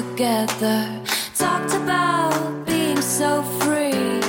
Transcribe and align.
together. 0.00 0.86
Talked 1.36 1.74
about 1.74 2.64
being 2.64 3.00
so 3.02 3.42
free. 3.60 4.20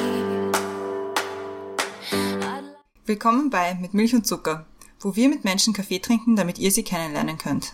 Willkommen 3.05 3.49
bei 3.49 3.75
Mit 3.75 3.93
Milch 3.93 4.13
und 4.13 4.27
Zucker, 4.27 4.65
wo 4.99 5.15
wir 5.15 5.29
mit 5.29 5.45
Menschen 5.45 5.73
Kaffee 5.73 5.99
trinken, 5.99 6.35
damit 6.35 6.59
ihr 6.59 6.71
sie 6.71 6.83
kennenlernen 6.83 7.37
könnt. 7.37 7.73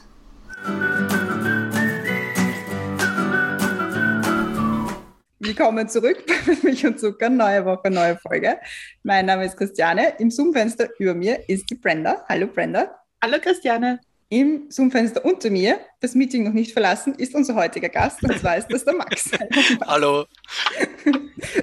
Willkommen 5.39 5.89
zurück 5.89 6.23
bei 6.27 6.51
Mit 6.51 6.63
Milch 6.63 6.85
und 6.85 6.99
Zucker, 6.99 7.29
neue 7.29 7.65
Woche, 7.65 7.89
neue 7.89 8.17
Folge. 8.17 8.59
Mein 9.01 9.25
Name 9.25 9.45
ist 9.45 9.57
Christiane. 9.57 10.13
Im 10.19 10.29
Zoom-Fenster 10.29 10.89
über 10.99 11.15
mir 11.15 11.49
ist 11.49 11.69
die 11.71 11.75
Brenda. 11.75 12.23
Hallo 12.29 12.45
Brenda. 12.45 12.95
Hallo 13.23 13.37
Christiane. 13.41 13.99
Im 14.29 14.69
Zoom-Fenster 14.69 15.23
unter 15.23 15.49
mir, 15.49 15.79
das 16.01 16.13
Meeting 16.13 16.43
noch 16.43 16.51
nicht 16.51 16.73
verlassen, 16.73 17.13
ist 17.15 17.33
unser 17.33 17.55
heutiger 17.55 17.87
Gast 17.87 18.21
und 18.23 18.37
zwar 18.37 18.57
ist 18.57 18.67
das 18.69 18.83
der 18.83 18.93
Max. 18.95 19.29
Hallo. 19.87 20.25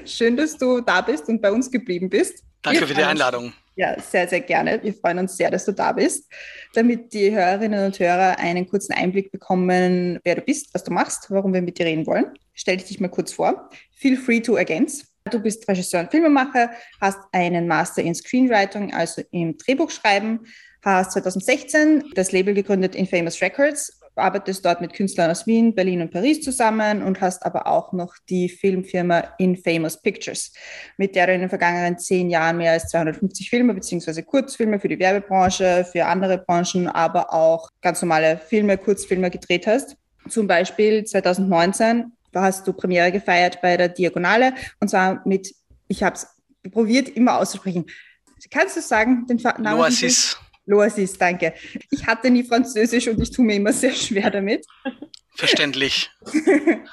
Schön, 0.07 0.35
dass 0.37 0.57
du 0.57 0.81
da 0.81 1.03
bist 1.03 1.29
und 1.29 1.43
bei 1.43 1.53
uns 1.53 1.71
geblieben 1.71 2.09
bist. 2.09 2.43
Danke 2.63 2.81
Wir 2.81 2.87
für 2.87 2.95
die 2.95 3.01
uns- 3.01 3.11
Einladung. 3.11 3.53
Ja, 3.77 4.01
sehr, 4.01 4.29
sehr 4.29 4.41
gerne. 4.41 4.81
Wir 4.83 4.95
freuen 4.95 5.19
uns 5.19 5.37
sehr, 5.37 5.51
dass 5.51 5.65
du 5.65 5.73
da 5.73 5.91
bist, 5.93 6.31
damit 6.75 7.13
die 7.13 7.33
Hörerinnen 7.33 7.85
und 7.87 7.99
Hörer 7.99 8.39
einen 8.39 8.69
kurzen 8.69 8.93
Einblick 8.95 9.33
bekommen, 9.33 10.21
wer 10.23 10.37
du 10.37 10.43
bist, 10.43 10.73
was 10.73 10.85
du 10.85 10.93
machst, 10.93 11.27
warum 11.31 11.53
wir 11.53 11.61
mit 11.61 11.79
dir 11.79 11.85
reden 11.87 12.07
wollen. 12.07 12.27
Stell 12.55 12.77
dich 12.77 13.01
mal 13.01 13.09
kurz 13.09 13.33
vor. 13.33 13.69
Feel 13.97 14.17
free 14.17 14.41
to 14.41 14.55
ergänzen. 14.55 15.09
Du 15.31 15.41
bist 15.41 15.67
Regisseur 15.69 16.01
und 16.03 16.11
Filmemacher, 16.11 16.71
hast 17.01 17.19
einen 17.33 17.67
Master 17.67 18.03
in 18.03 18.15
Screenwriting, 18.15 18.93
also 18.95 19.23
im 19.33 19.57
Drehbuchschreiben, 19.59 20.47
hast 20.85 21.13
2016 21.13 22.13
das 22.15 22.33
Label 22.33 22.55
gegründet 22.55 22.95
Infamous 22.95 23.41
Records, 23.41 24.01
arbeitest 24.17 24.65
dort 24.65 24.81
mit 24.81 24.93
Künstlern 24.93 25.31
aus 25.31 25.47
Wien, 25.47 25.75
Berlin 25.75 26.03
und 26.03 26.11
Paris 26.11 26.41
zusammen 26.41 27.03
und 27.03 27.21
hast 27.21 27.45
aber 27.45 27.67
auch 27.67 27.93
noch 27.93 28.15
die 28.29 28.49
Filmfirma 28.49 29.25
Infamous 29.39 30.01
Pictures, 30.01 30.53
mit 30.97 31.17
der 31.17 31.27
du 31.27 31.35
in 31.35 31.41
den 31.41 31.49
vergangenen 31.49 31.99
zehn 31.99 32.31
Jahren 32.31 32.59
mehr 32.59 32.73
als 32.73 32.89
250 32.91 33.51
Filme 33.51 33.75
bzw. 33.75 34.23
Kurzfilme 34.23 34.79
für 34.79 34.89
die 34.89 34.99
Werbebranche, 34.99 35.87
für 35.91 36.07
andere 36.07 36.39
Branchen, 36.39 36.89
aber 36.89 37.33
auch 37.33 37.71
ganz 37.81 38.03
normale 38.03 38.39
Filme, 38.39 38.79
Kurzfilme 38.79 39.31
gedreht 39.31 39.67
hast. 39.67 39.97
Zum 40.29 40.47
Beispiel 40.47 41.05
2019 41.05 42.13
hast 42.35 42.67
du 42.67 42.73
Premiere 42.73 43.13
gefeiert 43.13 43.61
bei 43.63 43.77
der 43.77 43.89
Diagonale 43.89 44.55
und 44.81 44.89
zwar 44.89 45.23
mit, 45.27 45.55
ich 45.89 46.03
habe 46.03 46.17
es 46.17 46.27
probiert 46.71 47.09
immer 47.09 47.39
auszusprechen. 47.39 47.87
Kannst 48.51 48.77
du 48.77 48.81
sagen, 48.81 49.27
den 49.27 49.39
Namen? 49.39 49.63
Noasis, 49.63 50.37
Loasis, 50.67 51.19
danke. 51.19 51.55
Ich 51.91 52.07
hatte 52.07 52.31
nie 52.31 52.45
Französisch 52.45 53.09
und 53.09 53.21
ich 53.21 53.31
tue 53.31 53.45
mir 53.45 53.57
immer 53.57 53.73
sehr 53.73 53.93
schwer 53.93 54.31
damit. 54.31 54.67
verständlich. 55.37 56.11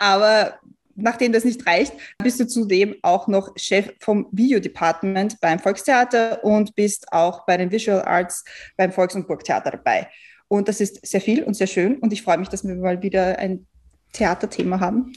Aber 0.00 0.58
nachdem 0.94 1.32
das 1.32 1.44
nicht 1.44 1.66
reicht, 1.66 1.94
bist 2.18 2.40
du 2.40 2.46
zudem 2.46 2.96
auch 3.02 3.28
noch 3.28 3.52
Chef 3.56 3.92
vom 4.00 4.28
Videodepartment 4.32 5.40
beim 5.40 5.58
Volkstheater 5.58 6.44
und 6.44 6.74
bist 6.74 7.12
auch 7.12 7.46
bei 7.46 7.56
den 7.56 7.70
Visual 7.70 8.02
Arts 8.02 8.44
beim 8.76 8.92
Volks- 8.92 9.14
und 9.14 9.26
Burgtheater 9.26 9.70
dabei. 9.70 10.08
Und 10.48 10.68
das 10.68 10.80
ist 10.80 11.06
sehr 11.06 11.20
viel 11.20 11.42
und 11.44 11.54
sehr 11.54 11.66
schön 11.66 11.98
und 11.98 12.12
ich 12.12 12.22
freue 12.22 12.38
mich, 12.38 12.48
dass 12.48 12.64
wir 12.64 12.74
mal 12.74 13.00
wieder 13.02 13.38
ein 13.38 13.66
Theaterthema 14.12 14.80
haben. 14.80 15.12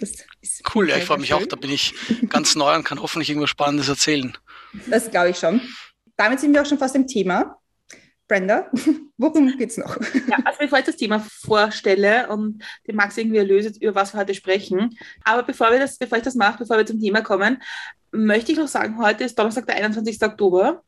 Cool, 0.73 0.89
ja, 0.89 0.95
ich 0.97 1.03
freue 1.03 1.17
mich 1.17 1.33
auch. 1.33 1.39
schön. 1.39 1.49
Da 1.49 1.57
bin 1.57 1.71
ich 1.71 1.93
ganz 2.29 2.55
neu 2.55 2.73
und 2.75 2.85
kann 2.85 3.01
hoffentlich 3.01 3.29
irgendwas 3.29 3.49
Spannendes 3.49 3.89
erzählen. 3.89 4.37
Das 4.89 5.11
glaube 5.11 5.31
ich 5.31 5.37
schon. 5.37 5.59
Damit 6.15 6.39
sind 6.39 6.53
wir 6.53 6.61
auch 6.61 6.65
schon 6.65 6.77
fast 6.77 6.95
im 6.95 7.07
Thema. 7.07 7.57
Brenda, 8.27 8.69
worum 9.17 9.55
geht's 9.57 9.77
noch? 9.77 9.97
Ja, 10.27 10.37
also 10.43 10.59
bevor 10.59 10.79
ich 10.79 10.85
das 10.85 10.97
Thema 10.97 11.19
vorstelle 11.19 12.27
und 12.29 12.63
den 12.87 12.95
Max 12.95 13.17
irgendwie 13.17 13.37
erlöse, 13.37 13.71
über 13.79 13.95
was 13.95 14.13
wir 14.13 14.19
heute 14.19 14.33
sprechen, 14.33 14.97
aber 15.23 15.43
bevor, 15.43 15.71
wir 15.71 15.79
das, 15.79 15.97
bevor 15.97 16.17
ich 16.17 16.23
das 16.23 16.35
mache, 16.35 16.59
bevor 16.59 16.77
wir 16.77 16.85
zum 16.85 16.99
Thema 16.99 17.21
kommen, 17.21 17.61
möchte 18.11 18.51
ich 18.51 18.57
noch 18.57 18.67
sagen, 18.67 18.97
heute 18.97 19.23
ist 19.23 19.37
Donnerstag, 19.37 19.67
der 19.67 19.75
21. 19.75 20.21
Oktober 20.23 20.83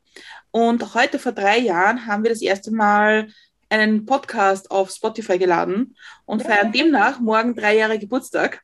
und 0.51 0.95
heute 0.95 1.19
vor 1.19 1.31
drei 1.31 1.59
Jahren 1.59 2.07
haben 2.07 2.23
wir 2.23 2.31
das 2.31 2.41
erste 2.41 2.72
Mal 2.72 3.28
einen 3.69 4.06
Podcast 4.06 4.72
auf 4.72 4.91
Spotify 4.91 5.38
geladen 5.38 5.95
und 6.25 6.41
feiern 6.41 6.72
demnach 6.72 7.19
morgen 7.19 7.53
drei 7.56 7.75
Jahre 7.75 8.00
Geburtstag. 8.00 8.62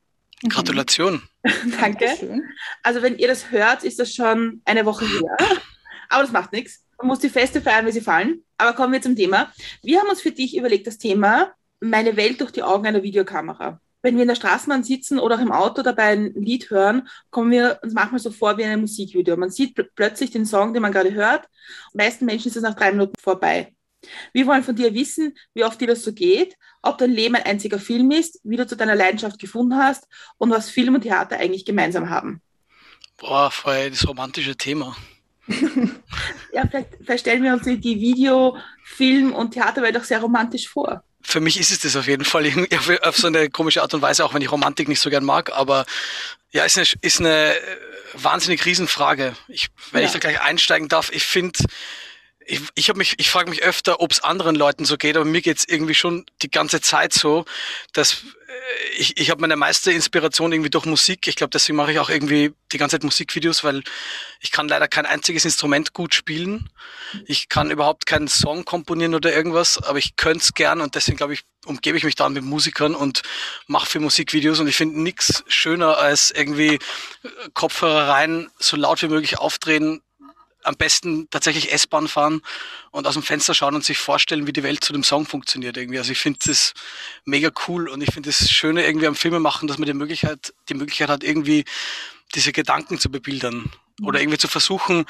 Gratulation. 0.50 1.22
Danke. 1.80 2.42
Also 2.82 3.02
wenn 3.02 3.18
ihr 3.18 3.28
das 3.28 3.52
hört, 3.52 3.84
ist 3.84 4.00
das 4.00 4.14
schon 4.14 4.62
eine 4.66 4.86
Woche 4.86 5.06
her. 5.06 5.38
Aber 6.10 6.24
das 6.24 6.32
macht 6.32 6.52
nichts. 6.54 6.84
Man 6.98 7.08
muss 7.08 7.20
die 7.20 7.30
Feste 7.30 7.62
feiern, 7.62 7.86
wie 7.86 7.92
sie 7.92 8.02
fallen. 8.02 8.44
Aber 8.64 8.78
kommen 8.78 8.94
wir 8.94 9.02
zum 9.02 9.18
Thema. 9.18 9.52
Wir 9.82 10.00
haben 10.00 10.08
uns 10.08 10.22
für 10.22 10.32
dich 10.32 10.56
überlegt, 10.56 10.88
das 10.88 10.98
Thema 10.98 11.52
Meine 11.82 12.16
Welt 12.16 12.40
durch 12.40 12.52
die 12.52 12.64
Augen 12.64 12.88
einer 12.88 13.04
Videokamera. 13.04 13.82
Wenn 14.02 14.16
wir 14.16 14.22
in 14.22 14.30
der 14.30 14.36
Straßenbahn 14.36 14.86
sitzen 14.86 15.20
oder 15.20 15.36
auch 15.36 15.42
im 15.42 15.52
Auto 15.52 15.82
dabei 15.82 16.14
ein 16.14 16.34
Lied 16.34 16.70
hören, 16.70 17.10
kommen 17.30 17.52
wir 17.52 17.80
uns 17.84 17.92
manchmal 17.92 18.22
so 18.22 18.32
vor 18.32 18.58
wie 18.58 18.62
in 18.62 18.70
einem 18.70 18.82
Musikvideo. 18.82 19.36
Man 19.36 19.50
sieht 19.50 19.76
pl 19.76 19.90
plötzlich 19.94 20.32
den 20.32 20.46
Song, 20.46 20.72
den 20.72 20.82
man 20.82 20.94
gerade 20.94 21.14
hört. 21.14 21.50
Den 21.94 22.06
meisten 22.06 22.24
Menschen 22.24 22.48
ist 22.48 22.56
es 22.56 22.64
nach 22.64 22.74
drei 22.74 22.92
Minuten 22.92 23.20
vorbei. 23.20 23.76
Wir 24.32 24.48
wollen 24.48 24.64
von 24.64 24.78
dir 24.78 24.94
wissen, 24.94 25.34
wie 25.54 25.66
oft 25.66 25.82
dir 25.82 25.88
das 25.88 26.02
so 26.02 26.14
geht, 26.14 26.56
ob 26.82 26.98
dein 26.98 27.12
Leben 27.12 27.36
ein 27.36 27.44
einziger 27.44 27.80
Film 27.80 28.12
ist, 28.12 28.40
wie 28.46 28.56
du 28.56 28.66
zu 28.66 28.78
deiner 28.78 28.96
Leidenschaft 28.96 29.40
gefunden 29.40 29.76
hast 29.76 30.08
und 30.38 30.52
was 30.52 30.70
Film 30.70 30.96
und 30.96 31.02
Theater 31.02 31.38
eigentlich 31.38 31.66
gemeinsam 31.66 32.10
haben. 32.10 32.42
Boah, 33.18 33.52
voll 33.52 33.90
das 33.90 34.08
romantische 34.08 34.56
Thema. 34.56 34.96
Ja, 36.52 36.68
vielleicht, 36.70 36.90
vielleicht 37.04 37.22
stellen 37.22 37.44
wir 37.44 37.54
uns 37.54 37.64
die, 37.64 37.82
Video-, 37.82 38.58
Film- 38.84 39.34
und 39.34 39.52
Theaterwelt 39.52 39.98
auch 39.98 40.04
sehr 40.04 40.20
romantisch 40.20 40.68
vor. 40.70 41.04
Für 41.22 41.40
mich 41.40 41.60
ist 41.60 41.72
es 41.72 41.80
das 41.80 41.96
auf 41.96 42.08
jeden 42.08 42.26
Fall 42.26 42.46
auf, 43.04 43.18
so 43.18 43.28
eine 43.28 43.50
komische 43.50 43.82
Art 43.82 43.94
und 43.94 44.02
Weise, 44.02 44.26
auch 44.26 44.34
wenn 44.34 44.42
ich 44.42 44.52
Romantik 44.52 44.88
nicht 44.88 45.00
so 45.00 45.10
gern 45.10 45.24
mag. 45.24 45.52
Aber 45.54 45.86
ja, 46.52 46.66
ist 46.66 46.78
eine, 46.78 46.88
ist 47.02 47.20
eine 47.20 47.56
äh, 47.56 47.60
wahnsinnig 48.14 48.66
Riesenfrage. 48.66 49.34
Ich, 49.48 49.70
wenn 49.92 50.02
Ja. 50.02 50.08
ich 50.08 50.14
da 50.14 50.20
gleich 50.20 50.42
einsteigen 50.42 50.90
darf, 50.90 51.12
ich 51.12 51.24
finde, 51.24 51.60
ich, 52.46 52.62
ich 52.76 52.90
habe 52.90 52.98
mich, 52.98 53.16
ich 53.20 53.30
frage 53.30 53.50
mich 53.50 53.64
öfter, 53.64 54.02
ob 54.02 54.12
es 54.12 54.22
anderen 54.24 54.56
Leuten 54.56 54.84
so 54.86 54.98
geht, 54.98 55.16
aber 55.16 55.26
mir 55.26 55.42
geht's 55.42 55.64
irgendwie 55.66 55.96
schon 55.96 56.26
die 56.42 56.52
ganze 56.52 56.82
Zeit 56.82 57.14
so, 57.14 57.46
dass 57.94 58.18
ich, 58.98 59.20
ich 59.20 59.30
habe 59.30 59.42
meine 59.42 59.56
meiste 59.56 59.92
Inspiration 59.92 60.52
irgendwie 60.52 60.70
durch 60.70 60.86
Musik. 60.86 61.28
Ich 61.28 61.36
glaube, 61.36 61.52
deswegen 61.52 61.76
mache 61.76 61.92
ich 61.92 62.00
auch 62.00 62.10
irgendwie 62.10 62.54
die 62.72 62.78
ganze 62.78 62.96
Zeit 62.96 63.04
Musikvideos, 63.04 63.64
weil 63.64 63.84
ich 64.40 64.52
kann 64.52 64.68
leider 64.68 64.88
kein 64.88 65.06
einziges 65.06 65.46
Instrument 65.46 65.94
gut 65.94 66.14
spielen. 66.14 66.70
Ich 67.26 67.50
kann 67.50 67.72
überhaupt 67.72 68.06
keinen 68.06 68.28
Song 68.28 68.66
komponieren 68.66 69.16
oder 69.16 69.34
irgendwas, 69.34 69.82
aber 69.82 69.98
ich 69.98 70.16
könnte 70.16 70.44
es 70.44 70.54
gern 70.54 70.82
und 70.82 70.96
deswegen 70.96 71.18
glaube 71.18 71.34
ich, 71.34 71.44
umgebe 71.66 71.98
ich 71.98 72.04
mich 72.04 72.16
dann 72.16 72.34
mit 72.34 72.44
Musikern 72.44 72.94
und 72.96 73.22
mache 73.68 73.90
für 73.90 74.00
Musikvideos 74.00 74.60
und 74.60 74.68
ich 74.68 74.76
finde 74.76 75.02
nichts 75.02 75.44
schöner 75.48 75.98
als 75.98 76.32
irgendwie 76.32 76.80
Kopfhörer 77.54 78.10
rein, 78.10 78.50
so 78.60 78.76
laut 78.76 79.02
wie 79.02 79.08
möglich 79.08 79.40
aufdrehen, 79.40 80.02
am 80.64 80.76
besten 80.76 81.30
tatsächlich 81.30 81.72
S-Bahn 81.72 82.08
fahren 82.08 82.42
und 82.92 83.08
aus 83.08 83.14
dem 83.14 83.24
Fenster 83.24 83.54
schauen 83.54 83.76
und 83.76 83.84
sich 83.84 83.98
vorstellen, 83.98 84.48
wie 84.48 84.54
die 84.54 84.64
Welt 84.64 84.84
zu 84.84 84.94
dem 84.94 85.04
Song 85.04 85.26
funktioniert 85.26 85.78
irgendwie. 85.78 85.98
Also 85.98 86.12
ich 86.12 86.20
finde 86.20 86.40
das 86.46 86.74
mega 87.26 87.52
cool 87.68 87.90
und 87.90 88.02
ich 88.02 88.14
finde 88.14 88.30
das 88.30 88.50
Schöne 88.50 88.86
irgendwie 88.86 89.08
am 89.08 89.16
Filme 89.16 89.40
machen, 89.40 89.68
dass 89.68 89.78
man 89.78 89.88
die 89.88 89.94
Möglichkeit, 89.94 90.54
die 90.70 90.74
Möglichkeit 90.74 91.10
hat, 91.10 91.24
irgendwie 91.24 91.66
diese 92.36 92.52
Gedanken 92.52 93.00
zu 93.00 93.10
bebildern 93.10 93.72
oder 94.02 94.20
irgendwie 94.20 94.38
zu 94.38 94.48
versuchen. 94.48 95.06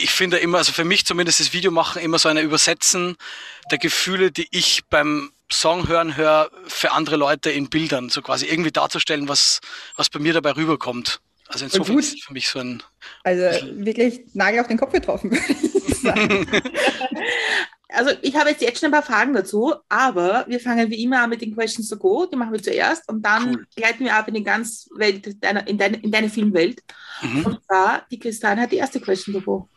Ich 0.00 0.10
finde 0.10 0.38
immer, 0.38 0.58
also 0.58 0.72
für 0.72 0.84
mich 0.84 1.06
zumindest 1.06 1.40
das 1.40 1.52
Videomachen 1.52 2.02
immer 2.02 2.18
so 2.18 2.28
eine 2.28 2.40
Übersetzen 2.40 3.16
der 3.70 3.78
Gefühle, 3.78 4.32
die 4.32 4.48
ich 4.50 4.84
beim 4.90 5.30
Song 5.52 5.86
hören 5.86 6.16
höre, 6.16 6.50
für 6.66 6.92
andere 6.92 7.16
Leute 7.16 7.50
in 7.50 7.68
Bildern, 7.68 8.08
so 8.08 8.22
quasi 8.22 8.46
irgendwie 8.46 8.72
darzustellen, 8.72 9.28
was, 9.28 9.60
was 9.96 10.08
bei 10.08 10.18
mir 10.18 10.32
dabei 10.32 10.52
rüberkommt. 10.52 11.20
Also 11.52 11.66
insofern 11.66 11.98
ist 11.98 12.14
es 12.14 12.24
für 12.24 12.32
mich 12.32 12.48
so 12.48 12.58
ein 12.60 12.82
Also 13.24 13.66
wirklich 13.76 14.22
Nagel 14.34 14.60
auf 14.60 14.68
den 14.68 14.78
Kopf 14.78 14.92
getroffen, 14.92 15.30
würde 15.30 15.44
ich 15.52 16.00
sagen. 16.00 16.46
Also 17.94 18.12
ich 18.22 18.34
habe 18.36 18.50
jetzt, 18.50 18.62
jetzt 18.62 18.80
schon 18.80 18.86
ein 18.88 18.92
paar 18.92 19.02
Fragen 19.02 19.34
dazu, 19.34 19.74
aber 19.88 20.46
wir 20.48 20.60
fangen 20.60 20.90
wie 20.90 21.02
immer 21.02 21.22
an 21.22 21.30
mit 21.30 21.42
den 21.42 21.54
Questions 21.54 21.88
to 21.88 21.96
Go. 21.96 22.26
Die 22.26 22.36
machen 22.36 22.52
wir 22.52 22.62
zuerst 22.62 23.08
und 23.08 23.22
dann 23.22 23.50
Cool. 23.54 23.66
gleiten 23.76 24.04
wir 24.04 24.16
ab 24.16 24.28
in 24.28 24.34
die 24.34 24.42
ganz 24.42 24.88
Welt 24.96 25.42
deiner, 25.44 25.66
in, 25.66 25.76
deine, 25.76 25.98
in 25.98 26.10
deine 26.10 26.30
Filmwelt. 26.30 26.82
Mhm. 27.20 27.44
Und 27.44 27.64
zwar, 27.64 28.06
die 28.10 28.18
Christiane 28.18 28.62
hat 28.62 28.72
die 28.72 28.76
erste 28.76 29.00
Question 29.00 29.34
to 29.34 29.40
Go. 29.42 29.68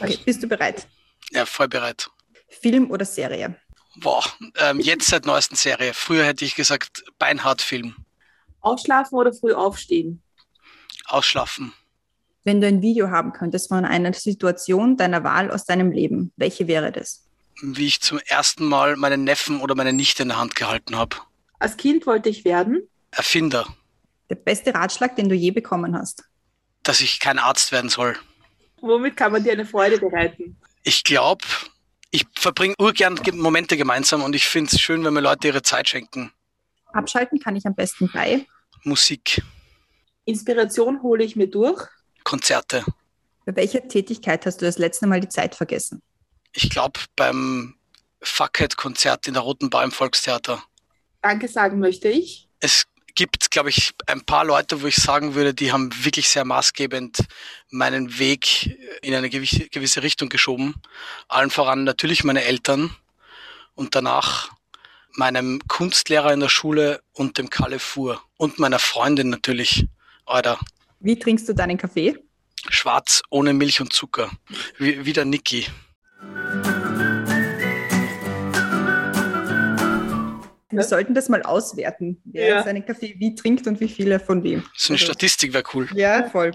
Okay, 0.00 0.18
bist 0.24 0.42
du 0.42 0.48
bereit? 0.48 0.86
Ja, 1.30 1.46
voll 1.46 1.68
bereit. 1.68 2.10
Film 2.48 2.90
oder 2.90 3.04
Serie? 3.04 3.56
Boah, 3.96 4.24
ähm, 4.56 4.80
jetzt 4.80 5.08
seit 5.08 5.26
neuesten 5.26 5.56
Serie. 5.56 5.94
Früher 5.94 6.24
hätte 6.24 6.44
ich 6.44 6.54
gesagt 6.54 7.04
Beinhard-Film. 7.18 7.94
Ausschlafen 8.60 9.16
oder 9.16 9.32
früh 9.32 9.52
aufstehen? 9.52 10.21
Ausschlafen. 11.06 11.72
Wenn 12.44 12.60
du 12.60 12.66
ein 12.66 12.82
Video 12.82 13.10
haben 13.10 13.32
könntest 13.32 13.68
von 13.68 13.84
einer 13.84 14.12
Situation 14.14 14.96
deiner 14.96 15.22
Wahl 15.24 15.50
aus 15.50 15.64
deinem 15.64 15.92
Leben, 15.92 16.32
welche 16.36 16.66
wäre 16.66 16.90
das? 16.90 17.24
Wie 17.62 17.86
ich 17.86 18.00
zum 18.00 18.18
ersten 18.26 18.64
Mal 18.64 18.96
meinen 18.96 19.24
Neffen 19.24 19.60
oder 19.60 19.74
meine 19.74 19.92
Nichte 19.92 20.22
in 20.22 20.30
der 20.30 20.38
Hand 20.38 20.56
gehalten 20.56 20.96
habe. 20.96 21.16
Als 21.60 21.76
Kind 21.76 22.06
wollte 22.06 22.28
ich 22.28 22.44
werden. 22.44 22.82
Erfinder, 23.12 23.66
Der 24.30 24.34
beste 24.36 24.74
Ratschlag, 24.74 25.14
den 25.16 25.28
du 25.28 25.34
je 25.34 25.50
bekommen 25.50 25.96
hast? 25.96 26.24
dass 26.82 27.00
ich 27.00 27.20
kein 27.20 27.38
Arzt 27.38 27.70
werden 27.70 27.90
soll. 27.90 28.16
Womit 28.80 29.16
kann 29.16 29.30
man 29.30 29.44
dir 29.44 29.52
eine 29.52 29.64
Freude 29.66 29.98
bereiten? 29.98 30.56
Ich 30.82 31.04
glaube, 31.04 31.44
ich 32.10 32.26
verbringe 32.34 32.74
urgern 32.80 33.14
Ge- 33.14 33.32
Momente 33.36 33.76
gemeinsam 33.76 34.24
und 34.24 34.34
ich 34.34 34.46
finde 34.46 34.74
es 34.74 34.80
schön, 34.80 35.04
wenn 35.04 35.14
mir 35.14 35.20
Leute 35.20 35.46
ihre 35.46 35.62
Zeit 35.62 35.88
schenken. 35.88 36.32
Abschalten 36.92 37.38
kann 37.38 37.54
ich 37.54 37.64
am 37.66 37.76
besten 37.76 38.10
bei. 38.12 38.46
Musik, 38.82 39.40
Inspiration 40.24 41.02
hole 41.02 41.24
ich 41.24 41.36
mir 41.36 41.48
durch. 41.48 41.82
Konzerte. 42.24 42.84
Bei 43.44 43.56
welcher 43.56 43.86
Tätigkeit 43.88 44.46
hast 44.46 44.60
du 44.60 44.66
das 44.66 44.78
letzte 44.78 45.06
Mal 45.06 45.20
die 45.20 45.28
Zeit 45.28 45.54
vergessen? 45.54 46.02
Ich 46.52 46.70
glaube 46.70 47.00
beim 47.16 47.74
Fuckhead-Konzert 48.20 49.26
in 49.26 49.34
der 49.34 49.42
Roten 49.42 49.70
Bar 49.70 49.84
im 49.84 49.90
Volkstheater. 49.90 50.62
Danke 51.22 51.48
sagen 51.48 51.80
möchte 51.80 52.08
ich. 52.08 52.48
Es 52.60 52.86
gibt, 53.14 53.50
glaube 53.50 53.70
ich, 53.70 53.92
ein 54.06 54.24
paar 54.24 54.44
Leute, 54.44 54.82
wo 54.82 54.86
ich 54.86 54.96
sagen 54.96 55.34
würde, 55.34 55.54
die 55.54 55.72
haben 55.72 55.90
wirklich 56.04 56.28
sehr 56.28 56.44
maßgebend 56.44 57.18
meinen 57.70 58.18
Weg 58.18 58.78
in 59.02 59.14
eine 59.14 59.28
gewisse, 59.28 60.02
Richtung 60.02 60.28
geschoben. 60.28 60.74
Allen 61.28 61.50
voran 61.50 61.84
natürlich 61.84 62.24
meine 62.24 62.44
Eltern 62.44 62.94
und 63.74 63.94
danach 63.94 64.50
meinem 65.14 65.60
Kunstlehrer 65.68 66.32
in 66.32 66.40
der 66.40 66.48
Schule 66.48 67.02
und 67.12 67.38
dem 67.38 67.50
Kalle 67.50 67.78
Fuhr 67.78 68.22
und 68.36 68.58
meiner 68.58 68.78
Freundin 68.78 69.30
natürlich. 69.30 69.86
Alter, 70.26 70.58
Wie 71.00 71.18
trinkst 71.18 71.48
du 71.48 71.52
deinen 71.54 71.76
Kaffee? 71.78 72.16
schwarz 72.68 73.22
ohne 73.30 73.52
Milch 73.52 73.80
und 73.80 73.92
Zucker. 73.92 74.30
Wie, 74.78 75.04
wie 75.04 75.12
der 75.12 75.24
Niki. 75.24 75.66
Wir 80.70 80.84
sollten 80.84 81.12
das 81.14 81.28
mal 81.28 81.42
auswerten, 81.42 82.22
wer 82.24 82.48
Ja. 82.48 82.62
seinen 82.62 82.84
Kaffee 82.86 83.14
wie 83.18 83.34
trinkt 83.34 83.66
und 83.66 83.78
wie 83.80 83.88
viele 83.88 84.18
von 84.20 84.42
wem. 84.42 84.62
So 84.74 84.92
eine 84.92 85.00
Also- 85.00 85.06
Statistik 85.12 85.52
wäre 85.52 85.64
cool. 85.74 85.88
Ja, 85.94 86.28
voll. 86.30 86.52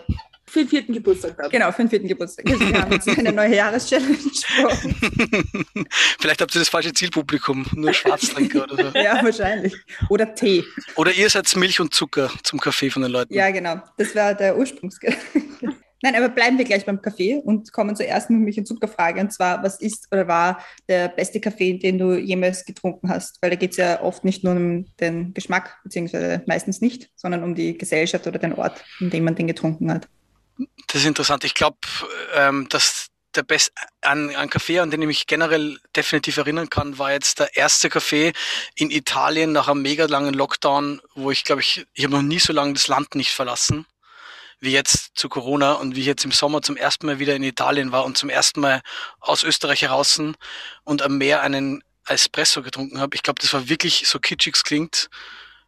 Für 0.50 0.60
den 0.60 0.70
vierten 0.70 0.94
Geburtstag 0.94 1.36
dann. 1.38 1.50
Genau, 1.50 1.72
für 1.72 1.84
den 1.84 1.90
vierten 1.90 2.08
Geburtstag. 2.08 2.50
Also 2.50 2.68
wir 2.68 2.82
haben 2.82 2.92
jetzt 2.94 3.10
eine 3.10 3.34
neue 3.34 3.56
Jahreschallenge 3.56 4.18
gesprochen. 4.18 4.96
Vielleicht 6.20 6.42
habt 6.42 6.56
ihr 6.56 6.60
das 6.60 6.70
falsche 6.70 6.94
Zielpublikum, 6.94 7.66
nur 7.74 7.94
Schwarztrinker 7.94 8.64
oder 8.64 8.92
so. 8.92 8.98
Ja, 8.98 9.22
wahrscheinlich. 9.24 9.76
Oder 10.10 10.34
Tee. 10.34 10.64
Oder 10.96 11.12
ihr 11.12 11.30
seid 11.30 11.54
Milch 11.58 11.82
und 11.82 11.94
Zucker 11.94 12.32
zum 12.44 12.60
Kaffee 12.60 12.90
von 12.90 13.02
den 13.02 13.12
Leuten. 13.12 13.34
Ja, 13.34 13.52
genau. 13.52 13.82
Das 13.98 14.16
war 14.16 14.34
der 14.34 14.58
Ursprungsgedanke. 14.58 15.20
Nein, 16.04 16.16
aber 16.16 16.30
bleiben 16.30 16.60
wir 16.60 16.66
gleich 16.66 16.86
beim 16.86 17.02
Kaffee 17.02 17.42
und 17.44 17.74
kommen 17.74 17.96
zur 17.96 18.06
ersten 18.06 18.38
Milch- 18.40 18.60
und 18.60 18.68
Zuckerfrage. 18.68 19.20
Und 19.20 19.34
zwar, 19.34 19.64
was 19.64 19.82
ist 19.82 20.08
oder 20.12 20.28
war 20.28 20.64
der 20.88 21.08
beste 21.10 21.40
Kaffee, 21.40 21.74
den 21.80 21.98
du 21.98 22.16
jemals 22.16 22.66
getrunken 22.66 23.10
hast? 23.10 23.42
Weil 23.42 23.50
da 23.50 23.56
geht 23.56 23.72
es 23.72 23.78
ja 23.78 24.02
oft 24.02 24.24
nicht 24.24 24.44
nur 24.44 24.56
um 24.56 24.86
den 25.00 25.34
Geschmack, 25.34 25.80
beziehungsweise 25.84 26.44
meistens 26.46 26.82
nicht, 26.82 27.10
sondern 27.16 27.44
um 27.44 27.56
die 27.56 27.78
Gesellschaft 27.78 28.28
oder 28.28 28.38
den 28.38 28.54
Ort, 28.54 28.84
in 29.00 29.10
dem 29.10 29.24
man 29.24 29.36
den 29.36 29.48
getrunken 29.48 29.92
hat. 29.92 30.08
Das 30.88 31.02
ist 31.02 31.08
interessant. 31.08 31.44
Ich 31.44 31.54
glaube, 31.54 31.78
ähm, 32.34 32.68
dass 32.70 33.08
der 33.36 33.44
beste 33.44 33.72
an, 34.02 34.36
an 34.36 34.50
Kaffee, 34.50 34.80
an 34.80 34.90
den 34.90 35.02
ich 35.02 35.08
mich 35.08 35.28
generell 35.28 35.80
definitiv 35.96 36.38
erinnern 36.38 36.70
kann, 36.70 36.98
war 36.98 37.12
jetzt 37.12 37.40
der 37.40 37.56
erste 37.56 37.90
Kaffee 37.90 38.34
in 38.76 38.90
Italien 38.90 39.52
nach 39.52 39.68
einem 39.68 39.82
mega 39.82 40.06
langen 40.06 40.34
Lockdown, 40.34 41.02
wo 41.14 41.30
ich 41.32 41.44
glaube 41.44 41.62
ich, 41.62 41.86
ich 41.94 42.04
habe 42.04 42.16
noch 42.16 42.22
nie 42.22 42.40
so 42.40 42.54
lange 42.54 42.74
das 42.74 42.88
Land 42.88 43.16
nicht 43.16 43.32
verlassen 43.32 43.86
wie 44.60 44.72
jetzt 44.72 45.12
zu 45.16 45.30
Corona 45.30 45.74
und 45.74 45.96
wie 45.96 46.02
ich 46.02 46.06
jetzt 46.08 46.26
im 46.26 46.32
Sommer 46.32 46.62
zum 46.62 46.78
ersten 46.78 47.06
Mal 47.06 47.20
wieder 47.20 47.36
in 47.36 47.44
Italien 47.44 47.92
war 47.92 48.06
und 48.06 48.18
zum 48.18 48.30
ersten 48.30 48.60
Mal 48.60 48.82
aus 49.20 49.44
Österreich 49.44 49.84
heraus 49.84 50.20
und 50.84 51.02
am 51.02 51.18
Meer 51.18 51.42
einen 51.42 51.84
Espresso 52.08 52.64
getrunken 52.64 53.00
habe. 53.00 53.16
Ich 53.16 53.24
glaube, 53.24 53.42
das 53.42 53.54
war 53.54 53.70
wirklich, 53.70 54.08
so 54.08 54.20
kitschig 54.20 54.56
es 54.56 54.64
klingt, 54.64 55.10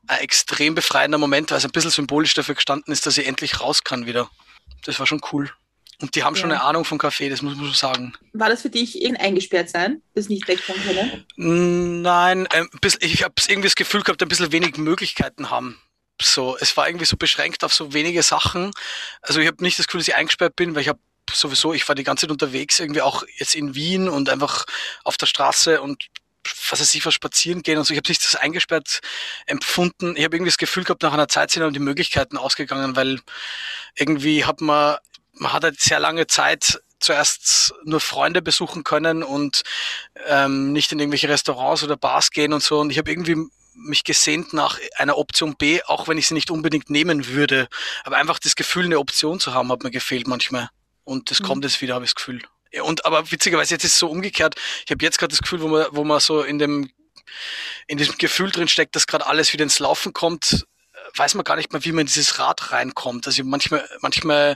ein 0.08 0.20
extrem 0.20 0.74
befreiender 0.74 1.18
Moment, 1.18 1.52
weil 1.52 1.60
es 1.60 1.66
ein 1.66 1.72
bisschen 1.72 1.92
symbolisch 1.92 2.34
dafür 2.34 2.56
gestanden 2.56 2.92
ist, 2.92 3.06
dass 3.06 3.18
ich 3.18 3.28
endlich 3.28 3.60
raus 3.60 3.84
kann 3.84 4.06
wieder. 4.08 4.30
Das 4.86 5.00
war 5.00 5.06
schon 5.08 5.22
cool. 5.32 5.52
Und 6.02 6.16
die 6.16 6.24
haben 6.24 6.36
schon 6.38 6.50
Ja. 6.50 6.58
eine 6.58 6.64
Ahnung 6.66 6.86
vom 6.86 6.98
Kaffee, 6.98 7.28
das 7.30 7.42
muss 7.42 7.56
man 7.56 7.66
schon 7.66 7.74
sagen. 7.76 8.14
War 8.34 8.48
das 8.50 8.62
für 8.62 8.70
dich 8.70 9.02
irgendein 9.02 9.28
eingesperrt 9.28 9.70
sein, 9.70 10.02
das 10.16 10.30
nicht 10.30 10.48
wegkommen 10.48 10.82
können? 10.84 12.02
Nein, 12.02 12.48
ein 12.48 12.70
bisschen, 12.80 13.02
ich 13.04 13.24
habe 13.24 13.34
irgendwie 13.48 13.68
das 13.68 13.76
Gefühl 13.76 14.02
gehabt, 14.04 14.22
ein 14.22 14.30
bisschen 14.30 14.52
wenig 14.54 14.78
Möglichkeiten 14.78 15.50
haben. 15.50 15.78
So, 16.22 16.58
es 16.60 16.76
war 16.78 16.88
irgendwie 16.88 17.06
so 17.06 17.18
beschränkt 17.18 17.64
auf 17.64 17.74
so 17.74 17.94
wenige 17.94 18.24
Sachen. 18.24 18.72
Also 19.22 19.40
ich 19.42 19.48
habe 19.48 19.62
nicht 19.64 19.78
das 19.80 19.88
Gefühl, 19.88 20.00
dass 20.00 20.08
ich 20.08 20.16
eingesperrt 20.16 20.56
bin, 20.56 20.74
weil 20.76 20.82
ich 20.84 20.90
habe 20.90 21.00
sowieso, 21.32 21.74
ich 21.74 21.88
war 21.88 21.96
die 21.96 22.04
ganze 22.04 22.22
Zeit 22.28 22.32
unterwegs, 22.32 22.80
irgendwie 22.80 23.02
auch 23.02 23.24
jetzt 23.38 23.56
in 23.56 23.76
Wien 23.76 24.10
und 24.10 24.30
einfach 24.30 24.66
auf 25.04 25.18
der 25.18 25.28
Straße 25.28 25.82
und 25.82 26.08
was 26.70 26.80
weiß 26.80 26.96
ich, 26.96 27.06
was 27.06 27.14
spazieren 27.14 27.64
gehen 27.64 27.78
und 27.78 27.86
so. 27.86 27.94
Ich 27.94 27.98
habe 27.98 28.10
nicht 28.10 28.24
das 28.24 28.36
eingesperrt 28.36 29.02
empfunden. 29.46 30.16
Ich 30.16 30.24
habe 30.24 30.36
irgendwie 30.36 30.52
das 30.52 30.58
Gefühl 30.58 30.84
gehabt, 30.84 31.04
nach 31.04 31.14
einer 31.14 31.28
Zeit 31.28 31.52
sind 31.52 31.74
die 31.74 31.80
Möglichkeiten 31.80 32.38
ausgegangen, 32.38 32.96
weil 32.96 33.20
irgendwie 33.96 34.46
hat 34.46 34.62
man, 34.62 34.98
man 35.34 35.54
hat 35.54 35.64
halt 35.64 35.80
sehr 35.80 36.00
lange 36.00 36.28
Zeit 36.28 36.82
zuerst 37.00 37.74
nur 37.86 38.00
Freunde 38.00 38.42
besuchen 38.42 38.84
können 38.84 39.24
und 39.24 39.64
ähm, 40.28 40.74
nicht 40.74 40.92
in 40.92 41.00
irgendwelche 41.00 41.30
Restaurants 41.30 41.84
oder 41.84 41.96
Bars 41.98 42.32
gehen 42.32 42.54
und 42.54 42.62
so. 42.62 42.80
Und 42.80 42.90
ich 42.90 42.98
habe 42.98 43.10
irgendwie 43.10 43.38
mich 43.74 44.04
gesehnt 44.04 44.54
nach 44.54 44.78
einer 44.98 45.18
Option 45.18 45.56
B, 45.56 45.82
auch 45.84 46.08
wenn 46.08 46.18
ich 46.18 46.28
sie 46.28 46.34
nicht 46.34 46.52
unbedingt 46.52 46.90
nehmen 46.90 47.28
würde. 47.28 47.70
Aber 48.04 48.18
einfach 48.18 48.40
das 48.40 48.56
Gefühl, 48.56 48.86
eine 48.86 49.00
Option 49.00 49.40
zu 49.40 49.54
haben, 49.54 49.72
hat 49.72 49.84
mir 49.84 49.92
gefehlt 49.92 50.28
manchmal. 50.28 50.70
Und 51.06 51.32
das 51.32 51.40
Mhm. 51.40 51.46
kommt 51.46 51.64
jetzt 51.64 51.82
wieder, 51.82 51.96
habe 51.96 52.04
ich 52.06 52.12
das 52.12 52.16
Gefühl. 52.16 52.42
Und 52.84 53.06
aber 53.06 53.32
witzigerweise 53.32 53.74
jetzt 53.76 53.84
ist 53.84 53.94
es 53.94 54.00
so 54.00 54.10
umgekehrt. 54.10 54.56
Ich 54.86 54.92
habe 54.92 55.04
jetzt 55.04 55.18
gerade 55.18 55.32
das 55.32 55.42
Gefühl, 55.42 55.62
wo 55.62 55.68
man, 55.68 55.88
wo 55.92 56.04
man 56.04 56.20
so 56.20 56.42
in 56.44 56.60
dem 56.60 56.90
in 57.88 57.98
diesem 57.98 58.18
Gefühl 58.18 58.52
drin 58.52 58.68
steckt, 58.68 58.96
dass 58.96 59.08
gerade 59.08 59.28
alles 59.28 59.54
wieder 59.54 59.64
ins 59.64 59.80
Laufen 59.80 60.14
kommt, 60.14 60.66
weiß 61.16 61.36
man 61.36 61.44
gar 61.44 61.56
nicht 61.56 61.72
mehr, 61.72 61.84
wie 61.86 61.92
man 61.92 62.02
in 62.02 62.08
dieses 62.08 62.40
Rad 62.40 62.72
reinkommt. 62.72 63.26
Also 63.28 63.44
manchmal, 63.44 63.88
manchmal 64.02 64.56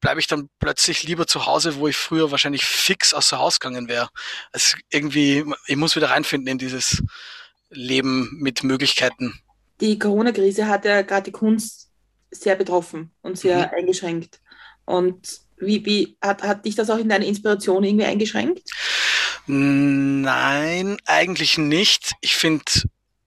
bleibe 0.00 0.20
ich 0.20 0.26
dann 0.26 0.48
plötzlich 0.58 1.02
lieber 1.02 1.26
zu 1.26 1.46
Hause, 1.46 1.76
wo 1.76 1.88
ich 1.88 1.96
früher 1.96 2.30
wahrscheinlich 2.30 2.64
fix 2.64 3.14
außer 3.14 3.38
Haus 3.38 3.60
gegangen 3.60 3.88
wäre. 3.88 4.08
Also 4.52 4.76
irgendwie, 4.90 5.44
ich 5.66 5.76
muss 5.76 5.96
wieder 5.96 6.10
reinfinden 6.10 6.48
in 6.48 6.58
dieses 6.58 7.02
Leben 7.70 8.30
mit 8.40 8.62
Möglichkeiten. 8.64 9.40
Die 9.80 9.98
Corona-Krise 9.98 10.66
hat 10.68 10.84
ja 10.84 11.02
gerade 11.02 11.24
die 11.24 11.32
Kunst 11.32 11.90
sehr 12.30 12.56
betroffen 12.56 13.12
und 13.22 13.38
sehr 13.38 13.68
Mhm. 13.68 13.74
eingeschränkt. 13.78 14.40
Und 14.84 15.40
wie, 15.62 15.84
wie 15.84 16.16
hat, 16.20 16.42
hat 16.42 16.64
dich 16.64 16.74
das 16.74 16.90
auch 16.90 16.98
in 16.98 17.08
deine 17.08 17.26
Inspiration 17.26 17.84
irgendwie 17.84 18.04
eingeschränkt? 18.04 18.68
Nein, 19.46 20.98
eigentlich 21.04 21.58
nicht. 21.58 22.12
Ich 22.20 22.36
finde 22.36 22.64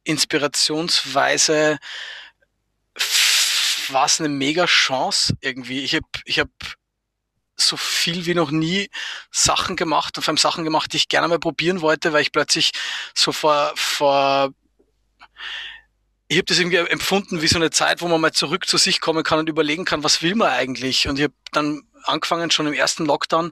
Inspirationsweise 0.03 1.77
war 3.89 4.05
es 4.05 4.19
eine 4.19 4.29
mega 4.29 4.65
Chance 4.65 5.35
irgendwie. 5.41 5.83
Ich 5.83 5.95
habe 5.95 6.05
ich 6.25 6.39
hab 6.39 6.49
so 7.57 7.77
viel 7.77 8.25
wie 8.25 8.33
noch 8.33 8.51
nie 8.51 8.89
Sachen 9.31 9.75
gemacht 9.75 10.17
und 10.17 10.23
vor 10.23 10.31
allem 10.31 10.37
Sachen 10.37 10.63
gemacht, 10.63 10.93
die 10.93 10.97
ich 10.97 11.07
gerne 11.07 11.27
mal 11.27 11.39
probieren 11.39 11.81
wollte, 11.81 12.13
weil 12.13 12.21
ich 12.21 12.31
plötzlich 12.31 12.71
so 13.13 13.31
vor, 13.31 13.71
vor 13.75 14.51
ich 16.27 16.37
habe 16.37 16.45
das 16.45 16.59
irgendwie 16.59 16.77
empfunden 16.77 17.41
wie 17.41 17.47
so 17.47 17.57
eine 17.57 17.69
Zeit, 17.69 18.01
wo 18.01 18.07
man 18.07 18.19
mal 18.19 18.31
zurück 18.31 18.67
zu 18.67 18.77
sich 18.77 18.99
kommen 18.99 19.23
kann 19.23 19.39
und 19.39 19.49
überlegen 19.49 19.85
kann, 19.85 20.03
was 20.03 20.21
will 20.21 20.35
man 20.35 20.49
eigentlich. 20.49 21.07
Und 21.07 21.17
ich 21.19 21.23
habe 21.23 21.35
dann 21.51 21.83
angefangen, 22.07 22.51
schon 22.51 22.67
im 22.67 22.73
ersten 22.73 23.05
Lockdown 23.05 23.51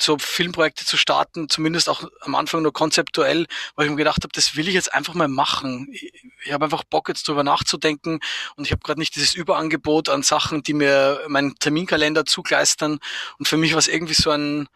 so 0.00 0.18
Filmprojekte 0.18 0.84
zu 0.84 0.96
starten, 0.96 1.48
zumindest 1.48 1.88
auch 1.88 2.04
am 2.20 2.34
Anfang 2.34 2.62
nur 2.62 2.72
konzeptuell, 2.72 3.46
weil 3.74 3.86
ich 3.86 3.90
mir 3.90 3.96
gedacht 3.96 4.22
habe, 4.22 4.32
das 4.32 4.56
will 4.56 4.68
ich 4.68 4.74
jetzt 4.74 4.92
einfach 4.92 5.14
mal 5.14 5.28
machen. 5.28 5.88
Ich, 5.92 6.12
ich 6.44 6.52
habe 6.52 6.64
einfach 6.64 6.84
Bock, 6.84 7.08
jetzt 7.08 7.28
drüber 7.28 7.44
nachzudenken 7.44 8.20
und 8.56 8.64
ich 8.64 8.72
habe 8.72 8.82
gerade 8.82 9.00
nicht 9.00 9.14
dieses 9.14 9.34
Überangebot 9.34 10.08
an 10.08 10.22
Sachen, 10.22 10.62
die 10.62 10.74
mir 10.74 11.20
meinen 11.28 11.58
Terminkalender 11.58 12.24
zugleistern. 12.24 12.98
Und 13.38 13.48
für 13.48 13.56
mich 13.56 13.72
war 13.72 13.78
es 13.78 13.88
irgendwie 13.88 14.14
so, 14.14 14.30
ein, 14.30 14.68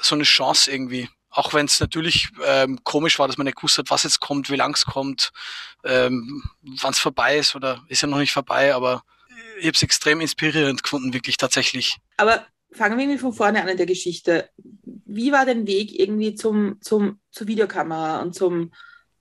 so 0.00 0.14
eine 0.14 0.24
Chance 0.24 0.70
irgendwie. 0.70 1.08
Auch 1.30 1.52
wenn 1.52 1.66
es 1.66 1.80
natürlich 1.80 2.28
ähm, 2.44 2.78
komisch 2.84 3.18
war, 3.18 3.26
dass 3.26 3.36
man 3.36 3.44
nicht 3.44 3.56
gewusst 3.56 3.78
hat, 3.78 3.90
was 3.90 4.04
jetzt 4.04 4.20
kommt, 4.20 4.50
wie 4.50 4.56
lang 4.56 4.74
es 4.74 4.84
kommt, 4.84 5.32
ähm, 5.82 6.44
wann 6.62 6.92
es 6.92 7.00
vorbei 7.00 7.38
ist 7.38 7.56
oder 7.56 7.82
ist 7.88 8.02
ja 8.02 8.08
noch 8.08 8.18
nicht 8.18 8.32
vorbei, 8.32 8.74
aber 8.74 9.02
ich 9.58 9.66
habe 9.66 9.74
es 9.74 9.82
extrem 9.82 10.20
inspirierend 10.20 10.82
gefunden, 10.82 11.12
wirklich 11.12 11.36
tatsächlich. 11.36 11.96
Aber 12.16 12.46
fangen 12.72 12.96
wir 12.96 13.04
irgendwie 13.04 13.20
von 13.20 13.32
vorne 13.32 13.62
an 13.62 13.68
in 13.68 13.76
der 13.76 13.86
Geschichte. 13.86 14.50
Wie 14.56 15.32
war 15.32 15.46
dein 15.46 15.66
Weg 15.66 15.98
irgendwie 15.98 16.34
zum, 16.34 16.78
zum, 16.80 17.20
zur 17.30 17.46
Videokamera 17.46 18.20
und 18.20 18.34
zum, 18.34 18.72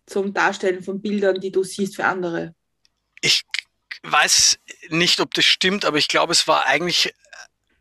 zum 0.06 0.34
Darstellen 0.34 0.84
von 0.84 1.02
Bildern, 1.02 1.40
die 1.40 1.52
du 1.52 1.64
siehst 1.64 1.96
für 1.96 2.06
andere? 2.06 2.56
Ich 3.22 3.44
weiß 4.04 4.60
nicht, 4.90 5.20
ob 5.20 5.34
das 5.34 5.46
stimmt, 5.46 5.86
aber 5.86 5.98
ich 5.98 6.08
glaube, 6.08 6.34
es 6.34 6.48
war 6.48 6.66
eigentlich 6.66 7.14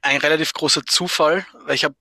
ein 0.03 0.19
relativ 0.19 0.53
großer 0.53 0.85
Zufall, 0.85 1.47
weil 1.65 1.75
ich 1.75 1.85
habe 1.85 1.95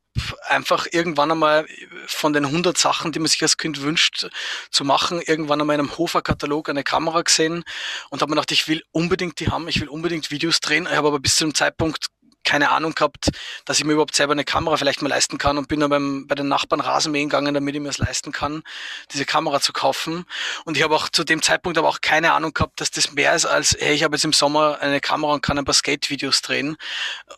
einfach 0.47 0.87
irgendwann 0.91 1.31
einmal 1.31 1.65
von 2.05 2.33
den 2.33 2.45
100 2.45 2.77
Sachen, 2.77 3.11
die 3.11 3.19
man 3.19 3.27
sich 3.27 3.41
als 3.41 3.57
Kind 3.57 3.81
wünscht 3.81 4.27
zu 4.69 4.83
machen, 4.83 5.21
irgendwann 5.21 5.61
einmal 5.61 5.75
in 5.75 5.81
einem 5.81 5.97
Hofer-Katalog 5.97 6.69
eine 6.69 6.83
Kamera 6.83 7.21
gesehen 7.21 7.63
und 8.09 8.21
habe 8.21 8.29
mir 8.29 8.35
gedacht, 8.35 8.51
ich 8.51 8.67
will 8.67 8.83
unbedingt 8.91 9.39
die 9.39 9.49
haben, 9.49 9.67
ich 9.67 9.79
will 9.79 9.87
unbedingt 9.87 10.31
Videos 10.31 10.59
drehen. 10.59 10.87
Ich 10.89 10.95
habe 10.95 11.07
aber 11.07 11.19
bis 11.19 11.35
zu 11.35 11.45
dem 11.45 11.55
Zeitpunkt 11.55 12.07
keine 12.43 12.71
Ahnung 12.71 12.93
gehabt, 12.93 13.29
dass 13.65 13.79
ich 13.79 13.85
mir 13.85 13.93
überhaupt 13.93 14.15
selber 14.15 14.33
eine 14.33 14.43
Kamera 14.43 14.77
vielleicht 14.77 15.01
mal 15.01 15.09
leisten 15.09 15.37
kann 15.37 15.57
und 15.57 15.67
bin 15.67 15.79
dann 15.79 15.89
beim, 15.89 16.27
bei 16.27 16.35
den 16.35 16.47
Nachbarn 16.47 16.79
Rasenmähen 16.79 17.29
gegangen, 17.29 17.53
damit 17.53 17.75
ich 17.75 17.81
mir 17.81 17.89
es 17.89 17.97
leisten 17.97 18.31
kann, 18.31 18.63
diese 19.11 19.25
Kamera 19.25 19.59
zu 19.59 19.73
kaufen. 19.73 20.25
Und 20.65 20.77
ich 20.77 20.83
habe 20.83 20.95
auch 20.95 21.09
zu 21.09 21.23
dem 21.23 21.41
Zeitpunkt 21.41 21.77
aber 21.77 21.89
auch 21.89 22.01
keine 22.01 22.33
Ahnung 22.33 22.53
gehabt, 22.53 22.81
dass 22.81 22.91
das 22.91 23.13
mehr 23.13 23.35
ist 23.35 23.45
als, 23.45 23.75
hey, 23.79 23.93
ich 23.93 24.03
habe 24.03 24.15
jetzt 24.15 24.25
im 24.25 24.33
Sommer 24.33 24.79
eine 24.81 24.99
Kamera 24.99 25.33
und 25.33 25.41
kann 25.41 25.57
ein 25.57 25.65
paar 25.65 25.73
Skate-Videos 25.73 26.41
drehen. 26.41 26.77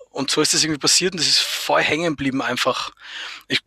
Und 0.10 0.32
so 0.32 0.42
ist 0.42 0.54
das 0.54 0.64
irgendwie 0.64 0.80
passiert 0.80 1.14
und 1.14 1.20
das 1.20 1.28
ist 1.28 1.40
voll 1.40 1.82
hängen 1.82 2.12
geblieben 2.12 2.42
einfach. 2.42 2.92
Ich 3.48 3.60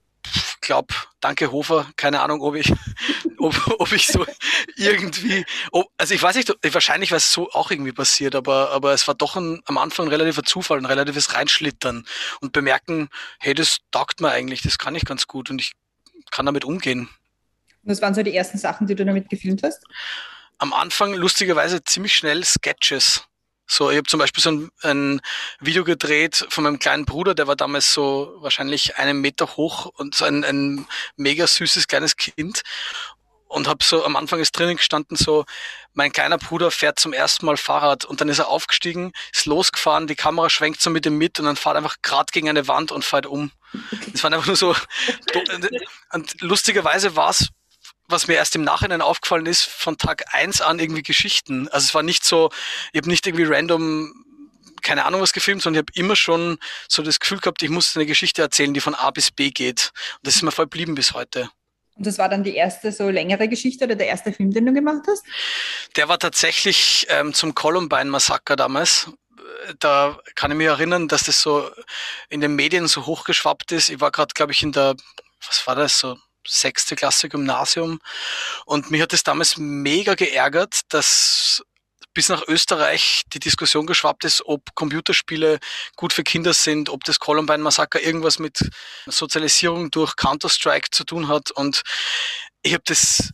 glaube, 0.66 0.94
danke 1.20 1.50
Hofer, 1.50 1.86
keine 1.96 2.20
Ahnung, 2.20 2.42
ob 2.42 2.54
ich, 2.56 2.72
ob, 3.38 3.54
ob 3.78 3.92
ich 3.92 4.08
so 4.08 4.26
irgendwie, 4.76 5.46
ob, 5.72 5.88
also 5.96 6.12
ich 6.14 6.22
weiß 6.22 6.36
nicht, 6.36 6.52
wahrscheinlich 6.72 7.12
war 7.12 7.16
es 7.16 7.32
so 7.32 7.50
auch 7.50 7.70
irgendwie 7.70 7.92
passiert, 7.92 8.34
aber, 8.34 8.70
aber 8.72 8.92
es 8.92 9.08
war 9.08 9.14
doch 9.14 9.36
ein, 9.36 9.62
am 9.64 9.78
Anfang 9.78 10.06
ein 10.06 10.10
relativer 10.10 10.42
Zufall, 10.42 10.78
ein 10.78 10.84
relatives 10.84 11.32
Reinschlittern 11.32 12.04
und 12.40 12.52
bemerken, 12.52 13.08
hey, 13.38 13.54
das 13.54 13.78
taugt 13.90 14.20
mir 14.20 14.30
eigentlich, 14.30 14.60
das 14.62 14.78
kann 14.78 14.94
ich 14.94 15.04
ganz 15.04 15.26
gut 15.26 15.50
und 15.50 15.60
ich 15.60 15.72
kann 16.30 16.46
damit 16.46 16.64
umgehen. 16.64 17.08
Und 17.82 17.90
das 17.90 18.02
waren 18.02 18.14
so 18.14 18.22
die 18.22 18.34
ersten 18.34 18.58
Sachen, 18.58 18.86
die 18.86 18.94
du 18.94 19.04
damit 19.04 19.28
gefilmt 19.30 19.62
hast? 19.62 19.84
Am 20.58 20.72
Anfang 20.72 21.14
lustigerweise 21.14 21.84
ziemlich 21.84 22.16
schnell 22.16 22.44
Sketches. 22.44 23.24
So, 23.66 23.90
ich 23.90 23.96
habe 23.96 24.08
zum 24.08 24.20
Beispiel 24.20 24.42
so 24.42 24.50
ein, 24.50 24.70
ein, 24.82 25.20
Video 25.60 25.82
gedreht 25.84 26.46
von 26.50 26.64
meinem 26.64 26.78
kleinen 26.78 27.04
Bruder, 27.04 27.34
der 27.34 27.46
war 27.46 27.56
damals 27.56 27.92
so 27.92 28.36
wahrscheinlich 28.38 28.96
einen 28.96 29.20
Meter 29.20 29.56
hoch 29.56 29.86
und 29.86 30.14
so 30.14 30.24
ein, 30.24 30.44
ein 30.44 30.86
mega 31.16 31.46
süßes 31.46 31.88
kleines 31.88 32.16
Kind. 32.16 32.62
Und 33.48 33.68
habe 33.68 33.84
so 33.84 34.04
am 34.04 34.16
Anfang 34.16 34.40
ist 34.40 34.58
drinnen 34.58 34.76
gestanden, 34.76 35.16
so, 35.16 35.44
mein 35.94 36.12
kleiner 36.12 36.36
Bruder 36.36 36.70
fährt 36.70 36.98
zum 36.98 37.12
ersten 37.12 37.46
Mal 37.46 37.56
Fahrrad 37.56 38.04
und 38.04 38.20
dann 38.20 38.28
ist 38.28 38.40
er 38.40 38.48
aufgestiegen, 38.48 39.12
ist 39.32 39.46
losgefahren, 39.46 40.08
die 40.08 40.16
Kamera 40.16 40.50
schwenkt 40.50 40.80
so 40.82 40.90
mit 40.90 41.06
ihm 41.06 41.16
mit 41.16 41.38
und 41.38 41.46
dann 41.46 41.56
fährt 41.56 41.76
einfach 41.76 41.96
gerade 42.02 42.26
gegen 42.32 42.48
eine 42.48 42.68
Wand 42.68 42.92
und 42.92 43.04
fährt 43.04 43.24
um. 43.24 43.52
Das 44.12 44.22
war 44.22 44.32
einfach 44.32 44.46
nur 44.46 44.56
so. 44.56 44.74
Und 46.12 46.40
lustigerweise 46.40 47.16
war 47.16 47.30
es 47.30 47.48
was 48.08 48.28
mir 48.28 48.34
erst 48.34 48.54
im 48.54 48.62
Nachhinein 48.62 49.02
aufgefallen 49.02 49.46
ist, 49.46 49.64
von 49.64 49.98
Tag 49.98 50.24
eins 50.32 50.60
an 50.60 50.78
irgendwie 50.78 51.02
Geschichten. 51.02 51.68
Also 51.68 51.86
es 51.86 51.94
war 51.94 52.02
nicht 52.02 52.24
so, 52.24 52.50
ich 52.92 52.98
habe 52.98 53.08
nicht 53.08 53.26
irgendwie 53.26 53.44
random 53.44 54.12
keine 54.82 55.04
Ahnung 55.04 55.20
was 55.20 55.32
gefilmt, 55.32 55.62
sondern 55.62 55.82
ich 55.82 55.94
habe 55.94 56.00
immer 56.00 56.14
schon 56.14 56.58
so 56.88 57.02
das 57.02 57.18
Gefühl 57.18 57.38
gehabt, 57.38 57.62
ich 57.62 57.70
muss 57.70 57.96
eine 57.96 58.06
Geschichte 58.06 58.42
erzählen, 58.42 58.72
die 58.72 58.80
von 58.80 58.94
A 58.94 59.10
bis 59.10 59.32
B 59.32 59.50
geht. 59.50 59.92
Und 60.18 60.26
das 60.26 60.36
ist 60.36 60.42
mir 60.42 60.52
voll 60.52 60.68
blieben 60.68 60.94
bis 60.94 61.12
heute. 61.12 61.50
Und 61.96 62.06
das 62.06 62.18
war 62.18 62.28
dann 62.28 62.44
die 62.44 62.54
erste 62.54 62.92
so 62.92 63.08
längere 63.08 63.48
Geschichte 63.48 63.84
oder 63.84 63.94
der 63.94 64.06
erste 64.06 64.32
Film, 64.32 64.52
den 64.52 64.66
du 64.66 64.72
gemacht 64.72 65.02
hast? 65.08 65.24
Der 65.96 66.08
war 66.08 66.18
tatsächlich 66.18 67.06
ähm, 67.08 67.32
zum 67.32 67.54
Columbine-Massaker 67.54 68.54
damals. 68.54 69.10
Da 69.80 70.20
kann 70.34 70.50
ich 70.50 70.56
mich 70.56 70.66
erinnern, 70.66 71.08
dass 71.08 71.24
das 71.24 71.40
so 71.40 71.68
in 72.28 72.40
den 72.40 72.54
Medien 72.54 72.86
so 72.86 73.06
hochgeschwappt 73.06 73.72
ist. 73.72 73.88
Ich 73.88 74.00
war 74.00 74.10
gerade, 74.10 74.34
glaube 74.34 74.52
ich, 74.52 74.62
in 74.62 74.72
der, 74.72 74.94
was 75.46 75.66
war 75.66 75.74
das, 75.74 75.98
so 75.98 76.16
sechste 76.46 76.96
Klasse 76.96 77.28
Gymnasium. 77.28 78.00
Und 78.64 78.90
mich 78.90 79.00
hat 79.02 79.12
es 79.12 79.22
damals 79.22 79.56
mega 79.56 80.14
geärgert, 80.14 80.80
dass 80.88 81.62
bis 82.14 82.30
nach 82.30 82.48
Österreich 82.48 83.24
die 83.34 83.40
Diskussion 83.40 83.86
geschwappt 83.86 84.24
ist, 84.24 84.42
ob 84.46 84.74
Computerspiele 84.74 85.58
gut 85.96 86.14
für 86.14 86.22
Kinder 86.22 86.54
sind, 86.54 86.88
ob 86.88 87.04
das 87.04 87.18
Columbine 87.18 87.62
Massaker 87.62 88.00
irgendwas 88.00 88.38
mit 88.38 88.58
Sozialisierung 89.04 89.90
durch 89.90 90.16
Counter-Strike 90.16 90.88
zu 90.92 91.04
tun 91.04 91.28
hat. 91.28 91.50
Und 91.50 91.82
ich 92.62 92.72
habe 92.72 92.84
das 92.86 93.32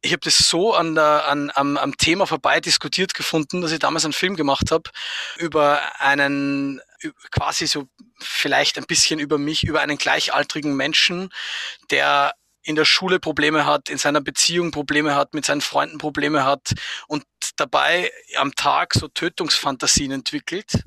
ich 0.00 0.12
habe 0.12 0.20
das 0.20 0.38
so 0.38 0.74
an 0.74 0.94
der, 0.94 1.26
an, 1.26 1.50
am, 1.54 1.76
am 1.76 1.96
Thema 1.96 2.26
vorbei 2.26 2.60
diskutiert 2.60 3.14
gefunden, 3.14 3.60
dass 3.60 3.72
ich 3.72 3.80
damals 3.80 4.04
einen 4.04 4.12
Film 4.12 4.36
gemacht 4.36 4.70
habe 4.70 4.90
über 5.36 5.80
einen 6.00 6.80
quasi 7.30 7.66
so 7.66 7.88
vielleicht 8.20 8.78
ein 8.78 8.86
bisschen 8.86 9.20
über 9.20 9.38
mich, 9.38 9.64
über 9.64 9.80
einen 9.80 9.98
gleichaltrigen 9.98 10.74
Menschen, 10.74 11.30
der 11.90 12.34
in 12.62 12.76
der 12.76 12.84
Schule 12.84 13.18
Probleme 13.18 13.64
hat, 13.64 13.88
in 13.88 13.98
seiner 13.98 14.20
Beziehung 14.20 14.70
Probleme 14.70 15.14
hat, 15.14 15.32
mit 15.32 15.44
seinen 15.44 15.62
Freunden 15.62 15.98
Probleme 15.98 16.44
hat 16.44 16.74
und 17.06 17.24
dabei 17.56 18.12
am 18.36 18.54
Tag 18.54 18.94
so 18.94 19.08
Tötungsfantasien 19.08 20.12
entwickelt. 20.12 20.82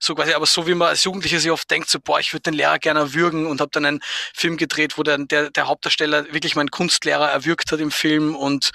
So 0.00 0.14
quasi, 0.14 0.32
aber 0.32 0.46
so 0.46 0.66
wie 0.68 0.74
man 0.74 0.88
als 0.88 1.02
Jugendlicher 1.02 1.40
sich 1.40 1.50
oft 1.50 1.68
denkt, 1.70 1.90
so, 1.90 1.98
boah, 1.98 2.20
ich 2.20 2.32
würde 2.32 2.44
den 2.44 2.54
Lehrer 2.54 2.78
gerne 2.78 3.00
erwürgen 3.00 3.46
und 3.46 3.60
habe 3.60 3.72
dann 3.72 3.84
einen 3.84 4.00
Film 4.32 4.56
gedreht, 4.56 4.96
wo 4.96 5.02
dann 5.02 5.26
der, 5.26 5.50
der 5.50 5.66
Hauptdarsteller 5.66 6.32
wirklich 6.32 6.54
meinen 6.54 6.70
Kunstlehrer 6.70 7.28
erwürgt 7.28 7.72
hat 7.72 7.80
im 7.80 7.90
Film 7.90 8.36
und 8.36 8.70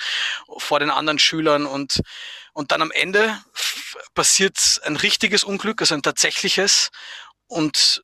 vor 0.57 0.79
den 0.79 0.89
anderen 0.89 1.19
Schülern 1.19 1.65
und, 1.65 2.01
und 2.51 2.71
dann 2.73 2.81
am 2.81 2.91
Ende 2.91 3.39
passiert 4.13 4.81
ein 4.83 4.97
richtiges 4.97 5.45
Unglück, 5.45 5.81
also 5.81 5.95
ein 5.95 6.03
tatsächliches 6.03 6.91
und 7.53 8.03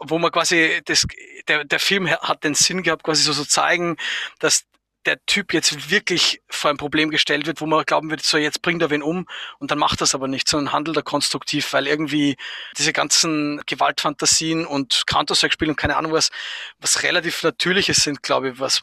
wo 0.00 0.18
man 0.18 0.32
quasi 0.32 0.80
das, 0.84 1.06
der, 1.48 1.64
der 1.64 1.80
Film 1.80 2.10
hat 2.10 2.44
den 2.44 2.54
Sinn 2.54 2.82
gehabt, 2.82 3.02
quasi 3.02 3.22
so 3.22 3.32
zu 3.32 3.40
so 3.40 3.44
zeigen, 3.44 3.96
dass 4.38 4.64
der 5.04 5.24
Typ 5.26 5.52
jetzt 5.52 5.90
wirklich 5.90 6.42
vor 6.48 6.70
ein 6.70 6.76
Problem 6.76 7.10
gestellt 7.10 7.46
wird, 7.46 7.60
wo 7.60 7.66
man 7.66 7.84
glauben 7.84 8.10
wird, 8.10 8.22
so 8.22 8.38
jetzt 8.38 8.60
bringt 8.62 8.82
er 8.82 8.90
wen 8.90 9.02
um 9.02 9.26
und 9.58 9.70
dann 9.70 9.78
macht 9.78 10.00
das 10.00 10.14
aber 10.14 10.26
nicht, 10.26 10.48
sondern 10.48 10.72
handelt 10.72 10.96
er 10.96 11.02
konstruktiv, 11.02 11.72
weil 11.72 11.86
irgendwie 11.86 12.36
diese 12.76 12.92
ganzen 12.92 13.62
Gewaltfantasien 13.66 14.66
und 14.66 15.04
Counter-Strike-Spiele 15.06 15.70
und 15.70 15.76
keine 15.76 15.96
Ahnung 15.96 16.12
was, 16.12 16.30
was 16.78 17.04
relativ 17.04 17.42
Natürliches 17.42 17.98
sind, 17.98 18.22
glaube 18.22 18.50
ich, 18.50 18.58
was 18.58 18.82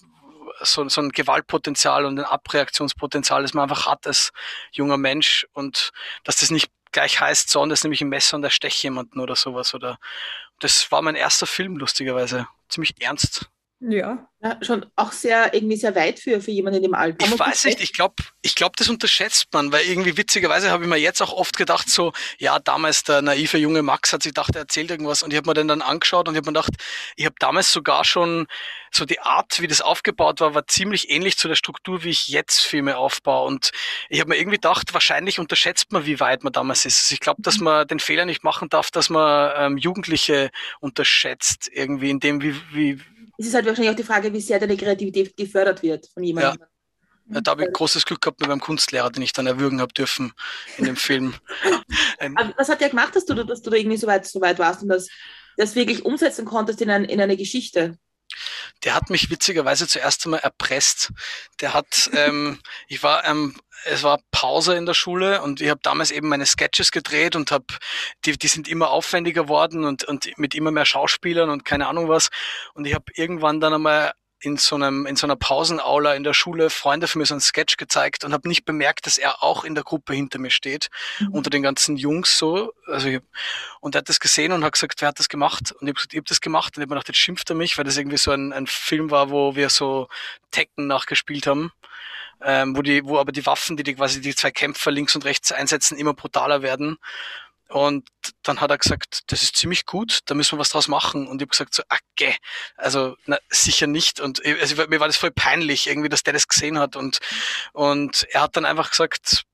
so, 0.61 0.87
so 0.87 1.01
ein 1.01 1.09
Gewaltpotenzial 1.09 2.05
und 2.05 2.19
ein 2.19 2.25
Abreaktionspotenzial, 2.25 3.41
das 3.41 3.53
man 3.53 3.63
einfach 3.63 3.85
hat 3.85 4.07
als 4.07 4.31
junger 4.71 4.97
Mensch 4.97 5.45
und 5.51 5.91
dass 6.23 6.37
das 6.37 6.51
nicht 6.51 6.71
gleich 6.93 7.19
heißt, 7.19 7.49
so, 7.49 7.65
das 7.65 7.83
nämlich 7.83 8.01
ein 8.01 8.09
Messer 8.09 8.37
und 8.37 8.43
er 8.43 8.49
stecht 8.49 8.81
jemanden 8.83 9.19
oder 9.19 9.35
sowas 9.35 9.73
oder 9.73 9.99
das 10.59 10.91
war 10.91 11.01
mein 11.01 11.15
erster 11.15 11.47
Film, 11.47 11.77
lustigerweise. 11.77 12.47
Ziemlich 12.69 12.95
ernst. 13.01 13.49
Ja. 13.85 14.29
ja. 14.41 14.57
Schon 14.61 14.85
auch 14.95 15.11
sehr, 15.11 15.53
irgendwie 15.53 15.75
sehr 15.75 15.93
weit 15.95 16.17
für, 16.17 16.39
für 16.39 16.51
jemanden 16.51 16.77
in 16.77 16.83
dem 16.83 16.93
Alter. 16.93 17.25
Ich 17.25 17.37
weiß 17.37 17.65
nicht, 17.65 17.81
ich 17.81 17.91
glaube, 17.91 18.15
ich 18.41 18.55
glaub, 18.55 18.77
das 18.77 18.87
unterschätzt 18.87 19.47
man, 19.51 19.73
weil 19.73 19.85
irgendwie 19.85 20.15
witzigerweise 20.15 20.71
habe 20.71 20.83
ich 20.83 20.89
mir 20.89 20.97
jetzt 20.97 21.21
auch 21.21 21.33
oft 21.33 21.57
gedacht, 21.57 21.89
so, 21.89 22.13
ja, 22.37 22.59
damals 22.59 23.03
der 23.03 23.21
naive 23.21 23.57
junge 23.57 23.81
Max 23.81 24.13
hat 24.13 24.23
sich 24.23 24.33
gedacht, 24.33 24.55
er 24.55 24.61
erzählt 24.61 24.89
irgendwas 24.89 25.21
und 25.21 25.31
ich 25.31 25.37
habe 25.37 25.49
mir 25.49 25.53
den 25.53 25.67
dann 25.67 25.81
angeschaut 25.81 26.27
und 26.27 26.35
ich 26.35 26.37
habe 26.37 26.49
mir 26.49 26.53
gedacht, 26.53 26.73
ich 27.17 27.25
habe 27.25 27.35
damals 27.39 27.73
sogar 27.73 28.05
schon 28.05 28.47
so 28.91 29.05
die 29.05 29.19
Art, 29.19 29.59
wie 29.59 29.67
das 29.67 29.81
aufgebaut 29.81 30.39
war, 30.39 30.53
war 30.53 30.67
ziemlich 30.67 31.09
ähnlich 31.09 31.37
zu 31.37 31.47
der 31.47 31.55
Struktur, 31.55 32.03
wie 32.03 32.09
ich 32.09 32.27
jetzt 32.29 32.61
Filme 32.61 32.97
aufbaue 32.97 33.47
und 33.47 33.71
ich 34.07 34.19
habe 34.21 34.29
mir 34.29 34.37
irgendwie 34.37 34.57
gedacht, 34.57 34.93
wahrscheinlich 34.93 35.39
unterschätzt 35.39 35.91
man, 35.91 36.05
wie 36.05 36.19
weit 36.19 36.43
man 36.43 36.53
damals 36.53 36.85
ist. 36.85 37.03
Also 37.03 37.13
ich 37.13 37.19
glaube, 37.19 37.41
dass 37.41 37.57
man 37.57 37.87
den 37.87 37.99
Fehler 37.99 38.25
nicht 38.25 38.43
machen 38.43 38.69
darf, 38.69 38.91
dass 38.91 39.09
man 39.09 39.51
ähm, 39.57 39.77
Jugendliche 39.77 40.51
unterschätzt, 40.79 41.69
irgendwie 41.73 42.11
in 42.11 42.19
dem, 42.19 42.41
wie, 42.41 42.55
wie, 42.71 43.01
es 43.43 43.49
ist 43.49 43.55
halt 43.55 43.65
wahrscheinlich 43.65 43.91
auch 43.91 43.97
die 43.97 44.03
Frage, 44.03 44.31
wie 44.31 44.39
sehr 44.39 44.59
deine 44.59 44.77
Kreativität 44.77 45.35
gefördert 45.35 45.83
wird 45.83 46.07
von 46.13 46.23
jemandem. 46.23 46.61
Ja. 46.61 46.67
Ja, 47.29 47.39
da 47.39 47.51
habe 47.51 47.63
ich 47.63 47.71
großes 47.71 48.05
Glück 48.05 48.21
gehabt 48.21 48.41
mit 48.41 48.49
meinem 48.49 48.59
Kunstlehrer, 48.59 49.09
den 49.09 49.23
ich 49.23 49.31
dann 49.31 49.47
erwürgen 49.47 49.79
habe 49.79 49.93
dürfen 49.93 50.33
in 50.77 50.83
dem 50.83 50.97
Film. 50.97 51.33
was 52.57 52.67
hat 52.67 52.81
der 52.81 52.89
gemacht, 52.89 53.15
dass 53.15 53.25
du, 53.25 53.33
dass 53.33 53.61
du 53.61 53.69
da 53.69 53.77
irgendwie 53.77 53.95
so 53.95 54.07
weit, 54.07 54.25
so 54.25 54.41
weit 54.41 54.59
warst 54.59 54.83
und 54.83 54.89
das, 54.89 55.07
das 55.55 55.75
wirklich 55.75 56.03
umsetzen 56.03 56.43
konntest 56.43 56.81
in, 56.81 56.89
ein, 56.89 57.05
in 57.05 57.21
eine 57.21 57.37
Geschichte? 57.37 57.97
Der 58.83 58.95
hat 58.95 59.09
mich 59.09 59.29
witzigerweise 59.29 59.87
zuerst 59.87 60.25
einmal 60.25 60.41
erpresst. 60.41 61.11
Der 61.61 61.73
hat, 61.73 62.09
ähm, 62.13 62.59
ich 62.87 63.03
war 63.03 63.25
ähm, 63.25 63.55
es 63.85 64.03
war 64.03 64.19
Pause 64.31 64.75
in 64.75 64.85
der 64.85 64.93
Schule 64.93 65.41
und 65.41 65.59
ich 65.59 65.69
habe 65.69 65.79
damals 65.83 66.11
eben 66.11 66.29
meine 66.29 66.45
Sketches 66.45 66.91
gedreht 66.91 67.35
und 67.35 67.51
habe 67.51 67.65
die 68.25 68.37
die 68.37 68.47
sind 68.47 68.67
immer 68.67 68.91
aufwendiger 68.91 69.49
worden 69.49 69.83
und 69.83 70.03
und 70.05 70.37
mit 70.37 70.55
immer 70.55 70.71
mehr 70.71 70.85
Schauspielern 70.85 71.49
und 71.49 71.65
keine 71.65 71.87
Ahnung 71.87 72.07
was 72.07 72.29
und 72.73 72.85
ich 72.85 72.93
habe 72.93 73.05
irgendwann 73.15 73.59
dann 73.59 73.73
einmal 73.73 74.13
in 74.43 74.57
so 74.57 74.75
einem 74.75 75.05
in 75.05 75.15
so 75.15 75.25
einer 75.25 75.35
Pausenaula 75.35 76.13
in 76.15 76.23
der 76.23 76.33
Schule 76.33 76.69
Freunde 76.69 77.07
für 77.07 77.17
mich 77.17 77.29
so 77.29 77.33
einen 77.33 77.41
Sketch 77.41 77.77
gezeigt 77.77 78.23
und 78.23 78.33
habe 78.33 78.47
nicht 78.47 78.65
bemerkt, 78.65 79.05
dass 79.05 79.17
er 79.17 79.41
auch 79.41 79.63
in 79.63 79.75
der 79.75 79.83
Gruppe 79.83 80.13
hinter 80.13 80.39
mir 80.39 80.51
steht 80.51 80.89
mhm. 81.19 81.29
unter 81.29 81.49
den 81.49 81.63
ganzen 81.63 81.97
Jungs 81.97 82.37
so 82.37 82.73
also 82.87 83.07
ich, 83.07 83.21
und 83.79 83.95
er 83.95 83.99
hat 83.99 84.09
das 84.09 84.19
gesehen 84.19 84.51
und 84.51 84.63
hat 84.63 84.73
gesagt, 84.73 85.01
wer 85.01 85.09
hat 85.09 85.19
das 85.19 85.29
gemacht 85.29 85.71
und 85.71 85.87
ich 85.87 85.89
habe 85.89 85.93
gesagt, 85.93 86.13
ich 86.13 86.17
habe 86.17 86.27
das 86.27 86.41
gemacht 86.41 86.77
und 86.77 86.81
ich 86.81 86.85
habe 86.85 86.93
mir 86.93 86.99
gedacht, 86.99 87.07
jetzt 87.07 87.19
schimpft 87.19 87.49
er 87.49 87.55
mich, 87.55 87.77
weil 87.77 87.85
das 87.85 87.97
irgendwie 87.97 88.17
so 88.17 88.31
ein, 88.31 88.53
ein 88.53 88.67
Film 88.67 89.11
war, 89.11 89.29
wo 89.29 89.55
wir 89.55 89.69
so 89.69 90.07
Tekken 90.51 90.87
nachgespielt 90.87 91.47
haben 91.47 91.71
ähm, 92.43 92.75
wo 92.75 92.81
die, 92.81 93.03
wo 93.05 93.17
aber 93.19 93.31
die 93.31 93.45
Waffen, 93.45 93.77
die, 93.77 93.83
die 93.83 93.95
quasi 93.95 94.21
die 94.21 94.35
zwei 94.35 94.51
Kämpfer 94.51 94.91
links 94.91 95.15
und 95.15 95.25
rechts 95.25 95.51
einsetzen, 95.51 95.97
immer 95.97 96.13
brutaler 96.13 96.61
werden. 96.61 96.97
Und 97.73 98.07
dann 98.43 98.61
hat 98.61 98.69
er 98.69 98.77
gesagt, 98.77 99.21
das 99.31 99.41
ist 99.41 99.55
ziemlich 99.55 99.87
gut, 99.87 100.19
da 100.25 100.35
müssen 100.35 100.55
wir 100.55 100.59
was 100.59 100.69
draus 100.69 100.87
machen. 100.87 101.27
Und 101.27 101.41
ich 101.41 101.45
habe 101.45 101.49
gesagt, 101.49 101.73
so, 101.73 101.81
okay, 101.89 102.37
also 102.75 103.15
na, 103.25 103.39
sicher 103.49 103.87
nicht. 103.87 104.19
Und 104.19 104.45
also, 104.45 104.75
mir 104.87 104.99
war 104.99 105.07
das 105.07 105.17
voll 105.17 105.31
peinlich, 105.31 105.87
irgendwie, 105.87 106.07
dass 106.07 106.21
der 106.21 106.33
das 106.33 106.47
gesehen 106.47 106.77
hat. 106.77 106.95
Und, 106.95 107.17
und 107.71 108.27
er 108.29 108.41
hat 108.41 108.55
dann 108.55 108.65
einfach 108.65 108.91
gesagt, 108.91 109.45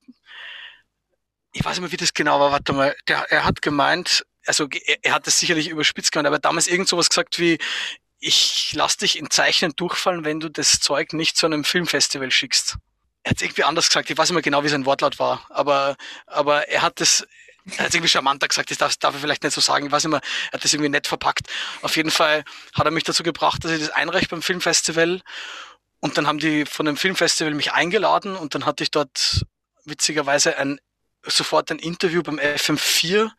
ich 1.52 1.64
weiß 1.64 1.76
nicht 1.76 1.80
mehr, 1.80 1.92
wie 1.92 1.96
das 1.96 2.12
genau 2.12 2.38
war, 2.40 2.52
warte 2.52 2.74
mal, 2.74 2.94
der, 3.08 3.24
er 3.30 3.44
hat 3.44 3.62
gemeint, 3.62 4.26
also 4.44 4.68
er, 4.68 4.98
er 5.00 5.14
hat 5.14 5.26
das 5.26 5.38
sicherlich 5.38 5.70
überspitzt 5.70 6.12
gemeint, 6.12 6.26
aber 6.26 6.38
damals 6.38 6.68
irgend 6.68 6.88
sowas 6.88 7.08
gesagt 7.08 7.38
wie, 7.38 7.56
ich 8.18 8.72
lass 8.74 8.98
dich 8.98 9.18
in 9.18 9.30
Zeichnen 9.30 9.72
durchfallen, 9.76 10.26
wenn 10.26 10.40
du 10.40 10.50
das 10.50 10.72
Zeug 10.80 11.14
nicht 11.14 11.38
zu 11.38 11.46
einem 11.46 11.64
Filmfestival 11.64 12.30
schickst. 12.30 12.76
Er 13.22 13.30
hat 13.30 13.40
irgendwie 13.40 13.64
anders 13.64 13.88
gesagt, 13.88 14.10
ich 14.10 14.18
weiß 14.18 14.28
nicht 14.28 14.34
mehr 14.34 14.42
genau, 14.42 14.62
wie 14.62 14.68
sein 14.68 14.84
Wortlaut 14.84 15.18
war, 15.18 15.46
aber, 15.48 15.96
aber 16.26 16.68
er 16.68 16.82
hat 16.82 17.00
das, 17.00 17.26
er 17.76 17.84
hat 17.86 17.94
irgendwie 17.94 18.08
charmanter 18.08 18.48
gesagt, 18.48 18.70
das 18.70 18.78
darf, 18.78 18.96
darf 18.96 19.14
er 19.14 19.20
vielleicht 19.20 19.42
nicht 19.42 19.52
so 19.54 19.60
sagen, 19.60 19.86
ich 19.86 19.92
weiß 19.92 20.04
nicht 20.04 20.10
mehr, 20.10 20.20
er 20.50 20.52
hat 20.54 20.64
das 20.64 20.72
irgendwie 20.72 20.90
nett 20.90 21.06
verpackt. 21.06 21.48
Auf 21.82 21.96
jeden 21.96 22.10
Fall 22.10 22.44
hat 22.74 22.84
er 22.84 22.90
mich 22.90 23.04
dazu 23.04 23.22
gebracht, 23.22 23.64
dass 23.64 23.72
ich 23.72 23.80
das 23.80 23.90
einreiche 23.90 24.28
beim 24.28 24.42
Filmfestival 24.42 25.20
und 26.00 26.16
dann 26.16 26.26
haben 26.26 26.38
die 26.38 26.64
von 26.64 26.86
dem 26.86 26.96
Filmfestival 26.96 27.54
mich 27.54 27.72
eingeladen 27.72 28.36
und 28.36 28.54
dann 28.54 28.66
hatte 28.66 28.82
ich 28.82 28.90
dort 28.90 29.44
witzigerweise 29.84 30.56
ein 30.56 30.80
sofort 31.26 31.70
ein 31.70 31.78
Interview 31.78 32.22
beim 32.22 32.38
FM4 32.38 33.30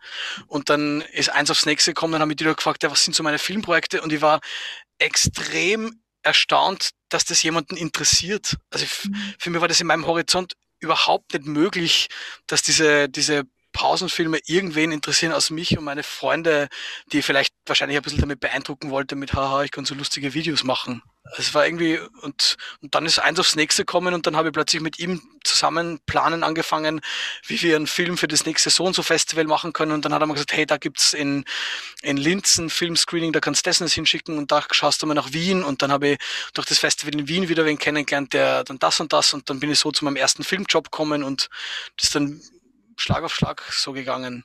und 0.47 0.69
dann 0.69 1.01
ist 1.01 1.29
eins 1.29 1.49
aufs 1.49 1.65
nächste 1.65 1.91
gekommen, 1.91 2.13
dann 2.13 2.21
haben 2.21 2.29
mich 2.29 2.37
die 2.37 2.43
Leute 2.43 2.57
gefragt, 2.57 2.83
ja, 2.83 2.91
was 2.91 3.03
sind 3.03 3.15
so 3.15 3.23
meine 3.23 3.39
Filmprojekte 3.39 4.01
und 4.01 4.13
ich 4.13 4.21
war 4.21 4.39
extrem 4.99 5.99
erstaunt, 6.21 6.91
dass 7.09 7.25
das 7.25 7.41
jemanden 7.41 7.75
interessiert. 7.75 8.57
Also 8.69 8.85
mhm. 8.85 9.33
für 9.39 9.49
mich 9.49 9.61
war 9.61 9.67
das 9.67 9.81
in 9.81 9.87
meinem 9.87 10.05
Horizont 10.05 10.53
überhaupt 10.79 11.33
nicht 11.33 11.45
möglich, 11.45 12.07
dass 12.47 12.61
diese, 12.61 13.09
diese 13.09 13.43
Pausenfilme 13.73 14.39
irgendwen 14.45 14.91
interessieren 14.91 15.33
aus 15.33 15.49
mich 15.49 15.77
und 15.77 15.83
meine 15.83 16.03
Freunde, 16.03 16.69
die 17.11 17.21
vielleicht 17.21 17.53
wahrscheinlich 17.65 17.97
ein 17.97 18.03
bisschen 18.03 18.21
damit 18.21 18.39
beeindrucken 18.39 18.91
wollte 18.91 19.15
mit, 19.15 19.33
haha, 19.33 19.63
ich 19.63 19.71
kann 19.71 19.85
so 19.85 19.95
lustige 19.95 20.33
Videos 20.33 20.63
machen. 20.63 21.01
Es 21.37 21.53
war 21.53 21.65
irgendwie, 21.65 21.99
und, 22.21 22.57
und 22.81 22.93
dann 22.95 23.05
ist 23.05 23.19
eins 23.19 23.39
aufs 23.39 23.55
nächste 23.55 23.83
gekommen 23.83 24.13
und 24.13 24.27
dann 24.27 24.35
habe 24.35 24.49
ich 24.49 24.53
plötzlich 24.53 24.81
mit 24.81 24.99
ihm 24.99 25.21
zusammen 25.43 25.99
planen 26.05 26.43
angefangen, 26.43 26.99
wie 27.45 27.61
wir 27.61 27.75
einen 27.75 27.87
Film 27.87 28.17
für 28.17 28.27
das 28.27 28.45
nächste 28.45 28.69
So 28.69 28.85
und 28.85 28.95
so 28.95 29.03
Festival 29.03 29.45
machen 29.45 29.71
können. 29.71 29.91
Und 29.91 30.03
dann 30.03 30.13
hat 30.13 30.21
er 30.21 30.27
mir 30.27 30.33
gesagt, 30.33 30.53
hey, 30.53 30.65
da 30.65 30.77
gibt's 30.77 31.13
in, 31.13 31.45
in 32.01 32.17
Linz 32.17 32.57
ein 32.57 32.69
Filmscreening, 32.69 33.31
da 33.31 33.39
kannst 33.39 33.65
du 33.65 33.69
das 33.69 33.93
hinschicken 33.93 34.37
und 34.37 34.51
da 34.51 34.65
schaust 34.71 35.01
du 35.01 35.07
mal 35.07 35.13
nach 35.13 35.31
Wien. 35.31 35.63
Und 35.63 35.81
dann 35.81 35.91
habe 35.91 36.09
ich 36.09 36.17
durch 36.53 36.67
das 36.67 36.79
Festival 36.79 37.13
in 37.13 37.27
Wien 37.27 37.47
wieder 37.47 37.65
wen 37.65 37.77
kennengelernt, 37.77 38.33
der 38.33 38.63
dann 38.63 38.79
das 38.79 38.99
und 38.99 39.13
das 39.13 39.33
und 39.33 39.49
dann 39.49 39.59
bin 39.59 39.71
ich 39.71 39.79
so 39.79 39.91
zu 39.91 40.03
meinem 40.03 40.17
ersten 40.17 40.43
Filmjob 40.43 40.91
gekommen 40.91 41.23
und 41.23 41.49
das 41.97 42.09
dann 42.09 42.41
Schlag 42.97 43.23
auf 43.23 43.33
Schlag 43.33 43.61
so 43.71 43.93
gegangen. 43.93 44.43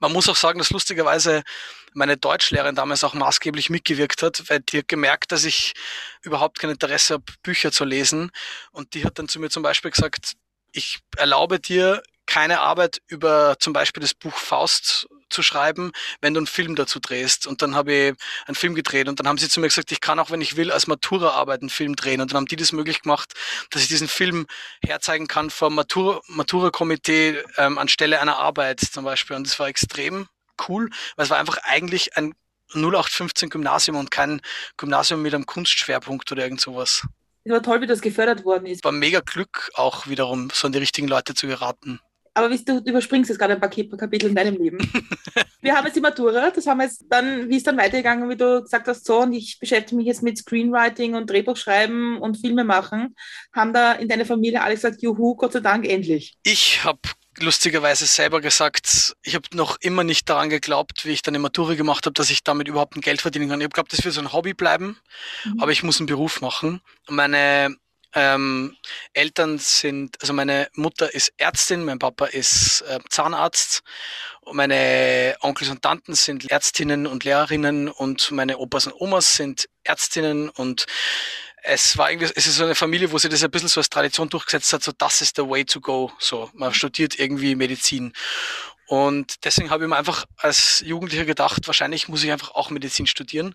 Man 0.00 0.12
muss 0.12 0.28
auch 0.28 0.36
sagen, 0.36 0.58
dass 0.58 0.70
lustigerweise 0.70 1.42
meine 1.92 2.16
Deutschlehrerin 2.16 2.74
damals 2.74 3.04
auch 3.04 3.14
maßgeblich 3.14 3.70
mitgewirkt 3.70 4.22
hat, 4.22 4.48
weil 4.48 4.60
die 4.60 4.78
hat 4.78 4.88
gemerkt, 4.88 5.32
dass 5.32 5.44
ich 5.44 5.74
überhaupt 6.22 6.58
kein 6.58 6.70
Interesse 6.70 7.14
habe, 7.14 7.24
Bücher 7.42 7.72
zu 7.72 7.84
lesen. 7.84 8.30
Und 8.70 8.94
die 8.94 9.04
hat 9.04 9.18
dann 9.18 9.28
zu 9.28 9.40
mir 9.40 9.50
zum 9.50 9.62
Beispiel 9.62 9.90
gesagt, 9.90 10.34
ich 10.72 10.98
erlaube 11.16 11.58
dir 11.58 12.02
keine 12.26 12.60
Arbeit 12.60 13.00
über 13.06 13.56
zum 13.58 13.72
Beispiel 13.72 14.00
das 14.00 14.14
Buch 14.14 14.36
Faust 14.36 15.08
zu 15.36 15.42
schreiben, 15.42 15.92
wenn 16.22 16.34
du 16.34 16.40
einen 16.40 16.46
Film 16.46 16.74
dazu 16.76 16.98
drehst. 16.98 17.46
Und 17.46 17.60
dann 17.62 17.74
habe 17.74 17.92
ich 17.92 18.14
einen 18.46 18.54
Film 18.54 18.74
gedreht 18.74 19.08
und 19.08 19.20
dann 19.20 19.28
haben 19.28 19.38
sie 19.38 19.48
zu 19.48 19.60
mir 19.60 19.68
gesagt, 19.68 19.92
ich 19.92 20.00
kann 20.00 20.18
auch, 20.18 20.30
wenn 20.30 20.40
ich 20.40 20.56
will, 20.56 20.72
als 20.72 20.86
Matura-Arbeit 20.86 21.60
einen 21.60 21.70
Film 21.70 21.94
drehen. 21.94 22.20
Und 22.20 22.32
dann 22.32 22.38
haben 22.38 22.46
die 22.46 22.56
das 22.56 22.72
möglich 22.72 23.02
gemacht, 23.02 23.34
dass 23.70 23.82
ich 23.82 23.88
diesen 23.88 24.08
Film 24.08 24.46
herzeigen 24.82 25.26
kann 25.26 25.50
vom 25.50 25.74
Matura-Komitee 25.74 27.42
ähm, 27.58 27.78
anstelle 27.78 28.20
einer 28.20 28.38
Arbeit 28.38 28.80
zum 28.80 29.04
Beispiel. 29.04 29.36
Und 29.36 29.46
das 29.46 29.58
war 29.58 29.68
extrem 29.68 30.26
cool, 30.68 30.88
weil 31.16 31.24
es 31.24 31.30
war 31.30 31.38
einfach 31.38 31.58
eigentlich 31.64 32.16
ein 32.16 32.32
0815 32.74 33.50
Gymnasium 33.50 33.96
und 33.96 34.10
kein 34.10 34.40
Gymnasium 34.76 35.22
mit 35.22 35.34
einem 35.34 35.46
Kunstschwerpunkt 35.46 36.32
oder 36.32 36.42
irgend 36.42 36.60
sowas. 36.60 37.06
Es 37.44 37.52
war 37.52 37.62
toll, 37.62 37.80
wie 37.80 37.86
das 37.86 38.00
gefördert 38.00 38.44
worden 38.44 38.66
ist. 38.66 38.82
War 38.82 38.90
mega 38.90 39.20
Glück 39.20 39.70
auch 39.74 40.08
wiederum, 40.08 40.50
so 40.52 40.66
an 40.66 40.72
die 40.72 40.78
richtigen 40.78 41.06
Leute 41.06 41.34
zu 41.34 41.46
geraten. 41.46 42.00
Aber 42.36 42.50
wie 42.50 42.62
du 42.62 42.82
überspringst 42.84 43.30
jetzt 43.30 43.38
gerade 43.38 43.54
ein 43.54 43.60
paar 43.60 43.70
Kapitel 43.70 44.28
in 44.28 44.34
deinem 44.34 44.56
Leben. 44.56 44.76
wir 45.62 45.74
haben 45.74 45.86
jetzt 45.86 45.96
die 45.96 46.02
Matura, 46.02 46.50
das 46.50 46.66
haben 46.66 46.76
wir 46.76 46.84
jetzt 46.84 47.06
dann, 47.08 47.48
wie 47.48 47.56
ist 47.56 47.66
dann 47.66 47.78
weitergegangen, 47.78 48.28
wie 48.28 48.36
du 48.36 48.62
gesagt 48.62 48.86
hast, 48.88 49.06
so, 49.06 49.22
und 49.22 49.32
ich 49.32 49.58
beschäftige 49.58 49.96
mich 49.96 50.06
jetzt 50.06 50.22
mit 50.22 50.36
Screenwriting 50.36 51.14
und 51.14 51.30
Drehbuchschreiben 51.30 52.18
und 52.18 52.36
Filme 52.36 52.64
machen. 52.64 53.16
Haben 53.54 53.72
da 53.72 53.92
in 53.92 54.06
deiner 54.08 54.26
Familie 54.26 54.62
alle 54.62 54.74
gesagt, 54.74 55.00
juhu, 55.00 55.34
Gott 55.34 55.54
sei 55.54 55.60
Dank, 55.60 55.88
endlich? 55.88 56.36
Ich 56.42 56.84
habe 56.84 57.00
lustigerweise 57.38 58.04
selber 58.04 58.42
gesagt, 58.42 59.16
ich 59.22 59.34
habe 59.34 59.48
noch 59.54 59.78
immer 59.80 60.04
nicht 60.04 60.28
daran 60.28 60.50
geglaubt, 60.50 61.06
wie 61.06 61.12
ich 61.12 61.22
dann 61.22 61.34
eine 61.34 61.40
Matura 61.40 61.72
gemacht 61.72 62.04
habe, 62.04 62.12
dass 62.12 62.28
ich 62.28 62.44
damit 62.44 62.68
überhaupt 62.68 62.96
ein 62.96 63.00
Geld 63.00 63.22
verdienen 63.22 63.48
kann. 63.48 63.60
Ich 63.60 63.64
habe 63.64 63.72
geglaubt, 63.72 63.94
das 63.94 64.04
wird 64.04 64.12
so 64.12 64.20
ein 64.20 64.34
Hobby 64.34 64.52
bleiben, 64.52 64.98
mhm. 65.44 65.62
aber 65.62 65.72
ich 65.72 65.82
muss 65.82 66.00
einen 66.00 66.06
Beruf 66.06 66.42
machen. 66.42 66.82
Meine 67.08 67.74
ähm, 68.14 68.76
Eltern 69.12 69.58
sind, 69.58 70.16
also 70.20 70.32
meine 70.32 70.68
Mutter 70.74 71.14
ist 71.14 71.32
Ärztin, 71.36 71.84
mein 71.84 71.98
Papa 71.98 72.26
ist 72.26 72.82
äh, 72.82 72.98
Zahnarzt, 73.08 73.82
meine 74.52 75.36
Onkels 75.40 75.70
und 75.70 75.82
Tanten 75.82 76.14
sind 76.14 76.50
Ärztinnen 76.50 77.06
und 77.06 77.24
Lehrerinnen 77.24 77.88
und 77.88 78.30
meine 78.30 78.58
Opas 78.58 78.86
und 78.86 78.94
Omas 79.00 79.36
sind 79.36 79.68
Ärztinnen 79.84 80.48
und 80.50 80.86
es 81.68 81.98
war 81.98 82.10
irgendwie, 82.10 82.30
es 82.34 82.46
ist 82.46 82.56
so 82.56 82.64
eine 82.64 82.76
Familie, 82.76 83.10
wo 83.10 83.18
sich 83.18 83.30
das 83.30 83.42
ein 83.42 83.50
bisschen 83.50 83.68
so 83.68 83.80
als 83.80 83.90
Tradition 83.90 84.28
durchgesetzt 84.28 84.72
hat, 84.72 84.84
so 84.84 84.92
das 84.96 85.20
ist 85.20 85.36
the 85.36 85.42
way 85.42 85.64
to 85.64 85.80
go. 85.80 86.12
So, 86.18 86.48
man 86.54 86.72
studiert 86.72 87.18
irgendwie 87.18 87.56
Medizin. 87.56 88.12
Und 88.86 89.44
deswegen 89.44 89.70
habe 89.70 89.82
ich 89.82 89.90
mir 89.90 89.96
einfach 89.96 90.26
als 90.36 90.80
Jugendlicher 90.86 91.24
gedacht, 91.24 91.66
wahrscheinlich 91.66 92.06
muss 92.06 92.22
ich 92.22 92.30
einfach 92.30 92.52
auch 92.52 92.70
Medizin 92.70 93.08
studieren. 93.08 93.54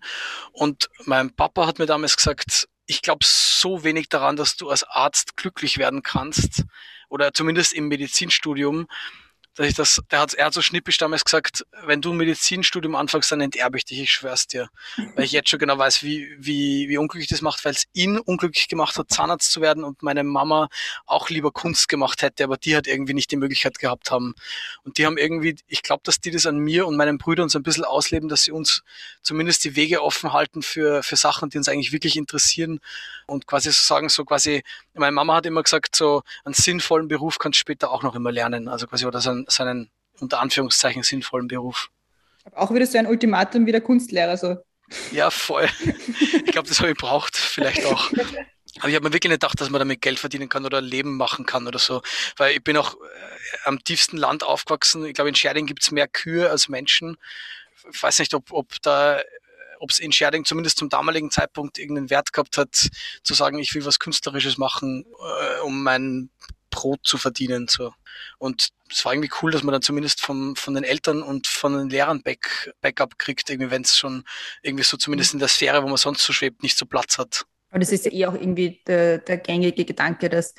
Und 0.52 0.90
mein 1.04 1.34
Papa 1.34 1.66
hat 1.66 1.78
mir 1.78 1.86
damals 1.86 2.18
gesagt, 2.18 2.68
ich 2.86 3.02
glaube 3.02 3.24
so 3.24 3.84
wenig 3.84 4.08
daran, 4.08 4.36
dass 4.36 4.56
du 4.56 4.68
als 4.68 4.84
Arzt 4.84 5.36
glücklich 5.36 5.78
werden 5.78 6.02
kannst 6.02 6.64
oder 7.08 7.32
zumindest 7.32 7.72
im 7.72 7.88
Medizinstudium, 7.88 8.86
dass 9.54 9.66
ich 9.66 9.74
das, 9.74 10.00
der 10.10 10.20
hat, 10.20 10.34
er 10.34 10.46
hat 10.46 10.54
so 10.54 10.62
schnippisch 10.62 10.96
damals 10.96 11.24
gesagt, 11.24 11.64
wenn 11.84 12.00
du 12.00 12.12
ein 12.12 12.16
Medizinstudium 12.16 12.94
anfängst, 12.94 13.30
dann 13.32 13.40
enterbe 13.40 13.76
ich 13.76 13.84
dich, 13.84 14.00
ich 14.00 14.12
schwör's 14.12 14.46
dir. 14.46 14.68
Weil 15.14 15.24
ich 15.24 15.32
jetzt 15.32 15.50
schon 15.50 15.58
genau 15.58 15.76
weiß, 15.76 16.02
wie, 16.02 16.34
wie, 16.38 16.88
wie 16.88 16.96
unglücklich 16.96 17.28
das 17.28 17.42
macht, 17.42 17.64
weil 17.64 17.72
es 17.72 17.84
ihn 17.92 18.18
unglücklich 18.18 18.68
gemacht 18.68 18.96
hat, 18.96 19.10
Zahnarzt 19.10 19.52
zu 19.52 19.60
werden 19.60 19.84
und 19.84 20.02
meine 20.02 20.24
Mama 20.24 20.68
auch 21.06 21.28
lieber 21.28 21.50
Kunst 21.50 21.88
gemacht 21.88 22.22
hätte, 22.22 22.44
aber 22.44 22.56
die 22.56 22.74
hat 22.74 22.86
irgendwie 22.86 23.14
nicht 23.14 23.30
die 23.30 23.36
Möglichkeit 23.36 23.78
gehabt 23.78 24.10
haben. 24.10 24.34
Und 24.84 24.96
die 24.96 25.04
haben 25.04 25.18
irgendwie, 25.18 25.56
ich 25.66 25.82
glaube, 25.82 26.02
dass 26.04 26.18
die 26.20 26.30
das 26.30 26.46
an 26.46 26.58
mir 26.58 26.86
und 26.86 26.96
meinen 26.96 27.18
Brüdern 27.18 27.48
so 27.48 27.58
ein 27.58 27.62
bisschen 27.62 27.84
ausleben, 27.84 28.28
dass 28.28 28.44
sie 28.44 28.52
uns 28.52 28.82
zumindest 29.22 29.64
die 29.64 29.76
Wege 29.76 30.02
offen 30.02 30.32
halten 30.32 30.62
für, 30.62 31.02
für 31.02 31.16
Sachen, 31.16 31.50
die 31.50 31.58
uns 31.58 31.68
eigentlich 31.68 31.92
wirklich 31.92 32.16
interessieren 32.16 32.80
und 33.26 33.46
quasi 33.46 33.70
so 33.70 33.80
sagen, 33.82 34.08
so 34.08 34.24
quasi, 34.24 34.62
meine 34.94 35.12
Mama 35.12 35.36
hat 35.36 35.46
immer 35.46 35.62
gesagt, 35.62 35.94
so 35.94 36.22
einen 36.44 36.54
sinnvollen 36.54 37.08
Beruf 37.08 37.38
kannst 37.38 37.58
du 37.58 37.60
später 37.60 37.90
auch 37.90 38.02
noch 38.02 38.14
immer 38.14 38.32
lernen. 38.32 38.68
Also 38.68 38.86
quasi, 38.86 39.06
oder 39.06 39.20
so 39.20 39.30
einen, 39.30 39.41
so 39.48 39.62
einen 39.62 39.90
unter 40.20 40.40
Anführungszeichen 40.40 41.02
sinnvollen 41.02 41.48
Beruf. 41.48 41.90
Auch 42.54 42.72
wieder 42.72 42.86
so 42.86 42.98
ein 42.98 43.06
Ultimatum 43.06 43.66
wie 43.66 43.72
der 43.72 43.80
Kunstlehrer, 43.80 44.36
so. 44.36 44.56
Ja, 45.10 45.30
voll. 45.30 45.68
Ich 46.44 46.52
glaube, 46.52 46.68
das 46.68 46.80
habe 46.80 46.90
ich 46.90 46.98
braucht, 46.98 47.36
vielleicht 47.36 47.84
auch. 47.86 48.10
Aber 48.80 48.88
ich 48.88 48.94
habe 48.94 49.06
mir 49.06 49.12
wirklich 49.12 49.30
nicht 49.30 49.40
gedacht, 49.40 49.60
dass 49.60 49.70
man 49.70 49.78
damit 49.78 50.00
Geld 50.00 50.18
verdienen 50.18 50.48
kann 50.48 50.64
oder 50.64 50.80
Leben 50.80 51.16
machen 51.16 51.46
kann 51.46 51.66
oder 51.66 51.78
so. 51.78 52.02
Weil 52.36 52.56
ich 52.56 52.64
bin 52.64 52.76
auch 52.76 52.94
äh, 52.94 52.96
am 53.64 53.82
tiefsten 53.84 54.16
Land 54.16 54.44
aufgewachsen. 54.44 55.04
Ich 55.04 55.14
glaube, 55.14 55.28
in 55.28 55.34
Scherding 55.34 55.66
gibt 55.66 55.82
es 55.82 55.90
mehr 55.90 56.08
Kühe 56.08 56.50
als 56.50 56.68
Menschen. 56.68 57.16
Ich 57.92 58.02
weiß 58.02 58.18
nicht, 58.18 58.34
ob, 58.34 58.52
ob 58.52 58.80
da 58.82 59.20
ob 59.78 59.90
es 59.90 59.98
in 59.98 60.12
Scherding 60.12 60.44
zumindest 60.44 60.78
zum 60.78 60.88
damaligen 60.88 61.32
Zeitpunkt 61.32 61.76
irgendeinen 61.76 62.08
Wert 62.08 62.32
gehabt 62.32 62.56
hat, 62.56 62.88
zu 63.24 63.34
sagen, 63.34 63.58
ich 63.58 63.74
will 63.74 63.84
was 63.84 63.98
Künstlerisches 63.98 64.56
machen, 64.56 65.04
äh, 65.04 65.60
um 65.62 65.82
mein 65.82 66.30
Brot 66.72 67.00
zu 67.04 67.18
verdienen. 67.18 67.68
So. 67.68 67.92
Und 68.38 68.70
es 68.90 69.04
war 69.04 69.12
irgendwie 69.12 69.30
cool, 69.40 69.52
dass 69.52 69.62
man 69.62 69.72
dann 69.72 69.82
zumindest 69.82 70.20
vom, 70.20 70.56
von 70.56 70.74
den 70.74 70.82
Eltern 70.82 71.22
und 71.22 71.46
von 71.46 71.74
den 71.74 71.88
Lehrern 71.88 72.22
Back, 72.22 72.72
Backup 72.80 73.18
kriegt, 73.18 73.48
irgendwie 73.48 73.70
wenn 73.70 73.82
es 73.82 73.96
schon 73.96 74.24
irgendwie 74.62 74.84
so 74.84 74.96
zumindest 74.96 75.34
in 75.34 75.38
der 75.38 75.48
Sphäre, 75.48 75.82
wo 75.84 75.86
man 75.86 75.96
sonst 75.96 76.24
so 76.24 76.32
schwebt, 76.32 76.64
nicht 76.64 76.76
so 76.76 76.86
Platz 76.86 77.18
hat. 77.18 77.44
Aber 77.70 77.78
das 77.78 77.92
ist 77.92 78.04
ja 78.04 78.12
eh 78.12 78.26
auch 78.26 78.34
irgendwie 78.34 78.82
der, 78.86 79.18
der 79.18 79.38
gängige 79.38 79.84
Gedanke, 79.84 80.28
dass 80.28 80.54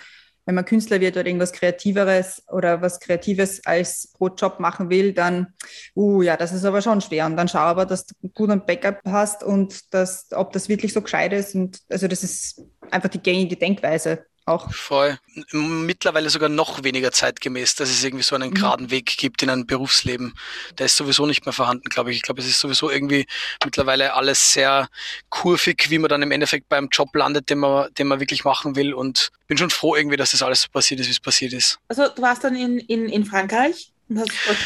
wenn 0.46 0.56
man 0.56 0.66
Künstler 0.66 1.00
wird 1.00 1.16
oder 1.16 1.26
irgendwas 1.26 1.54
Kreativeres 1.54 2.44
oder 2.50 2.82
was 2.82 3.00
Kreatives 3.00 3.66
als 3.66 4.12
Brotjob 4.18 4.60
machen 4.60 4.90
will, 4.90 5.14
dann, 5.14 5.54
uh, 5.96 6.22
ja, 6.22 6.36
das 6.36 6.52
ist 6.52 6.66
aber 6.66 6.82
schon 6.82 7.00
schwer. 7.02 7.26
Und 7.26 7.38
dann 7.38 7.48
schau 7.48 7.60
aber, 7.60 7.86
dass 7.86 8.06
du 8.06 8.16
gut 8.30 8.50
ein 8.50 8.66
Backup 8.66 9.00
hast 9.06 9.44
und 9.44 9.94
dass, 9.94 10.28
ob 10.34 10.52
das 10.52 10.68
wirklich 10.68 10.92
so 10.92 11.02
gescheit 11.02 11.32
ist. 11.34 11.56
Und 11.56 11.80
also 11.90 12.08
das 12.08 12.24
ist 12.24 12.62
einfach 12.92 13.10
die 13.10 13.22
gängige 13.22 13.56
Denkweise 13.56 14.26
auch. 14.46 14.72
Voll. 14.74 15.18
Mittlerweile 15.52 16.30
sogar 16.30 16.50
noch 16.50 16.84
weniger 16.84 17.12
zeitgemäß, 17.12 17.76
dass 17.76 17.90
es 17.90 18.04
irgendwie 18.04 18.24
so 18.24 18.36
einen 18.36 18.50
mhm. 18.50 18.56
geraden 18.56 18.92
Weg 18.92 19.18
gibt 19.18 19.44
in 19.44 19.50
ein 19.50 19.66
Berufsleben. 19.66 20.36
Der 20.78 20.88
ist 20.88 20.98
sowieso 20.98 21.26
nicht 21.26 21.46
mehr 21.46 21.54
vorhanden, 21.54 21.90
glaube 21.90 22.12
ich. 22.12 22.18
Ich 22.18 22.24
glaube, 22.24 22.42
es 22.42 22.48
ist 22.48 22.60
sowieso 22.60 22.90
irgendwie 22.90 23.26
mittlerweile 23.64 24.14
alles 24.14 24.54
sehr 24.54 24.88
kurvig, 25.30 25.90
wie 25.90 25.98
man 25.98 26.10
dann 26.10 26.22
im 26.22 26.32
Endeffekt 26.32 26.70
beim 26.70 26.90
Job 26.92 27.16
landet, 27.16 27.50
den 27.50 27.60
man, 27.60 27.94
den 27.94 28.08
man 28.08 28.20
wirklich 28.20 28.44
machen 28.44 28.76
will. 28.76 28.94
Und 28.94 29.32
bin 29.48 29.58
schon 29.58 29.70
froh 29.70 29.96
irgendwie, 29.96 30.18
dass 30.18 30.32
das 30.32 30.44
alles 30.44 30.62
so 30.62 30.70
passiert 30.70 31.00
ist, 31.00 31.08
wie 31.08 31.12
es 31.12 31.20
passiert 31.20 31.54
ist. 31.54 31.80
Also 31.88 32.08
du 32.08 32.22
warst 32.22 32.44
dann 32.44 32.56
in, 32.56 32.80
in, 32.80 33.10
in 33.10 33.26
Frankreich? 33.26 33.94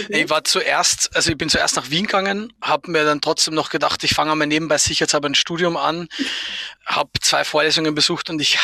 Ich 0.09 0.29
war 0.29 0.43
zuerst, 0.43 1.15
also 1.15 1.31
ich 1.31 1.37
bin 1.37 1.47
zuerst 1.47 1.75
nach 1.75 1.89
Wien 1.89 2.05
gegangen, 2.05 2.53
habe 2.61 2.91
mir 2.91 3.05
dann 3.05 3.21
trotzdem 3.21 3.53
noch 3.53 3.69
gedacht, 3.69 4.03
ich 4.03 4.13
fange 4.13 4.35
mal 4.35 4.45
nebenbei 4.45 4.77
sicherheitshalber 4.77 5.29
ein 5.29 5.35
Studium 5.35 5.77
an, 5.77 6.09
habe 6.85 7.11
zwei 7.21 7.43
Vorlesungen 7.43 7.93
besucht 7.95 8.29
und 8.29 8.41
ich, 8.41 8.57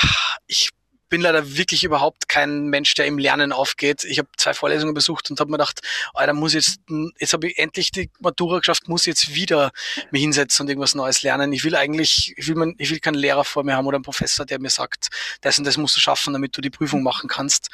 ich 0.47 0.71
bin 1.13 1.21
leider 1.21 1.57
wirklich 1.57 1.83
überhaupt 1.83 2.27
kein 2.27 2.69
Mensch, 2.69 2.95
der 2.95 3.05
im 3.05 3.19
Lernen 3.19 3.51
aufgeht. 3.51 4.03
Ich 4.03 4.17
habe 4.17 4.29
zwei 4.35 4.55
Vorlesungen 4.55 4.95
besucht 4.95 5.29
und 5.29 5.39
habe 5.39 5.51
mir 5.51 5.57
gedacht, 5.57 5.81
Alter, 6.15 6.33
muss 6.33 6.55
jetzt, 6.55 6.79
jetzt 7.19 7.33
habe 7.33 7.49
ich 7.49 7.59
endlich 7.59 7.91
die 7.91 8.09
Matura 8.19 8.57
geschafft, 8.57 8.87
muss 8.87 9.05
jetzt 9.05 9.35
wieder 9.35 9.71
mich 10.09 10.23
hinsetzen 10.23 10.63
und 10.63 10.69
irgendwas 10.69 10.95
Neues 10.95 11.21
lernen. 11.21 11.53
Ich 11.53 11.63
will 11.65 11.75
eigentlich, 11.75 12.33
ich 12.35 12.47
will, 12.47 12.55
mein, 12.55 12.73
ich 12.79 12.89
will 12.89 12.97
keinen 12.97 13.13
Lehrer 13.13 13.43
vor 13.43 13.63
mir 13.63 13.75
haben 13.75 13.85
oder 13.85 13.97
einen 13.97 14.03
Professor, 14.03 14.43
der 14.43 14.59
mir 14.59 14.71
sagt, 14.71 15.09
das 15.41 15.59
und 15.59 15.65
das 15.65 15.77
musst 15.77 15.95
du 15.95 15.99
schaffen, 15.99 16.33
damit 16.33 16.57
du 16.57 16.61
die 16.61 16.71
Prüfung 16.71 17.03
machen 17.03 17.29
kannst. 17.29 17.69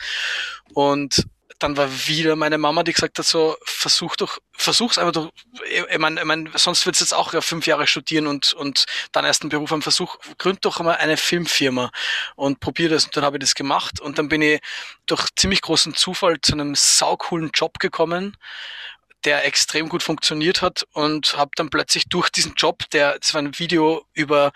Und 0.73 1.25
dann 1.59 1.75
war 1.75 2.07
wieder 2.07 2.35
meine 2.35 2.57
Mama, 2.57 2.83
die 2.83 2.93
gesagt 2.93 3.19
hat, 3.19 3.25
so, 3.25 3.57
versuch 3.63 4.15
doch, 4.15 4.39
versuch's 4.53 4.97
einfach 4.97 5.11
doch, 5.11 5.31
ich 5.69 5.97
meine, 5.97 6.21
ich 6.21 6.25
mein, 6.25 6.49
sonst 6.55 6.85
wird's 6.85 7.01
jetzt 7.01 7.13
auch 7.13 7.33
ja 7.33 7.41
fünf 7.41 7.67
Jahre 7.67 7.85
studieren 7.85 8.27
und, 8.27 8.53
und 8.53 8.85
dann 9.11 9.25
erst 9.25 9.43
einen 9.43 9.49
Beruf 9.49 9.71
haben, 9.71 9.81
versuch, 9.81 10.17
gründ 10.37 10.63
doch 10.63 10.79
mal 10.79 10.95
eine 10.95 11.17
Filmfirma 11.17 11.91
und 12.35 12.61
probier 12.61 12.89
das. 12.89 13.05
Und 13.05 13.17
dann 13.17 13.25
habe 13.25 13.37
ich 13.37 13.41
das 13.41 13.55
gemacht 13.55 13.99
und 13.99 14.17
dann 14.17 14.29
bin 14.29 14.41
ich 14.41 14.61
durch 15.05 15.27
ziemlich 15.35 15.61
großen 15.61 15.93
Zufall 15.95 16.39
zu 16.41 16.53
einem 16.53 16.75
saucoolen 16.75 17.51
Job 17.53 17.79
gekommen, 17.79 18.37
der 19.25 19.45
extrem 19.45 19.89
gut 19.89 20.01
funktioniert 20.01 20.61
hat 20.61 20.87
und 20.93 21.35
habe 21.35 21.51
dann 21.55 21.69
plötzlich 21.69 22.07
durch 22.07 22.29
diesen 22.29 22.53
Job, 22.55 22.89
der, 22.91 23.19
das 23.19 23.33
war 23.33 23.41
ein 23.41 23.59
Video 23.59 24.05
über 24.13 24.53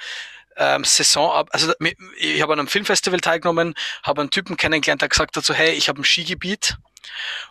ähm, 0.56 0.84
Saison, 0.86 1.48
also 1.50 1.74
ich 2.18 2.42
habe 2.42 2.54
an 2.54 2.60
einem 2.60 2.68
Filmfestival 2.68 3.20
teilgenommen, 3.20 3.74
habe 4.04 4.22
einen 4.22 4.30
Typen 4.30 4.56
kennengelernt, 4.56 5.02
der 5.02 5.10
gesagt 5.10 5.36
hat 5.36 5.44
so, 5.44 5.54
hey, 5.54 5.72
ich 5.72 5.90
habe 5.90 6.02
ein 6.02 6.06
Skigebiet 6.06 6.78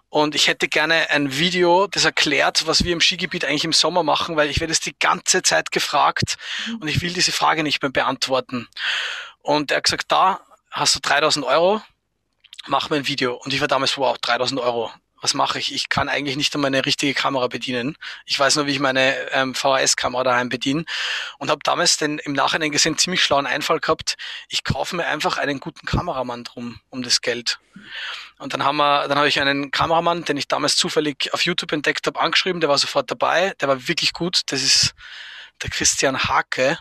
und 0.09 0.35
ich 0.35 0.49
hätte 0.49 0.69
gerne 0.69 1.09
ein 1.11 1.38
Video, 1.38 1.87
das 1.87 2.05
erklärt, 2.05 2.67
was 2.67 2.85
wir 2.85 2.93
im 2.93 3.01
Skigebiet 3.01 3.45
eigentlich 3.45 3.65
im 3.65 3.73
Sommer 3.73 4.03
machen, 4.03 4.37
weil 4.37 4.51
ich 4.51 4.61
werde 4.61 4.73
es 4.73 4.81
die 4.81 4.95
ganze 4.99 5.43
Zeit 5.43 5.71
gefragt 5.71 6.37
und 6.81 6.88
ich 6.88 7.01
will 7.01 7.12
diese 7.12 7.33
Frage 7.33 7.62
nicht 7.62 7.81
mehr 7.83 7.91
beantworten. 7.91 8.69
Und 9.41 9.71
er 9.71 9.79
hat 9.79 9.85
gesagt, 9.85 10.12
da 10.12 10.41
hast 10.71 10.95
du 10.95 11.01
3000 11.01 11.47
Euro, 11.47 11.83
mach 12.67 12.91
mir 12.91 12.97
ein 12.97 13.09
Video. 13.09 13.35
Und 13.35 13.55
ich 13.55 13.61
war 13.61 13.69
damals, 13.69 13.97
wow, 13.97 14.17
3000 14.19 14.61
Euro 14.61 14.91
was 15.22 15.35
mache 15.35 15.58
ich? 15.58 15.72
Ich 15.72 15.88
kann 15.88 16.08
eigentlich 16.08 16.37
nicht 16.37 16.54
einmal 16.54 16.68
eine 16.68 16.85
richtige 16.85 17.14
Kamera 17.14 17.46
bedienen. 17.46 17.96
Ich 18.26 18.38
weiß 18.38 18.56
nur, 18.56 18.66
wie 18.66 18.72
ich 18.72 18.80
meine 18.80 19.14
ähm, 19.30 19.54
VHS-Kamera 19.54 20.24
daheim 20.24 20.48
bediene 20.48 20.85
und 21.38 21.48
habe 21.48 21.61
damals 21.62 21.96
den 21.96 22.18
im 22.18 22.32
Nachhinein 22.32 22.72
gesehen 22.72 22.98
ziemlich 22.98 23.22
schlauen 23.22 23.46
Einfall 23.46 23.78
gehabt. 23.78 24.16
Ich 24.48 24.64
kaufe 24.64 24.96
mir 24.96 25.06
einfach 25.06 25.38
einen 25.38 25.61
guten 25.61 25.87
Kameramann 25.87 26.44
drum 26.44 26.80
um 26.90 27.02
das 27.02 27.20
Geld. 27.20 27.61
Und 28.38 28.52
dann 28.52 28.64
haben 28.64 28.76
wir, 28.76 29.06
dann 29.06 29.16
habe 29.16 29.28
ich 29.28 29.40
einen 29.40 29.70
Kameramann, 29.70 30.24
den 30.24 30.37
ich 30.37 30.48
damals 30.48 30.76
zufällig 30.76 31.32
auf 31.32 31.44
YouTube 31.44 31.72
entdeckt 31.72 32.06
habe, 32.06 32.20
angeschrieben. 32.20 32.61
Der 32.61 32.68
war 32.68 32.78
sofort 32.78 33.11
dabei. 33.11 33.54
Der 33.61 33.68
war 33.68 33.87
wirklich 33.87 34.12
gut. 34.12 34.42
Das 34.46 34.62
ist 34.62 34.92
der 35.62 35.70
Christian 35.70 36.24
Hake. 36.24 36.78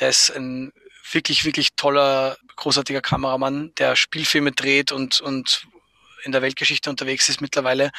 Der 0.00 0.08
ist 0.08 0.30
ein 0.30 0.72
wirklich, 1.12 1.44
wirklich 1.44 1.74
toller, 1.76 2.38
großartiger 2.56 3.00
Kameramann, 3.00 3.72
der 3.76 3.96
Spielfilme 3.96 4.52
dreht 4.52 4.92
und, 4.92 5.20
und 5.20 5.66
in 6.26 6.32
der 6.32 6.42
Weltgeschichte 6.42 6.90
unterwegs 6.90 7.28
ist 7.28 7.40
mittlerweile, 7.40 7.90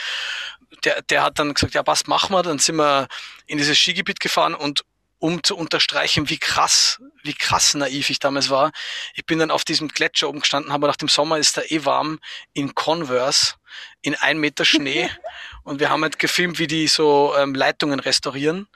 der, 0.84 1.02
der 1.02 1.24
hat 1.24 1.40
dann 1.40 1.54
gesagt, 1.54 1.74
ja 1.74 1.82
passt, 1.82 2.08
machen 2.08 2.36
wir. 2.36 2.44
Dann 2.44 2.60
sind 2.60 2.76
wir 2.76 3.08
in 3.48 3.58
dieses 3.58 3.78
Skigebiet 3.78 4.20
gefahren 4.20 4.54
und 4.54 4.84
um 5.20 5.44
zu 5.44 5.58
unterstreichen, 5.58 6.30
wie 6.30 6.38
krass, 6.38 7.02
wie 7.24 7.34
krass 7.34 7.74
naiv 7.74 8.10
ich 8.12 8.20
damals 8.20 8.50
war. 8.50 8.72
Ich 9.16 9.26
bin 9.26 9.40
dann 9.40 9.50
auf 9.50 9.64
diesem 9.64 9.88
Gletscher 9.88 10.30
oben 10.30 10.42
gestanden, 10.42 10.72
aber 10.72 10.88
nach 10.88 10.96
dem 10.96 11.08
Sommer 11.08 11.40
ist 11.40 11.58
da 11.58 11.62
eh 11.64 11.86
warm 11.86 12.20
in 12.54 12.76
Converse 12.76 13.56
in 14.02 14.16
ein 14.16 14.38
Meter 14.38 14.66
Schnee 14.66 15.10
und 15.64 15.80
wir 15.80 15.90
haben 15.90 16.04
halt 16.04 16.20
gefilmt, 16.20 16.60
wie 16.60 16.68
die 16.68 16.88
so 16.88 17.34
ähm, 17.38 17.54
Leitungen 17.54 18.00
restaurieren. 18.00 18.68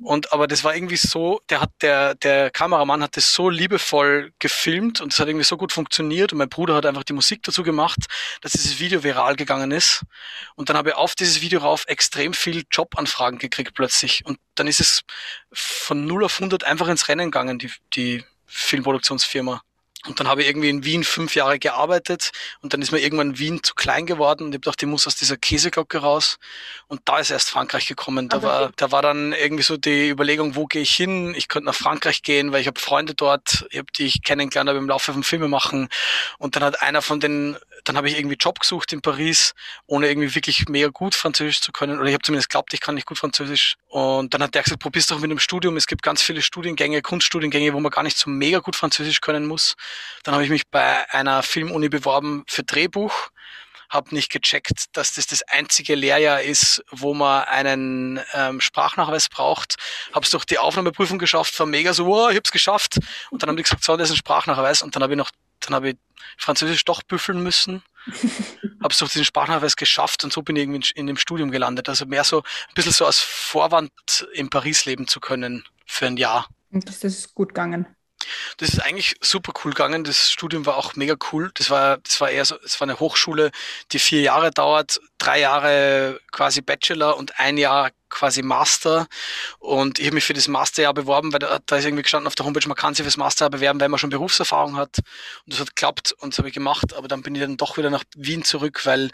Und 0.00 0.32
aber 0.32 0.46
das 0.46 0.64
war 0.64 0.74
irgendwie 0.74 0.96
so, 0.96 1.40
der 1.48 1.60
hat 1.60 1.70
der 1.80 2.14
der 2.16 2.50
Kameramann 2.50 3.02
hat 3.02 3.16
das 3.16 3.32
so 3.32 3.48
liebevoll 3.48 4.32
gefilmt 4.38 5.00
und 5.00 5.12
es 5.12 5.18
hat 5.18 5.28
irgendwie 5.28 5.44
so 5.44 5.56
gut 5.56 5.72
funktioniert 5.72 6.32
und 6.32 6.38
mein 6.38 6.48
Bruder 6.48 6.74
hat 6.74 6.86
einfach 6.86 7.04
die 7.04 7.12
Musik 7.12 7.42
dazu 7.42 7.62
gemacht, 7.62 8.00
dass 8.40 8.52
dieses 8.52 8.78
Video 8.78 9.02
viral 9.02 9.36
gegangen 9.36 9.70
ist. 9.70 10.04
Und 10.54 10.68
dann 10.68 10.76
habe 10.76 10.90
ich 10.90 10.94
auf 10.96 11.14
dieses 11.14 11.40
Video 11.40 11.60
rauf 11.60 11.84
extrem 11.86 12.34
viel 12.34 12.64
Jobanfragen 12.70 13.38
gekriegt 13.38 13.74
plötzlich 13.74 14.24
und 14.26 14.38
dann 14.54 14.66
ist 14.66 14.80
es 14.80 15.02
von 15.52 16.06
0 16.06 16.24
auf 16.24 16.34
100 16.34 16.64
einfach 16.64 16.88
ins 16.88 17.08
Rennen 17.08 17.30
gegangen, 17.30 17.58
die 17.58 17.70
die 17.94 18.24
Filmproduktionsfirma. 18.46 19.62
Und 20.06 20.20
dann 20.20 20.28
habe 20.28 20.42
ich 20.42 20.48
irgendwie 20.48 20.68
in 20.68 20.84
Wien 20.84 21.02
fünf 21.02 21.34
Jahre 21.34 21.58
gearbeitet 21.58 22.30
und 22.60 22.74
dann 22.74 22.82
ist 22.82 22.92
mir 22.92 23.00
irgendwann 23.00 23.38
Wien 23.38 23.62
zu 23.62 23.74
klein 23.74 24.04
geworden 24.04 24.44
und 24.44 24.48
ich 24.50 24.56
habe 24.56 24.60
gedacht, 24.60 24.82
ich 24.82 24.88
muss 24.88 25.06
aus 25.06 25.16
dieser 25.16 25.38
Käseglocke 25.38 25.98
raus. 25.98 26.38
Und 26.88 27.00
da 27.06 27.18
ist 27.18 27.30
erst 27.30 27.48
Frankreich 27.48 27.86
gekommen. 27.86 28.28
Da, 28.28 28.42
war, 28.42 28.72
da 28.76 28.92
war 28.92 29.00
dann 29.00 29.32
irgendwie 29.32 29.62
so 29.62 29.78
die 29.78 30.10
Überlegung, 30.10 30.56
wo 30.56 30.66
gehe 30.66 30.82
ich 30.82 30.94
hin? 30.94 31.34
Ich 31.34 31.48
könnte 31.48 31.66
nach 31.66 31.74
Frankreich 31.74 32.22
gehen, 32.22 32.52
weil 32.52 32.60
ich 32.60 32.66
habe 32.66 32.78
Freunde 32.78 33.14
dort, 33.14 33.66
ich 33.70 33.78
hab, 33.78 33.92
die 33.94 34.04
ich 34.04 34.22
kennengelernt 34.22 34.68
habe 34.68 34.78
im 34.78 34.88
Laufe 34.88 35.12
von 35.12 35.22
Filme 35.22 35.48
machen. 35.48 35.88
Und 36.38 36.56
dann 36.56 36.64
hat 36.64 36.82
einer 36.82 37.00
von 37.00 37.20
den, 37.20 37.56
dann 37.84 37.96
habe 37.96 38.08
ich 38.08 38.16
irgendwie 38.18 38.36
Job 38.36 38.58
gesucht 38.60 38.92
in 38.92 39.02
Paris, 39.02 39.54
ohne 39.86 40.08
irgendwie 40.08 40.34
wirklich 40.34 40.68
mega 40.68 40.88
gut 40.88 41.14
Französisch 41.14 41.60
zu 41.60 41.70
können. 41.70 41.98
Oder 41.98 42.08
ich 42.08 42.14
habe 42.14 42.22
zumindest 42.22 42.48
glaubt, 42.48 42.72
ich 42.72 42.80
kann 42.80 42.94
nicht 42.94 43.06
gut 43.06 43.18
Französisch. 43.18 43.76
Und 43.88 44.32
dann 44.32 44.42
hat 44.42 44.54
der 44.54 44.62
gesagt, 44.62 44.80
probier's 44.80 45.06
doch 45.06 45.18
mit 45.18 45.30
einem 45.30 45.38
Studium. 45.38 45.76
Es 45.76 45.86
gibt 45.86 46.02
ganz 46.02 46.22
viele 46.22 46.42
Studiengänge, 46.42 47.02
Kunststudiengänge, 47.02 47.74
wo 47.74 47.80
man 47.80 47.90
gar 47.90 48.02
nicht 48.02 48.16
so 48.16 48.30
mega 48.30 48.58
gut 48.58 48.74
Französisch 48.74 49.20
können 49.20 49.46
muss. 49.46 49.76
Dann 50.22 50.34
habe 50.34 50.44
ich 50.44 50.50
mich 50.50 50.62
bei 50.70 51.08
einer 51.12 51.42
Filmuni 51.42 51.88
beworben 51.90 52.44
für 52.46 52.64
Drehbuch, 52.64 53.30
habe 53.90 54.14
nicht 54.14 54.30
gecheckt, 54.30 54.86
dass 54.96 55.12
das 55.12 55.26
das 55.26 55.42
einzige 55.42 55.94
Lehrjahr 55.94 56.42
ist, 56.42 56.82
wo 56.90 57.14
man 57.14 57.44
einen 57.44 58.20
ähm, 58.32 58.60
Sprachnachweis 58.60 59.28
braucht. 59.28 59.76
Habe 60.12 60.24
es 60.24 60.30
durch 60.30 60.44
die 60.44 60.58
Aufnahmeprüfung 60.58 61.18
geschafft, 61.18 61.58
war 61.58 61.66
mega 61.66 61.92
so, 61.92 62.06
oh, 62.06 62.28
ich 62.28 62.36
habe 62.36 62.42
es 62.44 62.50
geschafft. 62.50 62.98
Und 63.30 63.42
dann 63.42 63.50
haben 63.50 63.56
die 63.56 63.62
gesagt, 63.62 63.84
so, 63.84 63.96
das 63.96 64.08
ist 64.08 64.14
ein 64.14 64.18
Sprachnachweis. 64.18 64.82
Und 64.82 64.96
dann 64.96 65.02
habe 65.02 65.12
ich 65.12 65.18
noch, 65.18 65.30
dann 65.66 65.74
habe 65.74 65.90
ich 65.90 65.96
Französisch 66.36 66.84
doch 66.84 67.02
büffeln 67.02 67.42
müssen. 67.42 67.82
habe 68.82 68.92
es 68.92 68.98
durch 68.98 69.12
diesen 69.12 69.24
Sprachnachweis 69.24 69.76
geschafft 69.76 70.24
und 70.24 70.32
so 70.32 70.42
bin 70.42 70.56
ich 70.56 70.62
irgendwie 70.62 70.88
in, 70.94 71.00
in 71.00 71.06
dem 71.06 71.16
Studium 71.16 71.50
gelandet. 71.50 71.88
Also 71.88 72.06
mehr 72.06 72.24
so 72.24 72.38
ein 72.40 72.74
bisschen 72.74 72.92
so 72.92 73.06
als 73.06 73.18
Vorwand 73.18 73.92
in 74.32 74.50
Paris 74.50 74.84
leben 74.84 75.06
zu 75.06 75.20
können 75.20 75.64
für 75.86 76.06
ein 76.06 76.16
Jahr. 76.16 76.48
Und 76.70 76.88
das 76.88 77.04
ist 77.04 77.34
gut 77.34 77.50
gegangen. 77.50 77.86
Das 78.58 78.70
ist 78.70 78.80
eigentlich 78.80 79.16
super 79.20 79.52
cool 79.64 79.72
gegangen. 79.72 80.04
Das 80.04 80.30
Studium 80.30 80.66
war 80.66 80.76
auch 80.76 80.94
mega 80.96 81.14
cool. 81.32 81.50
Das 81.54 81.70
war, 81.70 81.98
das 81.98 82.20
war 82.20 82.30
eher 82.30 82.44
so, 82.44 82.56
es 82.64 82.80
war 82.80 82.86
eine 82.86 83.00
Hochschule, 83.00 83.50
die 83.92 83.98
vier 83.98 84.20
Jahre 84.22 84.50
dauert, 84.50 85.00
drei 85.18 85.40
Jahre 85.40 86.20
quasi 86.32 86.60
Bachelor 86.60 87.16
und 87.16 87.38
ein 87.38 87.56
Jahr 87.58 87.90
quasi 88.08 88.42
Master. 88.42 89.06
Und 89.58 89.98
ich 89.98 90.06
habe 90.06 90.14
mich 90.14 90.24
für 90.24 90.34
das 90.34 90.48
Masterjahr 90.48 90.94
beworben, 90.94 91.32
weil 91.32 91.40
da, 91.40 91.58
da 91.66 91.76
ist 91.76 91.84
irgendwie 91.84 92.02
gestanden 92.02 92.26
auf 92.26 92.34
der 92.34 92.46
Homepage, 92.46 92.66
man 92.68 92.76
kann 92.76 92.94
sich 92.94 93.02
fürs 93.02 93.16
Masterjahr 93.16 93.50
bewerben, 93.50 93.80
wenn 93.80 93.90
man 93.90 93.98
schon 93.98 94.10
Berufserfahrung 94.10 94.76
hat. 94.76 94.98
Und 94.98 95.52
das 95.52 95.60
hat 95.60 95.68
geklappt 95.68 96.12
und 96.18 96.32
das 96.32 96.38
habe 96.38 96.48
ich 96.48 96.54
gemacht. 96.54 96.94
Aber 96.94 97.08
dann 97.08 97.22
bin 97.22 97.34
ich 97.34 97.40
dann 97.40 97.56
doch 97.56 97.76
wieder 97.76 97.90
nach 97.90 98.04
Wien 98.16 98.44
zurück, 98.44 98.86
weil 98.86 99.10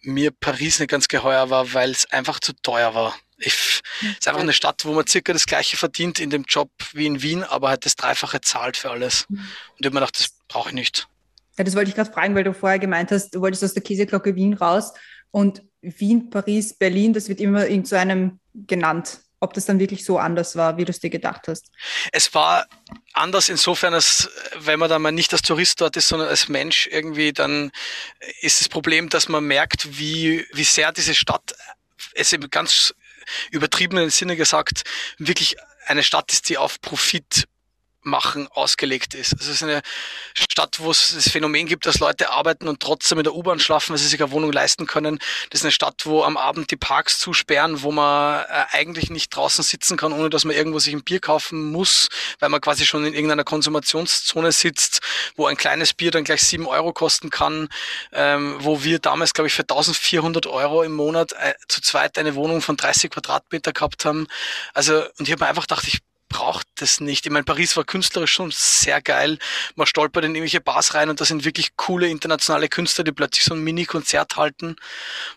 mir 0.00 0.30
Paris 0.30 0.78
nicht 0.78 0.90
ganz 0.90 1.08
geheuer 1.08 1.50
war, 1.50 1.72
weil 1.74 1.90
es 1.90 2.10
einfach 2.10 2.40
zu 2.40 2.54
teuer 2.54 2.94
war. 2.94 3.14
Es 3.40 3.82
ist 4.18 4.28
einfach 4.28 4.40
eine 4.40 4.52
Stadt, 4.52 4.84
wo 4.84 4.92
man 4.92 5.06
circa 5.06 5.32
das 5.32 5.46
gleiche 5.46 5.76
verdient 5.76 6.20
in 6.20 6.30
dem 6.30 6.44
Job 6.44 6.70
wie 6.92 7.06
in 7.06 7.22
Wien, 7.22 7.44
aber 7.44 7.68
halt 7.68 7.84
das 7.84 7.96
Dreifache 7.96 8.40
zahlt 8.40 8.76
für 8.76 8.90
alles. 8.90 9.26
Mhm. 9.28 9.36
Und 9.36 9.46
ich 9.78 9.86
habe 9.86 9.94
mir 9.94 10.00
gedacht, 10.00 10.18
das 10.18 10.30
brauche 10.48 10.70
ich 10.70 10.74
nicht. 10.74 11.08
Ja, 11.56 11.64
das 11.64 11.74
wollte 11.74 11.90
ich 11.90 11.96
gerade 11.96 12.12
fragen, 12.12 12.34
weil 12.34 12.44
du 12.44 12.54
vorher 12.54 12.78
gemeint 12.78 13.10
hast, 13.10 13.34
du 13.34 13.40
wolltest 13.40 13.64
aus 13.64 13.74
der 13.74 13.82
Käseglocke 13.82 14.34
Wien 14.34 14.54
raus 14.54 14.92
und 15.30 15.62
Wien, 15.80 16.30
Paris, 16.30 16.74
Berlin, 16.74 17.12
das 17.12 17.28
wird 17.28 17.40
immer 17.40 17.66
in 17.66 17.84
so 17.84 17.96
einem 17.96 18.40
genannt. 18.54 19.20
Ob 19.40 19.54
das 19.54 19.66
dann 19.66 19.78
wirklich 19.78 20.04
so 20.04 20.18
anders 20.18 20.56
war, 20.56 20.78
wie 20.78 20.84
du 20.84 20.90
es 20.90 20.98
dir 20.98 21.10
gedacht 21.10 21.46
hast? 21.46 21.70
Es 22.10 22.34
war 22.34 22.66
anders 23.12 23.48
insofern, 23.48 23.94
als 23.94 24.28
wenn 24.58 24.80
man 24.80 24.88
dann 24.88 25.00
mal 25.00 25.12
nicht 25.12 25.32
als 25.32 25.42
Tourist 25.42 25.80
dort 25.80 25.96
ist, 25.96 26.08
sondern 26.08 26.28
als 26.28 26.48
Mensch 26.48 26.88
irgendwie, 26.90 27.32
dann 27.32 27.70
ist 28.40 28.60
das 28.60 28.68
Problem, 28.68 29.08
dass 29.08 29.28
man 29.28 29.44
merkt, 29.44 29.96
wie, 29.96 30.44
wie 30.52 30.64
sehr 30.64 30.90
diese 30.90 31.14
Stadt 31.14 31.54
es 32.14 32.32
eben 32.32 32.50
ganz 32.50 32.94
übertriebenen 33.50 34.10
Sinne 34.10 34.36
gesagt 34.36 34.84
wirklich 35.18 35.56
eine 35.86 36.02
Stadt 36.02 36.32
ist, 36.32 36.48
die 36.48 36.58
auf 36.58 36.80
Profit 36.80 37.48
machen 38.02 38.48
ausgelegt 38.48 39.14
ist. 39.14 39.34
Also 39.34 39.50
es 39.50 39.56
ist 39.56 39.62
eine 39.62 39.82
Stadt, 40.34 40.78
wo 40.80 40.90
es 40.90 41.12
das 41.14 41.28
Phänomen 41.28 41.66
gibt, 41.66 41.86
dass 41.86 41.98
Leute 41.98 42.30
arbeiten 42.30 42.68
und 42.68 42.80
trotzdem 42.80 43.18
in 43.18 43.24
der 43.24 43.34
U-Bahn 43.34 43.60
schlafen, 43.60 43.90
weil 43.90 43.98
sie 43.98 44.08
sich 44.08 44.22
eine 44.22 44.30
Wohnung 44.30 44.52
leisten 44.52 44.86
können. 44.86 45.18
Das 45.50 45.60
ist 45.60 45.64
eine 45.64 45.72
Stadt, 45.72 46.06
wo 46.06 46.22
am 46.22 46.36
Abend 46.36 46.70
die 46.70 46.76
Parks 46.76 47.18
zusperren, 47.18 47.82
wo 47.82 47.92
man 47.92 48.40
äh, 48.42 48.64
eigentlich 48.72 49.10
nicht 49.10 49.34
draußen 49.34 49.64
sitzen 49.64 49.96
kann, 49.96 50.12
ohne 50.12 50.30
dass 50.30 50.44
man 50.44 50.54
irgendwo 50.56 50.78
sich 50.78 50.94
ein 50.94 51.02
Bier 51.02 51.20
kaufen 51.20 51.70
muss, 51.70 52.08
weil 52.38 52.48
man 52.48 52.60
quasi 52.60 52.86
schon 52.86 53.04
in 53.04 53.14
irgendeiner 53.14 53.44
Konsumationszone 53.44 54.52
sitzt, 54.52 55.00
wo 55.36 55.46
ein 55.46 55.56
kleines 55.56 55.94
Bier 55.94 56.10
dann 56.10 56.24
gleich 56.24 56.42
sieben 56.42 56.66
Euro 56.66 56.92
kosten 56.92 57.30
kann, 57.30 57.68
ähm, 58.12 58.56
wo 58.60 58.84
wir 58.84 58.98
damals, 58.98 59.34
glaube 59.34 59.48
ich, 59.48 59.54
für 59.54 59.62
1400 59.62 60.46
Euro 60.46 60.82
im 60.82 60.94
Monat 60.94 61.32
äh, 61.32 61.54
zu 61.68 61.80
zweit 61.80 62.18
eine 62.18 62.34
Wohnung 62.34 62.62
von 62.62 62.76
30 62.76 63.10
Quadratmeter 63.10 63.72
gehabt 63.72 64.04
haben. 64.04 64.26
Also, 64.74 65.04
und 65.18 65.26
ich 65.26 65.32
habe 65.32 65.44
mir 65.44 65.48
einfach 65.48 65.66
gedacht, 65.66 65.86
ich 65.86 65.98
braucht 66.28 66.66
das 66.76 67.00
nicht. 67.00 67.26
Ich 67.26 67.32
meine, 67.32 67.44
Paris 67.44 67.76
war 67.76 67.84
künstlerisch 67.84 68.32
schon 68.32 68.50
sehr 68.52 69.00
geil. 69.00 69.38
Man 69.74 69.86
stolpert 69.86 70.24
in 70.24 70.34
irgendwelche 70.34 70.60
Bars 70.60 70.94
rein 70.94 71.10
und 71.10 71.20
da 71.20 71.24
sind 71.24 71.44
wirklich 71.44 71.76
coole 71.76 72.08
internationale 72.08 72.68
Künstler, 72.68 73.04
die 73.04 73.12
plötzlich 73.12 73.44
so 73.44 73.54
ein 73.54 73.62
Mini-Konzert 73.62 74.36
halten. 74.36 74.76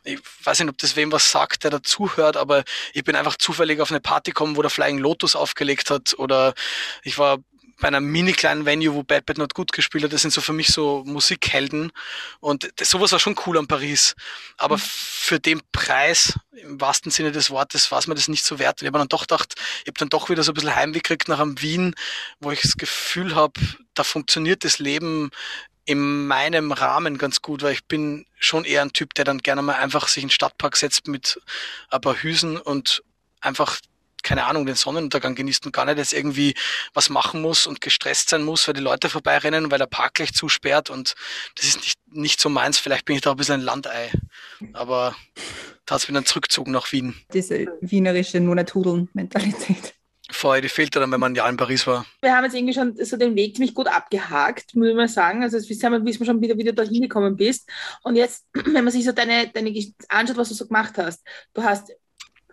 Ich 0.03 0.19
weiß 0.43 0.59
nicht, 0.59 0.69
ob 0.69 0.77
das 0.77 0.95
wem 0.95 1.11
was 1.11 1.31
sagt, 1.31 1.63
der 1.63 1.71
dazuhört, 1.71 2.37
aber 2.37 2.63
ich 2.93 3.03
bin 3.03 3.15
einfach 3.15 3.37
zufällig 3.37 3.79
auf 3.79 3.91
eine 3.91 4.01
Party 4.01 4.31
gekommen, 4.31 4.57
wo 4.57 4.61
der 4.61 4.71
Flying 4.71 4.97
Lotus 4.97 5.35
aufgelegt 5.35 5.89
hat 5.89 6.13
oder 6.17 6.53
ich 7.03 7.17
war 7.17 7.39
bei 7.81 7.89
einer 7.89 7.99
mini 7.99 8.31
kleinen 8.31 8.65
Venue, 8.65 8.93
wo 8.93 9.03
Bad 9.03 9.25
Bad 9.25 9.37
Not 9.37 9.53
gut 9.53 9.73
gespielt 9.73 10.05
hat. 10.05 10.13
Das 10.13 10.21
sind 10.21 10.31
so 10.31 10.39
für 10.39 10.53
mich 10.53 10.69
so 10.69 11.03
Musikhelden. 11.05 11.91
Und 12.39 12.71
das, 12.77 12.89
sowas 12.89 13.11
war 13.11 13.19
schon 13.19 13.35
cool 13.45 13.57
an 13.57 13.67
Paris. 13.67 14.15
Aber 14.57 14.77
mhm. 14.77 14.81
für 14.83 15.39
den 15.39 15.61
Preis, 15.73 16.39
im 16.51 16.79
wahrsten 16.79 17.11
Sinne 17.11 17.31
des 17.33 17.49
Wortes, 17.49 17.91
war 17.91 17.99
es 17.99 18.07
mir 18.07 18.15
das 18.15 18.29
nicht 18.29 18.45
so 18.45 18.59
wert. 18.59 18.81
Ich 18.81 18.87
habe 18.87 18.99
dann 18.99 19.09
doch 19.09 19.21
gedacht, 19.21 19.55
ich 19.81 19.87
habe 19.87 19.99
dann 19.99 20.09
doch 20.09 20.29
wieder 20.29 20.43
so 20.43 20.51
ein 20.51 20.53
bisschen 20.53 20.75
Heimweh 20.75 20.99
gekriegt 20.99 21.27
nach 21.27 21.39
einem 21.39 21.61
Wien, 21.61 21.95
wo 22.39 22.51
ich 22.51 22.61
das 22.61 22.77
Gefühl 22.77 23.35
habe, 23.35 23.59
da 23.93 24.03
funktioniert 24.03 24.63
das 24.63 24.79
Leben 24.79 25.31
in 25.85 26.27
meinem 26.27 26.71
Rahmen 26.71 27.17
ganz 27.17 27.41
gut, 27.41 27.63
weil 27.63 27.73
ich 27.73 27.85
bin 27.85 28.25
schon 28.39 28.65
eher 28.65 28.81
ein 28.81 28.93
Typ, 28.93 29.13
der 29.15 29.25
dann 29.25 29.39
gerne 29.39 29.61
mal 29.61 29.75
einfach 29.75 30.07
sich 30.07 30.23
in 30.23 30.29
den 30.29 30.33
Stadtpark 30.33 30.77
setzt 30.77 31.07
mit 31.07 31.41
ein 31.89 32.01
paar 32.01 32.15
Hüsen 32.15 32.57
und 32.57 33.03
einfach 33.41 33.79
keine 34.23 34.45
Ahnung, 34.45 34.65
den 34.65 34.75
Sonnenuntergang 34.75 35.35
genießt 35.35 35.65
und 35.65 35.71
gar 35.73 35.85
nicht 35.85 35.97
jetzt 35.97 36.13
irgendwie 36.13 36.53
was 36.93 37.09
machen 37.09 37.41
muss 37.41 37.67
und 37.67 37.81
gestresst 37.81 38.29
sein 38.29 38.43
muss, 38.43 38.67
weil 38.67 38.73
die 38.73 38.81
Leute 38.81 39.09
vorbeirennen, 39.09 39.71
weil 39.71 39.79
der 39.79 39.87
Park 39.87 40.15
gleich 40.15 40.33
zusperrt 40.33 40.89
und 40.89 41.15
das 41.55 41.65
ist 41.65 41.77
nicht, 41.77 41.99
nicht 42.07 42.41
so 42.41 42.49
meins. 42.49 42.77
Vielleicht 42.77 43.05
bin 43.05 43.15
ich 43.15 43.21
da 43.21 43.31
ein 43.31 43.37
bisschen 43.37 43.61
ein 43.61 43.65
Landei. 43.65 44.11
Aber 44.73 45.15
da 45.85 45.95
hat 45.95 46.01
es 46.01 46.07
wieder 46.07 46.19
einen 46.19 46.25
Zurückzug 46.25 46.67
nach 46.67 46.91
Wien. 46.91 47.15
Diese 47.33 47.67
wienerische 47.81 48.39
nur 48.39 48.55
nicht 48.55 48.73
Hudeln-Mentalität. 48.73 49.93
Vorher, 50.33 50.61
die 50.61 50.69
fehlte 50.69 50.99
dann, 50.99 51.11
wenn 51.11 51.19
man 51.19 51.33
ein 51.33 51.35
Jahr 51.35 51.49
in 51.49 51.57
Paris 51.57 51.85
war. 51.85 52.05
Wir 52.21 52.35
haben 52.35 52.45
jetzt 52.45 52.55
irgendwie 52.55 52.73
schon 52.73 52.95
so 52.95 53.17
den 53.17 53.35
Weg 53.35 53.55
ziemlich 53.55 53.75
gut 53.75 53.87
abgehakt, 53.87 54.75
muss 54.75 54.87
ich 54.87 54.95
mal 54.95 55.09
sagen. 55.09 55.43
Also, 55.43 55.57
wie 55.57 55.73
sind 55.73 55.91
wir, 55.91 56.05
wie 56.05 56.17
du 56.17 56.25
schon 56.25 56.41
wieder, 56.41 56.57
wieder 56.57 56.71
dahin 56.71 57.01
gekommen 57.01 57.35
bist. 57.35 57.69
Und 58.03 58.15
jetzt, 58.15 58.47
wenn 58.53 58.83
man 58.83 58.91
sich 58.91 59.03
so 59.03 59.11
deine, 59.11 59.49
deine 59.49 59.73
anschaut, 60.07 60.37
was 60.37 60.49
du 60.49 60.55
so 60.55 60.67
gemacht 60.67 60.97
hast. 60.97 61.21
Du 61.53 61.63
hast 61.63 61.91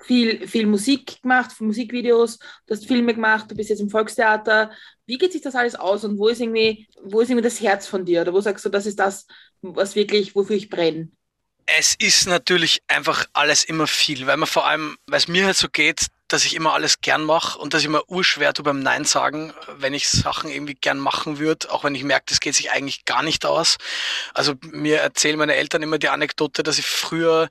viel, 0.09 0.49
viel 0.49 0.67
Musik 0.67 1.21
gemacht, 1.23 1.61
Musikvideos, 1.61 2.39
du 2.39 2.75
hast 2.75 2.87
Filme 2.87 3.15
gemacht, 3.15 3.51
du 3.51 3.55
bist 3.55 3.69
jetzt 3.69 3.81
im 3.81 3.91
Volkstheater. 3.91 4.73
Wie 5.07 5.19
geht 5.19 5.33
sich 5.33 5.43
das 5.43 5.55
alles 5.55 5.75
aus 5.75 6.03
und 6.03 6.19
wo 6.19 6.29
ist 6.29 6.41
irgendwie, 6.41 6.89
wo 7.05 7.21
ist 7.21 7.29
irgendwie 7.29 7.45
das 7.45 7.61
Herz 7.61 7.87
von 7.87 8.07
dir? 8.07 8.23
Oder 8.23 8.33
wo 8.33 8.41
sagst 8.41 8.65
du, 8.65 8.71
das 8.71 8.87
ist 8.87 8.99
das, 8.99 9.27
was 9.61 9.95
wirklich, 9.95 10.35
wofür 10.35 10.57
ich 10.57 10.71
brenne? 10.71 11.11
Es 11.67 11.95
ist 11.99 12.27
natürlich 12.27 12.83
einfach 12.89 13.27
alles 13.35 13.65
immer 13.65 13.87
viel, 13.87 14.27
weil 14.27 14.39
man 14.39 14.49
vor 14.49 14.67
allem, 14.67 14.97
weil 15.07 15.19
es 15.19 15.29
mir 15.29 15.45
halt 15.45 15.57
so 15.57 15.69
geht, 15.69 16.07
dass 16.27 16.47
ich 16.47 16.55
immer 16.55 16.73
alles 16.73 17.03
gern 17.03 17.25
mache 17.25 17.59
und 17.59 17.75
dass 17.75 17.83
ich 17.83 17.87
immer 17.87 18.09
urschwer 18.09 18.55
tue 18.55 18.65
beim 18.65 18.81
Nein 18.81 19.05
sagen, 19.05 19.53
wenn 19.77 19.93
ich 19.93 20.09
Sachen 20.09 20.51
irgendwie 20.51 20.75
gern 20.75 20.99
machen 20.99 21.39
würde, 21.39 21.71
auch 21.71 21.85
wenn 21.85 21.95
ich 21.95 22.05
merke, 22.05 22.27
das 22.29 22.41
geht 22.41 22.55
sich 22.55 22.71
eigentlich 22.71 23.05
gar 23.05 23.23
nicht 23.23 23.45
aus. 23.45 23.77
Also 24.33 24.55
mir 24.63 25.01
erzählen 25.01 25.39
meine 25.39 25.55
Eltern 25.55 25.83
immer 25.83 25.99
die 25.99 26.09
Anekdote, 26.09 26.63
dass 26.63 26.79
ich 26.79 26.87
früher 26.87 27.51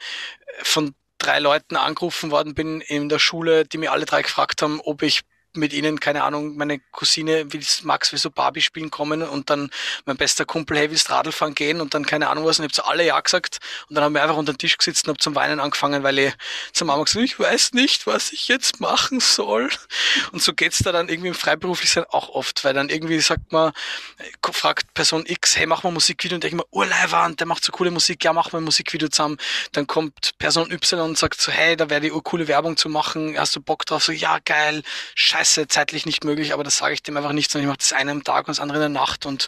von 0.63 0.95
drei 1.17 1.39
Leuten 1.39 1.75
angerufen 1.75 2.31
worden 2.31 2.53
bin 2.53 2.81
in 2.81 3.09
der 3.09 3.19
Schule, 3.19 3.65
die 3.65 3.77
mir 3.77 3.91
alle 3.91 4.05
drei 4.05 4.21
gefragt 4.21 4.61
haben, 4.61 4.79
ob 4.81 5.01
ich 5.01 5.21
mit 5.53 5.73
ihnen, 5.73 5.99
keine 5.99 6.23
Ahnung, 6.23 6.55
meine 6.55 6.79
Cousine 6.91 7.51
will 7.51 7.63
Max 7.83 8.11
will 8.11 8.19
so 8.19 8.29
Barbie 8.29 8.61
spielen 8.61 8.91
kommen 8.91 9.23
und 9.23 9.49
dann 9.49 9.69
mein 10.05 10.17
bester 10.17 10.45
Kumpel, 10.45 10.77
hey, 10.77 10.91
willst 10.91 11.09
Radl 11.09 11.31
fahren 11.31 11.55
gehen 11.55 11.81
und 11.81 11.93
dann 11.93 12.05
keine 12.05 12.29
Ahnung 12.29 12.45
was 12.45 12.59
und 12.59 12.65
ich 12.65 12.69
habe 12.69 12.73
zu 12.73 12.85
alle 12.85 13.05
ja 13.05 13.19
gesagt 13.19 13.57
und 13.89 13.95
dann 13.95 14.03
haben 14.03 14.13
wir 14.13 14.21
einfach 14.21 14.37
unter 14.37 14.53
den 14.53 14.59
Tisch 14.59 14.77
gesetzt 14.77 15.05
und 15.05 15.09
habe 15.09 15.19
zum 15.19 15.35
Weinen 15.35 15.59
angefangen, 15.59 16.03
weil 16.03 16.19
ich 16.19 16.33
zur 16.73 16.87
Mama 16.87 17.03
gesagt 17.03 17.25
ich 17.25 17.39
weiß 17.39 17.73
nicht, 17.73 18.07
was 18.07 18.31
ich 18.31 18.47
jetzt 18.47 18.79
machen 18.79 19.19
soll. 19.19 19.69
Und 20.31 20.41
so 20.41 20.53
geht's 20.53 20.79
da 20.79 20.91
dann 20.91 21.09
irgendwie 21.09 21.29
im 21.29 21.33
Freiberuflichsein 21.33 22.05
auch 22.09 22.29
oft, 22.29 22.63
weil 22.63 22.73
dann 22.73 22.89
irgendwie 22.89 23.19
sagt 23.19 23.51
man, 23.51 23.71
fragt 24.51 24.93
Person 24.93 25.25
X, 25.25 25.57
hey, 25.57 25.65
mach 25.65 25.83
mal 25.83 25.91
Musikvideo 25.91 26.35
und 26.35 26.45
ich 26.45 26.53
mir, 26.53 26.65
Urleiwand, 26.71 27.39
der 27.39 27.47
macht 27.47 27.63
so 27.63 27.71
coole 27.71 27.91
Musik, 27.91 28.23
ja, 28.23 28.33
mach 28.33 28.51
mal 28.51 28.59
ein 28.59 28.63
Musikvideo 28.63 29.09
zusammen. 29.09 29.37
Dann 29.71 29.87
kommt 29.87 30.37
Person 30.37 30.71
Y 30.71 31.01
und 31.01 31.17
sagt 31.17 31.41
so, 31.41 31.51
hey, 31.51 31.75
da 31.75 31.89
wäre 31.89 32.01
die 32.01 32.11
urcoole 32.11 32.47
Werbung 32.47 32.77
zu 32.77 32.89
machen, 32.89 33.37
hast 33.37 33.55
du 33.55 33.61
Bock 33.61 33.85
drauf? 33.85 34.03
So, 34.03 34.11
ja, 34.11 34.39
geil, 34.43 34.83
scheiße 35.15 35.36
scheiße, 35.37 35.67
zeitlich 35.67 36.05
nicht 36.05 36.23
möglich, 36.23 36.53
aber 36.53 36.63
das 36.63 36.77
sage 36.77 36.93
ich 36.93 37.03
dem 37.03 37.17
einfach 37.17 37.31
nicht, 37.31 37.51
sondern 37.51 37.65
ich 37.65 37.69
mache 37.69 37.77
das 37.77 37.93
eine 37.93 38.11
am 38.11 38.23
Tag 38.23 38.47
und 38.47 38.49
das 38.49 38.59
andere 38.59 38.77
in 38.77 38.93
der 38.93 39.01
Nacht 39.01 39.25
und 39.25 39.47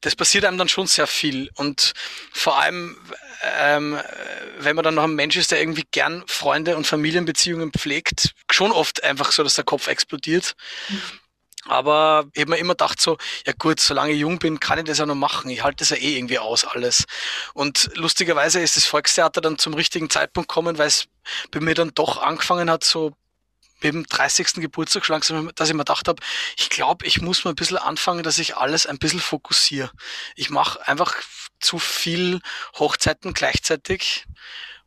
das 0.00 0.16
passiert 0.16 0.44
einem 0.44 0.58
dann 0.58 0.68
schon 0.68 0.86
sehr 0.86 1.06
viel 1.06 1.50
und 1.56 1.92
vor 2.32 2.58
allem, 2.60 2.96
ähm, 3.58 3.98
wenn 4.58 4.76
man 4.76 4.84
dann 4.84 4.94
noch 4.94 5.04
ein 5.04 5.14
Mensch 5.14 5.36
ist, 5.36 5.50
der 5.50 5.60
irgendwie 5.60 5.86
gern 5.90 6.24
Freunde 6.26 6.76
und 6.76 6.86
Familienbeziehungen 6.86 7.72
pflegt, 7.72 8.34
schon 8.50 8.72
oft 8.72 9.04
einfach 9.04 9.32
so, 9.32 9.42
dass 9.42 9.54
der 9.54 9.64
Kopf 9.64 9.88
explodiert. 9.88 10.54
Mhm. 10.88 11.02
Aber 11.64 12.24
ich 12.32 12.40
habe 12.40 12.52
mir 12.52 12.58
immer 12.58 12.72
gedacht 12.72 13.00
so, 13.00 13.18
ja 13.46 13.52
gut, 13.58 13.78
solange 13.78 14.12
ich 14.12 14.20
jung 14.20 14.38
bin, 14.38 14.58
kann 14.58 14.78
ich 14.78 14.86
das 14.86 14.98
ja 14.98 15.06
noch 15.06 15.14
machen. 15.14 15.50
Ich 15.50 15.62
halte 15.62 15.78
das 15.78 15.90
ja 15.90 15.96
eh 15.96 16.16
irgendwie 16.16 16.38
aus 16.38 16.64
alles. 16.64 17.04
Und 17.52 17.90
lustigerweise 17.94 18.60
ist 18.60 18.76
das 18.76 18.86
Volkstheater 18.86 19.42
dann 19.42 19.58
zum 19.58 19.74
richtigen 19.74 20.08
Zeitpunkt 20.08 20.48
gekommen, 20.48 20.78
weil 20.78 20.86
es 20.86 21.08
bei 21.50 21.60
mir 21.60 21.74
dann 21.74 21.92
doch 21.94 22.22
angefangen 22.22 22.70
hat, 22.70 22.84
so 22.84 23.12
dem 23.82 24.06
30. 24.06 24.54
Geburtstag 24.54 25.04
schon 25.04 25.14
langsam, 25.14 25.50
dass 25.54 25.68
ich 25.68 25.74
mir 25.74 25.84
gedacht 25.84 26.08
habe, 26.08 26.22
ich 26.56 26.70
glaube, 26.70 27.06
ich 27.06 27.20
muss 27.20 27.44
mal 27.44 27.52
ein 27.52 27.56
bisschen 27.56 27.78
anfangen, 27.78 28.22
dass 28.22 28.38
ich 28.38 28.56
alles 28.56 28.86
ein 28.86 28.98
bisschen 28.98 29.20
fokussiere. 29.20 29.90
Ich 30.34 30.50
mache 30.50 30.86
einfach 30.86 31.14
zu 31.60 31.78
viel 31.78 32.40
Hochzeiten 32.78 33.34
gleichzeitig 33.34 34.26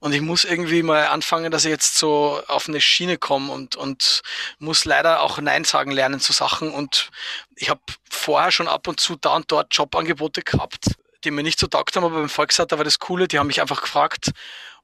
und 0.01 0.13
ich 0.13 0.21
muss 0.21 0.45
irgendwie 0.45 0.81
mal 0.81 1.05
anfangen, 1.05 1.51
dass 1.51 1.63
ich 1.63 1.69
jetzt 1.69 1.95
so 1.95 2.41
auf 2.47 2.67
eine 2.67 2.81
Schiene 2.81 3.17
komme 3.17 3.51
und, 3.51 3.75
und 3.75 4.23
muss 4.57 4.83
leider 4.83 5.21
auch 5.21 5.37
Nein 5.37 5.63
sagen 5.63 5.91
lernen 5.91 6.19
zu 6.19 6.33
Sachen. 6.33 6.73
Und 6.73 7.11
ich 7.55 7.69
habe 7.69 7.81
vorher 8.09 8.51
schon 8.51 8.67
ab 8.67 8.87
und 8.87 8.99
zu 8.99 9.15
da 9.15 9.35
und 9.35 9.51
dort 9.51 9.75
Jobangebote 9.75 10.41
gehabt, 10.41 10.95
die 11.23 11.29
mir 11.29 11.43
nicht 11.43 11.59
so 11.59 11.67
taugt 11.67 11.95
haben, 11.95 12.03
aber 12.03 12.15
beim 12.15 12.29
Volkstheater 12.29 12.79
war 12.79 12.83
das 12.83 12.97
Coole, 12.97 13.27
die 13.27 13.37
haben 13.37 13.45
mich 13.45 13.61
einfach 13.61 13.79
gefragt, 13.79 14.31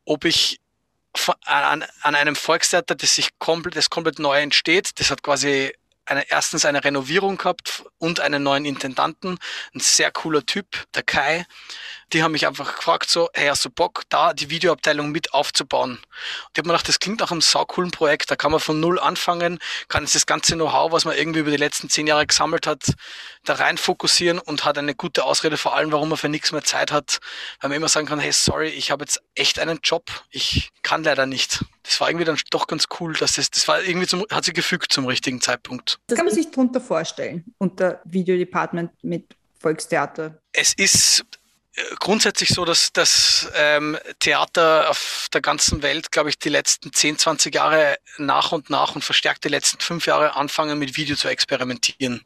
ob 0.06 0.24
ich 0.24 0.60
an, 1.46 1.86
an 2.02 2.16
einem 2.16 2.36
Volkstheater, 2.36 2.96
das 2.96 3.16
sich 3.16 3.38
komplett, 3.40 3.76
das 3.76 3.90
komplett 3.90 4.20
neu 4.20 4.40
entsteht. 4.40 5.00
Das 5.00 5.12
hat 5.12 5.24
quasi 5.24 5.74
eine, 6.06 6.30
erstens 6.30 6.66
eine 6.66 6.84
Renovierung 6.84 7.38
gehabt 7.38 7.84
und 7.98 8.20
einen 8.20 8.44
neuen 8.44 8.66
Intendanten. 8.66 9.38
Ein 9.74 9.80
sehr 9.80 10.12
cooler 10.12 10.46
Typ, 10.46 10.86
der 10.96 11.04
Kai. 11.04 11.46
Die 12.14 12.24
haben 12.24 12.32
mich 12.32 12.48
einfach 12.48 12.78
gefragt, 12.78 13.10
so, 13.10 13.30
hey, 13.34 13.48
hast 13.48 13.66
du 13.66 13.70
Bock, 13.70 14.04
da 14.10 14.34
die 14.34 14.50
Videoabteilung 14.50 15.12
mit 15.12 15.34
aufzubauen? 15.34 15.92
Und 15.92 16.00
ich 16.54 16.58
habe 16.58 16.68
mir 16.68 16.74
gedacht, 16.74 16.88
das 16.88 17.00
klingt 17.00 17.20
nach 17.20 17.32
einem 17.32 17.42
saucoolen 17.42 17.92
Projekt. 17.92 18.32
Da 18.32 18.36
kann 18.36 18.52
man 18.52 18.62
von 18.62 18.80
null 18.80 19.00
anfangen, 19.00 19.60
kann 19.90 20.04
jetzt 20.04 20.16
das 20.16 20.26
ganze 20.26 20.56
Know-how, 20.56 20.92
was 20.92 21.04
man 21.04 21.18
irgendwie 21.18 21.40
über 21.42 21.52
die 21.52 21.58
letzten 21.58 21.90
zehn 21.90 22.08
Jahre 22.08 22.26
gesammelt 22.26 22.66
hat, 22.66 22.94
da 23.44 23.54
rein 23.54 23.78
fokussieren 23.78 24.40
und 24.40 24.64
hat 24.64 24.78
eine 24.78 24.96
gute 24.96 25.26
Ausrede 25.26 25.58
vor 25.58 25.76
allem, 25.76 25.92
warum 25.92 26.10
man 26.10 26.18
für 26.18 26.30
nichts 26.30 26.52
mehr 26.52 26.64
Zeit 26.64 26.92
hat. 26.92 27.20
Weil 27.60 27.70
man 27.70 27.78
immer 27.78 27.90
sagen 27.90 28.08
kann, 28.08 28.20
hey, 28.20 28.32
sorry, 28.32 28.70
ich 28.70 28.92
habe 28.92 29.04
jetzt 29.04 29.22
echt 29.36 29.60
einen 29.60 29.80
Job. 29.84 30.06
Ich 30.30 30.70
kann 30.84 31.04
leider 31.04 31.26
nicht. 31.26 31.66
Das 31.84 32.00
war 32.00 32.10
irgendwie 32.10 32.26
dann 32.26 32.38
doch 32.52 32.68
ganz 32.68 32.86
cool, 33.00 33.14
dass 33.14 33.34
das, 33.34 33.50
das 33.52 33.68
war 33.68 33.82
irgendwie 33.82 34.08
zum, 34.08 34.26
hat 34.32 34.46
sich 34.46 34.54
gefügt 34.54 34.92
zum 34.92 35.06
richtigen 35.06 35.42
Zeitpunkt. 35.42 36.00
Das 36.08 36.18
kann 36.18 36.26
man 36.26 36.36
sich 36.36 36.52
drunter 36.52 36.80
vorstellen, 36.82 37.44
unter 37.58 38.02
Videodepartment 38.06 38.92
mit 39.04 39.36
Volkstheater. 39.60 40.38
Es 40.54 40.74
ist 40.74 41.24
grundsätzlich 42.00 42.50
so, 42.50 42.66
dass 42.66 42.92
das 42.92 43.50
ähm, 43.54 43.98
Theater 44.20 44.90
auf 44.90 45.28
der 45.32 45.42
ganzen 45.42 45.84
Welt, 45.84 46.12
glaube 46.12 46.30
ich, 46.30 46.40
die 46.40 46.50
letzten 46.50 46.92
10, 46.92 47.20
20 47.20 47.54
Jahre 47.54 47.98
nach 48.18 48.52
und 48.52 48.70
nach 48.70 48.96
und 48.96 49.04
verstärkt 49.04 49.44
die 49.44 49.50
letzten 49.50 49.80
fünf 49.80 50.08
Jahre 50.08 50.36
anfangen, 50.36 50.80
mit 50.80 50.98
Video 50.98 51.16
zu 51.16 51.28
experimentieren. 51.28 52.24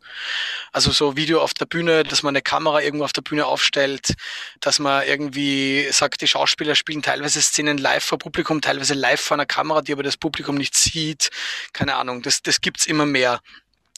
Also 0.71 0.91
so 0.91 1.17
Video 1.17 1.41
auf 1.41 1.53
der 1.53 1.65
Bühne, 1.65 2.03
dass 2.03 2.23
man 2.23 2.31
eine 2.31 2.41
Kamera 2.41 2.81
irgendwo 2.81 3.05
auf 3.05 3.13
der 3.13 3.23
Bühne 3.23 3.45
aufstellt, 3.45 4.13
dass 4.61 4.79
man 4.79 5.05
irgendwie 5.05 5.87
sagt, 5.91 6.21
die 6.21 6.27
Schauspieler 6.27 6.75
spielen 6.75 7.01
teilweise 7.01 7.41
Szenen 7.41 7.77
live 7.77 8.05
vor 8.05 8.19
Publikum, 8.19 8.61
teilweise 8.61 8.93
live 8.93 9.21
vor 9.21 9.35
einer 9.35 9.45
Kamera, 9.45 9.81
die 9.81 9.91
aber 9.91 10.03
das 10.03 10.17
Publikum 10.17 10.55
nicht 10.55 10.75
sieht. 10.75 11.29
Keine 11.73 11.95
Ahnung, 11.95 12.21
das, 12.21 12.41
das 12.41 12.61
gibt's 12.61 12.85
immer 12.85 13.05
mehr. 13.05 13.41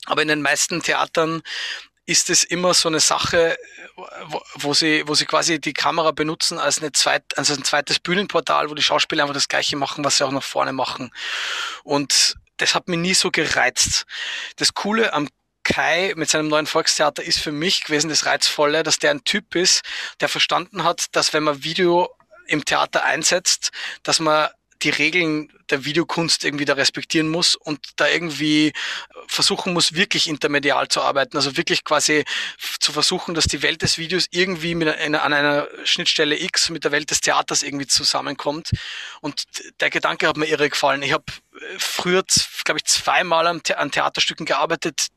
Aber 0.06 0.22
in 0.22 0.28
den 0.28 0.42
meisten 0.42 0.82
Theatern 0.82 1.44
ist 2.06 2.30
es 2.30 2.44
immer 2.44 2.74
so 2.74 2.90
eine 2.90 3.00
Sache, 3.00 3.58
wo, 4.26 4.42
wo, 4.56 4.74
sie, 4.74 5.04
wo 5.08 5.16
sie 5.16 5.26
quasi 5.26 5.60
die 5.60 5.74
Kamera 5.74 6.12
benutzen 6.12 6.60
als, 6.60 6.80
eine 6.80 6.92
zweit, 6.92 7.24
als 7.38 7.50
ein 7.52 7.64
zweites 7.64 8.00
Bühnenportal, 8.00 8.70
wo 8.70 8.76
die 8.76 8.84
Schauspieler 8.84 9.24
einfach 9.24 9.34
das 9.34 9.48
Gleiche 9.48 9.78
machen, 9.78 10.04
was 10.04 10.18
sie 10.18 10.26
auch 10.26 10.32
nach 10.32 10.44
vorne 10.44 10.74
machen. 10.74 11.12
Und 11.84 12.36
das 12.58 12.76
hat 12.76 12.88
mich 12.88 13.00
nie 13.00 13.14
so 13.14 13.32
gereizt. 13.32 14.06
Das 14.58 14.74
Coole 14.74 15.14
am 15.14 15.30
Kai 15.64 16.14
mit 16.18 16.30
seinem 16.30 16.50
neuen 16.50 16.68
Volkstheater 16.68 17.24
ist 17.24 17.40
für 17.40 17.54
mich 17.54 17.86
gewesen 17.86 18.10
das 18.10 18.26
Reizvolle, 18.26 18.84
dass 18.84 19.00
der 19.00 19.12
ein 19.12 19.24
Typ 19.24 19.56
ist, 19.56 19.84
der 20.20 20.28
verstanden 20.28 20.84
hat, 20.84 21.16
dass 21.16 21.32
wenn 21.32 21.44
man 21.44 21.64
Video 21.64 22.14
im 22.48 22.66
Theater 22.66 23.06
einsetzt, 23.06 23.72
dass 24.04 24.20
man 24.20 24.50
die 24.84 24.90
Regeln 24.90 25.52
der 25.70 25.86
Videokunst 25.86 26.44
irgendwie 26.44 26.66
da 26.66 26.74
respektieren 26.74 27.30
muss 27.30 27.56
und 27.56 27.80
da 27.96 28.08
irgendwie 28.08 28.74
versuchen 29.28 29.74
muss, 29.74 29.94
wirklich 29.94 30.28
intermedial 30.28 30.88
zu 30.88 31.02
arbeiten. 31.02 31.38
Also 31.38 31.58
wirklich 31.58 31.84
quasi 31.84 32.26
zu 32.80 32.92
versuchen, 32.92 33.34
dass 33.34 33.46
die 33.46 33.62
Welt 33.62 33.82
des 33.82 33.98
Videos 33.98 34.28
irgendwie 34.32 34.76
mit 34.76 34.88
einer, 34.88 35.24
an 35.24 35.34
einer 35.34 35.68
Schnittstelle 35.84 36.40
X 36.40 36.70
mit 36.70 36.84
der 36.84 36.92
Welt 36.92 37.10
des 37.12 37.22
Theaters 37.22 37.64
irgendwie 37.64 37.88
zusammenkommt. 37.88 38.72
Und 39.22 39.44
der 39.80 39.90
Gedanke 39.90 40.28
hat 40.28 40.38
mir 40.38 40.48
irre 40.48 40.70
gefallen. 40.70 41.02
Ich 41.02 41.14
habe 41.14 41.26
früher, 41.78 42.24
glaube 42.64 42.80
ich, 42.80 42.86
zweimal 42.86 43.48
an, 43.48 43.62
The 43.66 43.76
an 43.76 43.92
Theaterstücken 43.92 44.46
gearbeitet, 44.46 45.08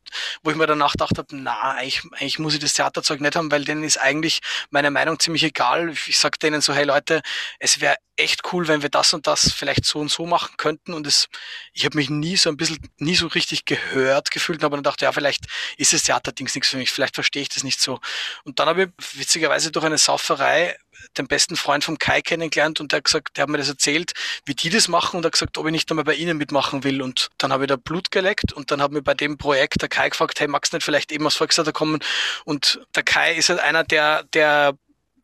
wo 0.42 0.50
ich 0.50 0.56
mir 0.56 0.66
danach 0.66 0.92
gedacht 0.92 1.18
habe, 1.18 1.28
na, 1.36 1.72
eigentlich, 1.72 2.02
eigentlich 2.12 2.38
muss 2.38 2.54
ich 2.54 2.60
das 2.60 2.74
Theaterzeug 2.74 3.20
nicht 3.20 3.36
haben, 3.36 3.50
weil 3.50 3.64
denen 3.64 3.84
ist 3.84 3.98
eigentlich 3.98 4.40
meine 4.70 4.90
Meinung 4.90 5.18
ziemlich 5.18 5.42
egal. 5.42 5.90
Ich 5.90 6.18
sage 6.18 6.38
denen 6.38 6.60
so, 6.60 6.72
hey 6.74 6.84
Leute, 6.84 7.22
es 7.58 7.80
wäre 7.80 7.96
echt 8.16 8.52
cool, 8.52 8.66
wenn 8.68 8.82
wir 8.82 8.88
das 8.88 9.12
und 9.12 9.26
das 9.26 9.52
vielleicht 9.52 9.84
so 9.84 9.98
und 9.98 10.10
so 10.10 10.26
machen 10.26 10.56
könnten. 10.56 10.94
Und 10.94 11.06
es, 11.06 11.28
ich 11.72 11.84
habe 11.84 11.96
mich 11.96 12.08
nie 12.10 12.36
so 12.36 12.48
ein 12.50 12.56
bisschen, 12.56 12.78
nie 12.98 13.14
so 13.14 13.26
richtig 13.26 13.64
gehört 13.64 14.30
gefühlt, 14.30 14.64
aber 14.64 14.76
dann 14.76 14.84
dachte, 14.84 15.04
ja, 15.04 15.12
vielleicht 15.12 15.44
ist 15.76 15.92
das 15.92 16.04
Theaterdings 16.04 16.54
nichts 16.54 16.70
für 16.70 16.78
mich, 16.78 16.90
vielleicht 16.90 17.14
verstehe 17.14 17.42
ich 17.42 17.48
das 17.48 17.62
nicht 17.62 17.80
so. 17.80 18.00
Und 18.44 18.58
dann 18.58 18.68
habe 18.68 18.84
ich 18.84 19.18
witzigerweise 19.18 19.70
durch 19.70 19.84
eine 19.84 19.98
Sauferei 19.98 20.76
den 21.18 21.26
besten 21.26 21.56
Freund 21.56 21.84
vom 21.84 21.98
Kai 21.98 22.22
kennengelernt 22.22 22.80
und 22.80 22.92
der 22.92 22.98
hat 22.98 23.04
gesagt, 23.04 23.36
der 23.36 23.42
hat 23.42 23.48
mir 23.48 23.58
das 23.58 23.68
erzählt, 23.68 24.12
wie 24.44 24.54
die 24.54 24.70
das 24.70 24.88
machen 24.88 25.16
und 25.16 25.24
er 25.24 25.28
hat 25.28 25.32
gesagt, 25.32 25.58
ob 25.58 25.66
ich 25.66 25.72
nicht 25.72 25.90
einmal 25.90 26.04
bei 26.04 26.14
ihnen 26.14 26.38
mitmachen 26.38 26.84
will. 26.84 27.02
Und 27.02 27.28
dann 27.38 27.52
habe 27.52 27.64
ich 27.64 27.68
da 27.68 27.76
Blut 27.76 28.10
geleckt 28.10 28.52
und 28.52 28.70
dann 28.70 28.82
hat 28.82 28.92
mir 28.92 29.02
bei 29.02 29.14
dem 29.14 29.38
Projekt 29.38 29.82
der 29.82 29.88
Kai 29.88 30.08
gefragt, 30.08 30.40
hey, 30.40 30.48
magst 30.48 30.72
du 30.72 30.76
nicht 30.76 30.84
vielleicht 30.84 31.12
eben 31.12 31.26
aus 31.26 31.36
Volkstheater 31.36 31.72
kommen? 31.72 32.00
Und 32.44 32.80
der 32.94 33.02
Kai 33.02 33.34
ist 33.34 33.48
halt 33.48 33.60
einer, 33.60 33.84
der, 33.84 34.24
der 34.34 34.76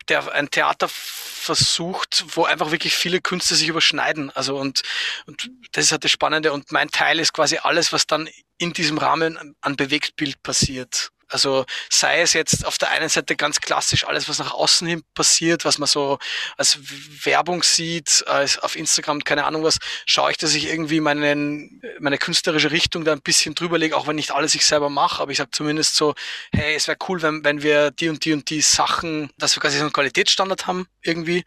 der 0.09 0.33
ein 0.33 0.49
Theater 0.49 0.89
versucht, 0.89 2.25
wo 2.35 2.43
einfach 2.45 2.71
wirklich 2.71 2.95
viele 2.95 3.21
Künste 3.21 3.55
sich 3.55 3.67
überschneiden. 3.67 4.31
Also 4.31 4.57
und, 4.57 4.81
und 5.25 5.49
das 5.71 5.85
ist 5.85 5.91
halt 5.91 6.03
das 6.03 6.11
Spannende. 6.11 6.53
Und 6.53 6.71
mein 6.71 6.89
Teil 6.89 7.19
ist 7.19 7.33
quasi 7.33 7.57
alles, 7.61 7.93
was 7.93 8.07
dann 8.07 8.29
in 8.57 8.73
diesem 8.73 8.97
Rahmen 8.97 9.55
an 9.61 9.75
Bewegtbild 9.75 10.41
passiert. 10.43 11.09
Also 11.33 11.65
sei 11.89 12.21
es 12.21 12.33
jetzt 12.33 12.63
auf 12.63 12.77
der 12.77 12.91
einen 12.91 13.09
Seite 13.09 13.35
ganz 13.35 13.59
klassisch 13.59 14.05
alles, 14.05 14.29
was 14.29 14.37
nach 14.37 14.53
außen 14.53 14.87
hin 14.87 15.03
passiert, 15.15 15.65
was 15.65 15.79
man 15.79 15.87
so 15.87 16.19
als 16.57 16.77
Werbung 17.25 17.63
sieht, 17.63 18.23
als 18.27 18.59
auf 18.59 18.75
Instagram, 18.75 19.23
keine 19.23 19.45
Ahnung 19.45 19.63
was, 19.63 19.79
schaue 20.05 20.29
ich, 20.29 20.37
dass 20.37 20.53
ich 20.53 20.67
irgendwie 20.67 20.99
meinen, 20.99 21.81
meine 21.99 22.19
künstlerische 22.19 22.69
Richtung 22.69 23.03
da 23.03 23.13
ein 23.13 23.21
bisschen 23.21 23.55
drüber 23.55 23.79
lege, 23.79 23.97
auch 23.97 24.05
wenn 24.05 24.15
nicht 24.15 24.29
alles 24.31 24.53
ich 24.53 24.65
selber 24.65 24.89
mache, 24.89 25.23
aber 25.23 25.31
ich 25.31 25.39
sage 25.39 25.49
zumindest 25.51 25.95
so, 25.95 26.13
hey, 26.53 26.75
es 26.75 26.87
wäre 26.87 26.97
cool, 27.09 27.23
wenn, 27.23 27.43
wenn 27.43 27.63
wir 27.63 27.89
die 27.89 28.09
und 28.09 28.23
die 28.25 28.33
und 28.33 28.49
die 28.51 28.61
Sachen, 28.61 29.31
dass 29.37 29.55
wir 29.55 29.61
quasi 29.61 29.77
so 29.77 29.83
einen 29.83 29.93
Qualitätsstandard 29.93 30.67
haben 30.67 30.85
irgendwie. 31.01 31.43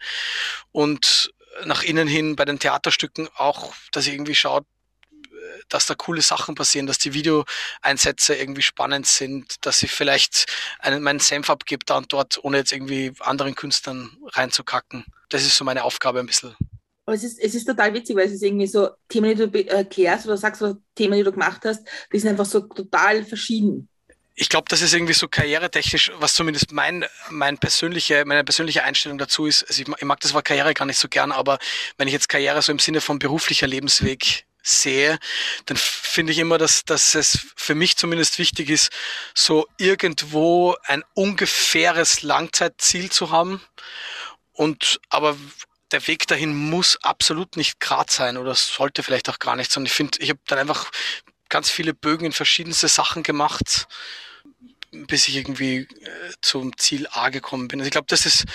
Und 0.73 1.33
nach 1.65 1.85
innen 1.85 2.09
hin 2.09 2.35
bei 2.35 2.45
den 2.45 2.59
Theaterstücken 2.59 3.29
auch, 3.37 3.73
dass 3.93 4.07
ich 4.07 4.15
irgendwie 4.15 4.35
schaue, 4.35 4.63
dass 5.69 5.87
da 5.87 5.95
coole 5.95 6.23
Sachen 6.23 6.55
passieren, 6.55 6.87
dass 6.87 6.99
die 6.99 7.15
Videoeinsätze 7.15 8.35
irgendwie 8.35 8.63
spannend 8.63 9.07
sind, 9.07 9.55
dass 9.67 9.83
ich 9.83 9.91
vielleicht 9.91 10.47
einen, 10.79 11.03
meinen 11.03 11.21
Senf 11.21 11.51
abgebe 11.51 11.85
da 11.85 11.99
und 11.99 12.13
dort, 12.13 12.43
ohne 12.43 12.59
jetzt 12.59 12.73
irgendwie 12.73 13.13
anderen 13.21 13.55
Künstlern 13.55 14.17
reinzukacken. 14.27 15.05
Das 15.29 15.43
ist 15.43 15.57
so 15.57 15.65
meine 15.65 15.85
Aufgabe 15.85 16.21
ein 16.21 16.27
bisschen. 16.27 16.55
Aber 17.07 17.15
es 17.15 17.23
ist, 17.23 17.39
es 17.39 17.55
ist 17.55 17.67
total 17.67 17.95
witzig, 17.95 18.17
weil 18.17 18.27
es 18.27 18.33
ist 18.33 18.43
irgendwie 18.43 18.67
so 18.67 18.91
Themen, 19.09 19.37
die 19.37 19.49
du 19.49 19.69
erklärst 19.69 20.27
oder 20.27 20.37
sagst, 20.37 20.61
oder 20.61 20.77
Themen, 20.95 21.17
die 21.17 21.23
du 21.23 21.33
gemacht 21.33 21.63
hast, 21.65 21.87
die 22.13 22.19
sind 22.19 22.31
einfach 22.31 22.47
so 22.47 22.61
total 22.61 23.25
verschieden 23.25 23.89
ich 24.39 24.51
glaube, 24.51 24.67
das 24.69 24.83
ist 24.83 24.93
irgendwie 24.93 25.15
so 25.15 25.29
karrieretechnisch, 25.29 26.13
was 26.19 26.35
zumindest 26.35 26.71
mein, 26.71 27.07
mein 27.31 27.57
persönliche, 27.57 28.25
meine 28.27 28.45
persönliche 28.45 28.85
Einstellung 28.85 29.17
dazu 29.17 29.47
ist. 29.47 29.65
Also 29.67 29.83
ich, 29.83 29.89
ich 29.89 30.05
mag 30.05 30.21
das 30.21 30.35
Wort 30.35 30.45
Karriere 30.45 30.75
gar 30.75 30.85
nicht 30.85 30.99
so 30.99 31.09
gern, 31.09 31.33
aber 31.33 31.59
wenn 31.97 32.07
ich 32.07 32.13
jetzt 32.13 32.29
Karriere 32.29 32.61
so 32.61 32.71
im 32.71 32.79
Sinne 32.79 33.01
von 33.01 33.19
beruflicher 33.19 33.67
Lebensweg 33.67 34.46
sehe, 34.67 35.19
dann 35.67 35.77
finde 35.77 36.33
ich 36.33 36.39
immer, 36.39 36.59
dass, 36.59 36.85
dass 36.85 37.15
es 37.15 37.47
für 37.57 37.75
mich 37.75 37.97
zumindest 37.97 38.39
wichtig 38.39 38.69
ist, 38.69 38.91
so 39.35 39.67
irgendwo 39.79 40.77
ein 40.85 41.05
ungefähres 41.15 42.23
Langzeitziel 42.23 43.11
zu 43.11 43.31
haben. 43.31 43.63
Und 44.53 45.01
aber 45.09 45.37
der 45.93 46.07
Weg 46.09 46.27
dahin 46.27 46.55
muss 46.55 46.99
absolut 47.03 47.57
nicht 47.57 47.79
grad 47.79 48.11
sein 48.11 48.37
oder 48.37 48.55
sollte 48.55 49.03
vielleicht 49.03 49.29
auch 49.29 49.39
gar 49.39 49.55
nicht, 49.55 49.71
sondern 49.71 49.87
ich 49.87 49.93
finde, 49.93 50.19
ich 50.21 50.31
habe 50.31 50.41
dann 50.47 50.59
einfach 50.59 50.91
ganz 51.49 51.71
viele 51.71 51.95
Bögen 51.95 52.27
in 52.27 52.33
verschiedenste 52.33 52.89
Sachen 52.89 53.23
gemacht, 53.23 53.87
bis 54.91 55.29
ich 55.29 55.37
irgendwie 55.37 55.77
äh, 55.77 56.33
zum 56.41 56.77
Ziel 56.77 57.07
A 57.13 57.29
gekommen 57.29 57.69
bin. 57.69 57.81
Also 57.81 57.87
ich 57.87 57.93
glaube, 57.93 58.09
das 58.09 58.27
ist 58.27 58.47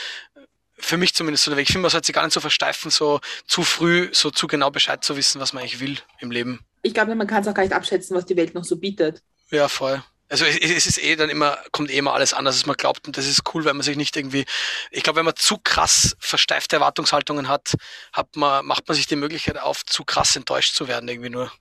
für 0.81 0.97
mich 0.97 1.13
zumindest 1.13 1.43
so 1.43 1.51
der 1.51 1.57
Weg. 1.57 1.63
Ich 1.63 1.73
finde, 1.73 1.83
man 1.83 1.91
sollte 1.91 2.07
sich 2.07 2.15
gar 2.15 2.23
nicht 2.23 2.33
so 2.33 2.41
versteifen, 2.41 2.91
so 2.91 3.19
zu 3.47 3.63
früh, 3.63 4.09
so 4.11 4.31
zu 4.31 4.47
genau 4.47 4.71
Bescheid 4.71 5.03
zu 5.03 5.15
wissen, 5.15 5.39
was 5.39 5.53
man 5.53 5.61
eigentlich 5.61 5.79
will 5.79 5.97
im 6.19 6.31
Leben. 6.31 6.59
Ich 6.81 6.93
glaube, 6.93 7.15
man 7.15 7.27
kann 7.27 7.41
es 7.41 7.47
auch 7.47 7.53
gar 7.53 7.63
nicht 7.63 7.73
abschätzen, 7.73 8.15
was 8.15 8.25
die 8.25 8.35
Welt 8.35 8.53
noch 8.55 8.63
so 8.63 8.75
bietet. 8.77 9.21
Ja, 9.49 9.67
voll. 9.67 10.03
Also 10.29 10.45
es, 10.45 10.57
es 10.57 10.87
ist 10.87 11.03
eh 11.03 11.15
dann 11.17 11.29
immer, 11.29 11.57
kommt 11.71 11.91
eh 11.91 11.97
immer 11.97 12.13
alles 12.13 12.33
anders, 12.33 12.55
als 12.55 12.65
man 12.65 12.77
glaubt. 12.77 13.05
Und 13.05 13.17
das 13.17 13.27
ist 13.27 13.41
cool, 13.53 13.65
wenn 13.65 13.75
man 13.75 13.83
sich 13.83 13.97
nicht 13.97 14.15
irgendwie, 14.15 14.45
ich 14.89 15.03
glaube, 15.03 15.17
wenn 15.17 15.25
man 15.25 15.35
zu 15.35 15.57
krass 15.57 16.15
versteifte 16.19 16.77
Erwartungshaltungen 16.77 17.49
hat, 17.49 17.73
hat 18.13 18.35
man, 18.37 18.65
macht 18.65 18.87
man 18.87 18.95
sich 18.95 19.07
die 19.07 19.17
Möglichkeit 19.17 19.57
auf, 19.57 19.85
zu 19.85 20.05
krass 20.05 20.35
enttäuscht 20.37 20.73
zu 20.73 20.87
werden, 20.87 21.09
irgendwie 21.09 21.29
nur. 21.29 21.51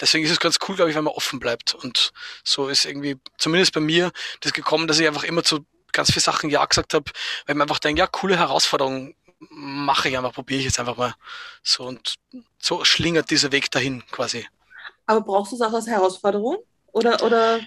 Deswegen 0.00 0.24
ist 0.24 0.30
es 0.30 0.40
ganz 0.40 0.58
cool, 0.66 0.76
glaube 0.76 0.90
ich, 0.90 0.96
wenn 0.96 1.04
man 1.04 1.14
offen 1.14 1.40
bleibt. 1.40 1.74
Und 1.74 2.12
so 2.42 2.68
ist 2.68 2.86
irgendwie, 2.86 3.16
zumindest 3.38 3.74
bei 3.74 3.80
mir, 3.80 4.10
das 4.40 4.52
gekommen, 4.52 4.88
dass 4.88 4.98
ich 4.98 5.06
einfach 5.06 5.24
immer 5.24 5.42
zu 5.42 5.66
ganz 5.96 6.10
viele 6.10 6.22
Sachen 6.22 6.50
Ja 6.50 6.64
gesagt 6.64 6.94
habe, 6.94 7.10
weil 7.46 7.54
ich 7.54 7.56
mir 7.56 7.62
einfach 7.62 7.78
denke, 7.78 8.00
ja, 8.00 8.06
coole 8.06 8.38
Herausforderung 8.38 9.14
mache 9.50 10.08
ich 10.08 10.16
einfach, 10.16 10.32
probiere 10.32 10.60
ich 10.60 10.66
jetzt 10.66 10.78
einfach 10.78 10.96
mal. 10.96 11.14
So 11.62 11.84
und 11.84 12.14
so 12.58 12.84
schlingert 12.84 13.30
dieser 13.30 13.52
Weg 13.52 13.70
dahin 13.70 14.04
quasi. 14.10 14.46
Aber 15.06 15.20
brauchst 15.20 15.52
du 15.52 15.56
es 15.56 15.62
auch 15.62 15.72
als 15.72 15.86
Herausforderung? 15.86 16.58
Oder, 16.92 17.22
oder 17.22 17.60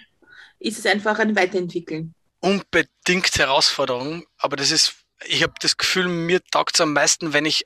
ist 0.60 0.80
es 0.80 0.86
einfach 0.86 1.20
ein 1.20 1.36
Weiterentwickeln? 1.36 2.14
Unbedingt 2.40 3.38
Herausforderung, 3.38 4.26
aber 4.38 4.56
das 4.56 4.72
ist, 4.72 4.96
ich 5.26 5.44
habe 5.44 5.54
das 5.60 5.78
Gefühl, 5.78 6.08
mir 6.08 6.44
taugt 6.52 6.76
es 6.76 6.82
am 6.82 6.94
meisten, 6.94 7.34
wenn 7.34 7.46
ich 7.46 7.66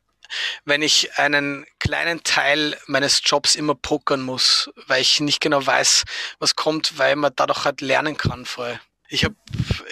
wenn 0.65 0.82
ich 0.82 1.17
einen 1.19 1.65
kleinen 1.80 2.23
Teil 2.23 2.78
meines 2.88 3.21
Jobs 3.23 3.56
immer 3.56 3.76
pokern 3.76 4.21
muss, 4.21 4.71
weil 4.88 5.02
ich 5.02 5.19
nicht 5.19 5.41
genau 5.41 5.63
weiß, 5.63 6.06
was 6.39 6.56
kommt, 6.56 6.97
weil 6.97 7.15
man 7.15 7.34
dadurch 7.36 7.65
halt 7.65 7.82
lernen 7.82 8.17
kann 8.17 8.45
voll. 8.45 8.80
Ich 9.13 9.23
habe, 9.26 9.36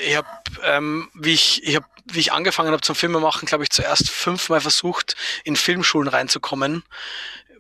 ich 0.03 0.15
hab, 0.15 0.49
ähm, 0.63 1.07
wie 1.13 1.33
ich, 1.33 1.61
ich 1.63 1.75
hab, 1.75 1.85
wie 2.05 2.19
ich 2.19 2.33
angefangen 2.33 2.71
habe 2.71 2.81
zum 2.81 2.95
Filmemachen, 2.95 3.45
glaube 3.45 3.63
ich, 3.63 3.69
zuerst 3.69 4.09
fünfmal 4.09 4.61
versucht, 4.61 5.15
in 5.43 5.55
Filmschulen 5.55 6.07
reinzukommen. 6.07 6.83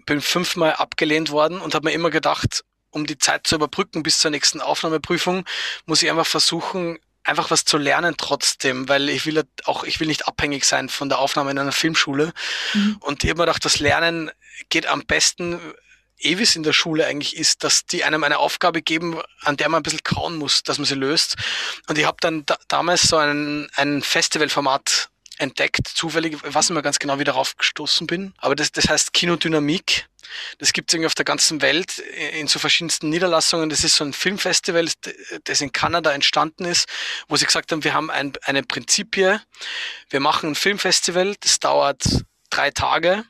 Bin 0.07 0.21
fünfmal 0.21 0.73
abgelehnt 0.73 1.29
worden 1.29 1.61
und 1.61 1.75
habe 1.75 1.87
mir 1.87 1.93
immer 1.93 2.09
gedacht, 2.09 2.63
um 2.89 3.05
die 3.05 3.19
Zeit 3.19 3.45
zu 3.45 3.53
überbrücken 3.53 4.01
bis 4.01 4.17
zur 4.17 4.31
nächsten 4.31 4.59
Aufnahmeprüfung, 4.59 5.45
muss 5.85 6.01
ich 6.01 6.09
einfach 6.09 6.25
versuchen, 6.25 6.97
einfach 7.23 7.51
was 7.51 7.63
zu 7.63 7.77
lernen 7.77 8.15
trotzdem, 8.17 8.89
weil 8.89 9.07
ich 9.09 9.27
will 9.27 9.43
auch, 9.65 9.83
ich 9.83 9.99
will 9.99 10.07
nicht 10.07 10.27
abhängig 10.27 10.65
sein 10.65 10.89
von 10.89 11.09
der 11.09 11.19
Aufnahme 11.19 11.51
in 11.51 11.59
einer 11.59 11.71
Filmschule. 11.71 12.33
Mhm. 12.73 12.97
Und 13.01 13.23
ich 13.23 13.29
habe 13.29 13.37
mir 13.37 13.45
gedacht, 13.45 13.65
das 13.65 13.77
Lernen 13.77 14.31
geht 14.69 14.87
am 14.87 15.05
besten, 15.05 15.59
eh 16.23 16.37
wie 16.37 16.43
es 16.43 16.55
in 16.55 16.63
der 16.63 16.73
Schule 16.73 17.05
eigentlich 17.05 17.35
ist, 17.37 17.63
dass 17.63 17.85
die 17.85 18.03
einem 18.03 18.23
eine 18.23 18.39
Aufgabe 18.39 18.81
geben, 18.81 19.19
an 19.41 19.57
der 19.57 19.69
man 19.69 19.79
ein 19.79 19.83
bisschen 19.83 20.03
kauen 20.03 20.37
muss, 20.37 20.63
dass 20.63 20.77
man 20.77 20.85
sie 20.85 20.95
löst. 20.95 21.35
Und 21.87 21.97
ich 21.97 22.05
habe 22.05 22.17
dann 22.21 22.45
da, 22.45 22.57
damals 22.67 23.03
so 23.03 23.17
ein, 23.17 23.69
ein 23.75 24.01
Festivalformat 24.01 25.09
entdeckt, 25.37 25.87
zufällig, 25.87 26.33
ich 26.33 26.53
weiß 26.53 26.69
nicht 26.69 26.75
mehr 26.75 26.83
ganz 26.83 26.99
genau, 26.99 27.19
wie 27.19 27.23
darauf 27.23 27.57
gestoßen 27.57 28.07
bin. 28.07 28.33
Aber 28.37 28.55
das, 28.55 28.71
das 28.71 28.87
heißt 28.87 29.13
Kinodynamik. 29.13 30.07
Das 30.59 30.71
gibt 30.71 30.89
es 30.89 30.93
irgendwie 30.93 31.07
auf 31.07 31.15
der 31.15 31.25
ganzen 31.25 31.61
Welt 31.61 31.97
in 31.97 32.47
so 32.47 32.59
verschiedensten 32.59 33.09
Niederlassungen. 33.09 33.69
Das 33.69 33.83
ist 33.83 33.95
so 33.95 34.05
ein 34.05 34.13
Filmfestival, 34.13 34.87
das 35.43 35.61
in 35.61 35.71
Kanada 35.71 36.11
entstanden 36.11 36.65
ist, 36.65 36.87
wo 37.27 37.35
sie 37.35 37.45
gesagt 37.45 37.71
haben, 37.71 37.83
wir 37.83 37.93
haben 37.93 38.09
ein, 38.09 38.33
eine 38.43 38.63
Prinzipie. 38.63 39.37
Wir 40.09 40.19
machen 40.19 40.51
ein 40.51 40.55
Filmfestival, 40.55 41.35
das 41.41 41.59
dauert 41.59 42.03
drei 42.49 42.71
Tage 42.71 43.25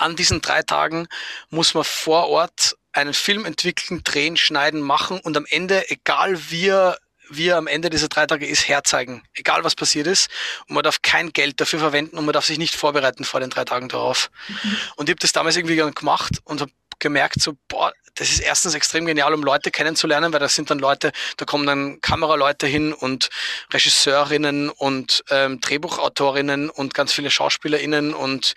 an 0.00 0.16
diesen 0.16 0.40
drei 0.40 0.62
Tagen 0.62 1.08
muss 1.50 1.74
man 1.74 1.84
vor 1.84 2.28
Ort 2.28 2.76
einen 2.92 3.14
Film 3.14 3.44
entwickeln, 3.44 4.02
drehen, 4.02 4.36
schneiden, 4.36 4.80
machen 4.80 5.20
und 5.20 5.36
am 5.36 5.46
Ende, 5.48 5.88
egal 5.90 6.50
wie 6.50 6.68
er, 6.68 6.98
wie 7.28 7.48
er 7.48 7.56
am 7.56 7.68
Ende 7.68 7.90
dieser 7.90 8.08
drei 8.08 8.26
Tage 8.26 8.46
ist, 8.46 8.66
herzeigen. 8.66 9.22
Egal 9.34 9.62
was 9.62 9.76
passiert 9.76 10.08
ist. 10.08 10.28
Und 10.66 10.74
man 10.74 10.82
darf 10.82 11.02
kein 11.02 11.32
Geld 11.32 11.60
dafür 11.60 11.78
verwenden 11.78 12.18
und 12.18 12.24
man 12.24 12.32
darf 12.32 12.44
sich 12.44 12.58
nicht 12.58 12.74
vorbereiten 12.74 13.24
vor 13.24 13.38
den 13.38 13.50
drei 13.50 13.64
Tagen 13.64 13.88
darauf. 13.88 14.30
Mhm. 14.48 14.76
Und 14.96 15.08
ich 15.08 15.12
habe 15.12 15.20
das 15.20 15.32
damals 15.32 15.56
irgendwie 15.56 15.76
gemacht 15.76 16.38
und 16.44 16.60
habe 16.60 16.72
gemerkt, 16.98 17.40
so, 17.40 17.56
boah, 17.68 17.92
das 18.14 18.30
ist 18.30 18.40
erstens 18.40 18.74
extrem 18.74 19.06
genial, 19.06 19.32
um 19.34 19.42
Leute 19.42 19.70
kennenzulernen, 19.70 20.32
weil 20.32 20.40
das 20.40 20.54
sind 20.54 20.70
dann 20.70 20.78
Leute, 20.78 21.12
da 21.36 21.44
kommen 21.44 21.66
dann 21.66 22.00
Kameraleute 22.00 22.66
hin 22.66 22.92
und 22.92 23.30
Regisseurinnen 23.72 24.70
und 24.70 25.24
ähm, 25.30 25.60
Drehbuchautorinnen 25.60 26.70
und 26.70 26.94
ganz 26.94 27.12
viele 27.12 27.30
SchauspielerInnen 27.30 28.14
und 28.14 28.54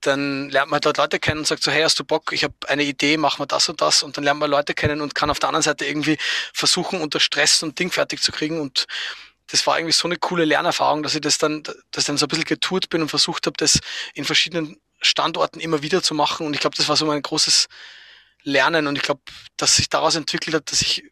dann 0.00 0.48
lernt 0.50 0.70
man 0.70 0.80
dort 0.80 0.96
Leute 0.96 1.18
kennen 1.18 1.40
und 1.40 1.46
sagt 1.46 1.62
so, 1.62 1.70
hey, 1.70 1.82
hast 1.82 1.98
du 1.98 2.04
Bock, 2.04 2.32
ich 2.32 2.44
habe 2.44 2.54
eine 2.68 2.84
Idee, 2.84 3.16
machen 3.16 3.40
wir 3.40 3.46
das 3.46 3.68
und 3.68 3.80
das. 3.80 4.02
Und 4.02 4.16
dann 4.16 4.24
lernt 4.24 4.40
man 4.40 4.50
Leute 4.50 4.74
kennen 4.74 5.00
und 5.00 5.14
kann 5.14 5.30
auf 5.30 5.38
der 5.38 5.48
anderen 5.48 5.62
Seite 5.62 5.84
irgendwie 5.84 6.18
versuchen, 6.54 7.00
unter 7.00 7.20
Stress 7.20 7.62
und 7.62 7.78
Ding 7.78 7.90
fertig 7.90 8.22
zu 8.22 8.32
kriegen. 8.32 8.60
Und 8.60 8.86
das 9.50 9.66
war 9.66 9.78
irgendwie 9.78 9.92
so 9.92 10.08
eine 10.08 10.16
coole 10.16 10.44
Lernerfahrung, 10.44 11.02
dass 11.02 11.14
ich 11.14 11.20
das 11.20 11.38
dann, 11.38 11.62
dass 11.62 12.02
ich 12.02 12.04
dann 12.06 12.16
so 12.16 12.26
ein 12.26 12.28
bisschen 12.28 12.44
getourt 12.44 12.88
bin 12.88 13.02
und 13.02 13.08
versucht 13.08 13.46
habe, 13.46 13.56
das 13.58 13.78
in 14.14 14.24
verschiedenen 14.24 14.80
Standorten 15.02 15.60
immer 15.60 15.82
wieder 15.82 16.02
zu 16.02 16.14
machen. 16.14 16.46
Und 16.46 16.54
ich 16.54 16.60
glaube, 16.60 16.76
das 16.76 16.88
war 16.88 16.96
so 16.96 17.06
mein 17.06 17.22
großes 17.22 17.68
Lernen. 18.42 18.86
Und 18.86 18.96
ich 18.96 19.02
glaube, 19.02 19.22
dass 19.56 19.76
sich 19.76 19.88
daraus 19.88 20.14
entwickelt 20.16 20.54
hat, 20.54 20.72
dass 20.72 20.82
ich 20.82 21.04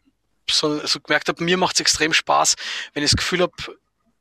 so, 0.49 0.85
so 0.85 0.99
gemerkt 0.99 1.29
habe, 1.29 1.43
mir 1.43 1.57
macht 1.57 1.75
es 1.75 1.79
extrem 1.79 2.13
Spaß, 2.13 2.55
wenn 2.93 3.03
ich 3.03 3.11
das 3.11 3.17
Gefühl 3.17 3.41
habe, 3.41 3.53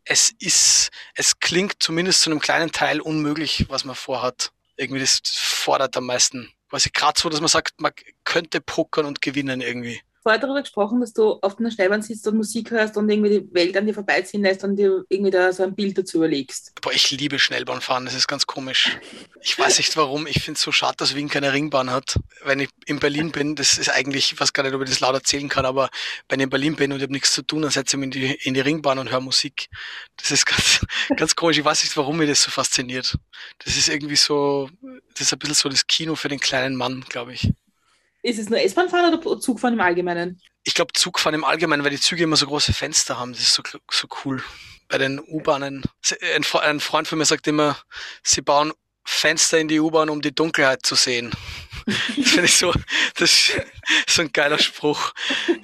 es 0.05 0.33
ist, 0.39 0.91
es 1.15 1.39
klingt 1.39 1.83
zumindest 1.83 2.23
zu 2.23 2.31
einem 2.31 2.41
kleinen 2.41 2.73
Teil 2.73 3.01
unmöglich, 3.01 3.67
was 3.69 3.85
man 3.85 3.95
vorhat. 3.95 4.53
Irgendwie 4.77 5.01
das 5.01 5.21
fordert 5.25 5.97
am 5.97 6.07
meisten. 6.07 6.53
Quasi 6.71 6.91
gerade 6.91 7.19
so, 7.19 7.29
dass 7.29 7.41
man 7.41 7.49
sagt, 7.49 7.81
man 7.81 7.93
könnte 8.25 8.61
pokern 8.61 9.07
und 9.07 9.21
gewinnen 9.21 9.61
irgendwie 9.61 10.01
vorher 10.23 10.41
darüber 10.41 10.63
gesprochen, 10.63 11.01
dass 11.01 11.13
du 11.13 11.39
auf 11.43 11.59
einer 11.59 11.71
Schnellbahn 11.71 12.03
sitzt 12.03 12.27
und 12.27 12.37
Musik 12.37 12.71
hörst 12.71 12.97
und 12.97 13.09
irgendwie 13.09 13.41
die 13.41 13.55
Welt 13.55 13.77
an 13.77 13.87
dir 13.87 13.95
vorbeiziehen 13.95 14.43
lässt 14.43 14.65
und 14.65 14.77
dir 14.77 15.05
irgendwie 15.09 15.31
da 15.31 15.53
so 15.53 15.63
ein 15.63 15.75
Bild 15.75 15.99
dazu 15.99 16.19
überlegst. 16.19 16.73
Boah, 16.81 16.93
ich 16.93 17.11
liebe 17.11 17.39
Schnellbahnfahren, 17.39 18.05
das 18.05 18.15
ist 18.15 18.29
ganz 18.29 18.47
komisch. 18.47 18.99
Ich 19.41 19.59
weiß 19.59 19.79
nicht 19.79 19.97
warum, 19.97 20.27
ich 20.27 20.43
finde 20.43 20.59
es 20.59 20.63
so 20.63 20.73
schade, 20.73 20.97
dass 20.99 21.15
Wien 21.15 21.29
keine 21.29 21.53
Ringbahn 21.53 21.91
hat. 21.91 22.19
Wenn 22.45 22.61
ich 22.61 22.71
in 22.87 22.99
Berlin 22.99 23.33
bin, 23.33 23.57
das 23.57 23.79
ist 23.79 23.91
eigentlich, 23.91 24.33
ich 24.33 24.41
weiß 24.41 24.53
gar 24.53 24.63
nicht, 24.63 24.75
ob 24.75 24.83
ich 24.83 24.91
das 24.91 25.01
laut 25.01 25.15
erzählen 25.15 25.49
kann, 25.49 25.67
aber 25.67 25.89
wenn 26.29 26.41
ich 26.41 26.45
in 26.45 26.51
Berlin 26.51 26.77
bin 26.77 26.93
und 26.93 26.99
ich 26.99 27.03
habe 27.03 27.13
nichts 27.13 27.33
zu 27.33 27.43
tun, 27.43 27.63
dann 27.63 27.71
setze 27.71 27.97
ich 27.97 28.01
mich 28.01 28.07
in 28.07 28.11
die, 28.11 28.35
in 28.43 28.55
die 28.55 28.61
Ringbahn 28.61 28.99
und 28.99 29.11
höre 29.11 29.21
Musik. 29.21 29.69
Das 30.17 30.31
ist 30.31 30.47
ganz, 30.47 30.81
ganz 31.17 31.37
komisch. 31.37 31.59
Ich 31.59 31.65
weiß 31.65 31.83
nicht, 31.83 31.97
warum 31.97 32.19
mich 32.19 32.29
das 32.29 32.43
so 32.43 32.51
fasziniert. 32.51 33.17
Das 33.65 33.77
ist 33.77 33.89
irgendwie 33.89 34.17
so, 34.17 34.69
das 35.15 35.23
ist 35.23 35.33
ein 35.33 35.39
bisschen 35.39 35.55
so 35.55 35.69
das 35.69 35.87
Kino 35.87 36.15
für 36.15 36.29
den 36.29 36.41
kleinen 36.41 36.77
Mann, 36.77 37.05
glaube 37.09 37.35
ich. 37.35 37.53
Ist 38.23 38.39
es 38.39 38.49
nur 38.49 38.61
S-Bahn 38.61 38.89
fahren 38.89 39.15
oder 39.15 39.41
Zugfahren 39.41 39.75
im 39.75 39.81
Allgemeinen? 39.81 40.41
Ich 40.65 40.75
glaube 40.75 40.93
Zugfahren 40.93 41.35
im 41.35 41.45
Allgemeinen, 41.45 41.85
weil 41.85 41.91
die 41.91 42.01
Züge 42.01 42.25
immer 42.25 42.37
so 42.37 42.47
große 42.47 42.73
Fenster 42.73 43.19
haben. 43.19 43.33
Das 43.33 43.43
ist 43.43 43.55
so, 43.55 43.63
so 43.91 44.09
cool. 44.25 44.43
Bei 44.89 44.99
den 44.99 45.21
U-Bahnen. 45.21 45.85
Ein, 46.35 46.45
ein 46.63 46.81
Freund 46.81 47.07
von 47.07 47.19
mir 47.19 47.25
sagt 47.25 47.47
immer, 47.47 47.79
sie 48.23 48.43
bauen 48.43 48.73
Fenster 49.09 49.59
in 49.59 49.69
die 49.69 49.81
U-Bahn, 49.81 50.11
um 50.11 50.21
die 50.21 50.35
Dunkelheit 50.35 50.85
zu 50.85 50.95
sehen. 50.95 51.33
Das 52.19 52.29
finde 52.29 52.45
ich 52.45 52.57
so, 52.57 52.75
das 53.15 53.33
ist 53.33 53.53
so 54.07 54.21
ein 54.21 54.31
geiler 54.31 54.59
Spruch. 54.59 55.15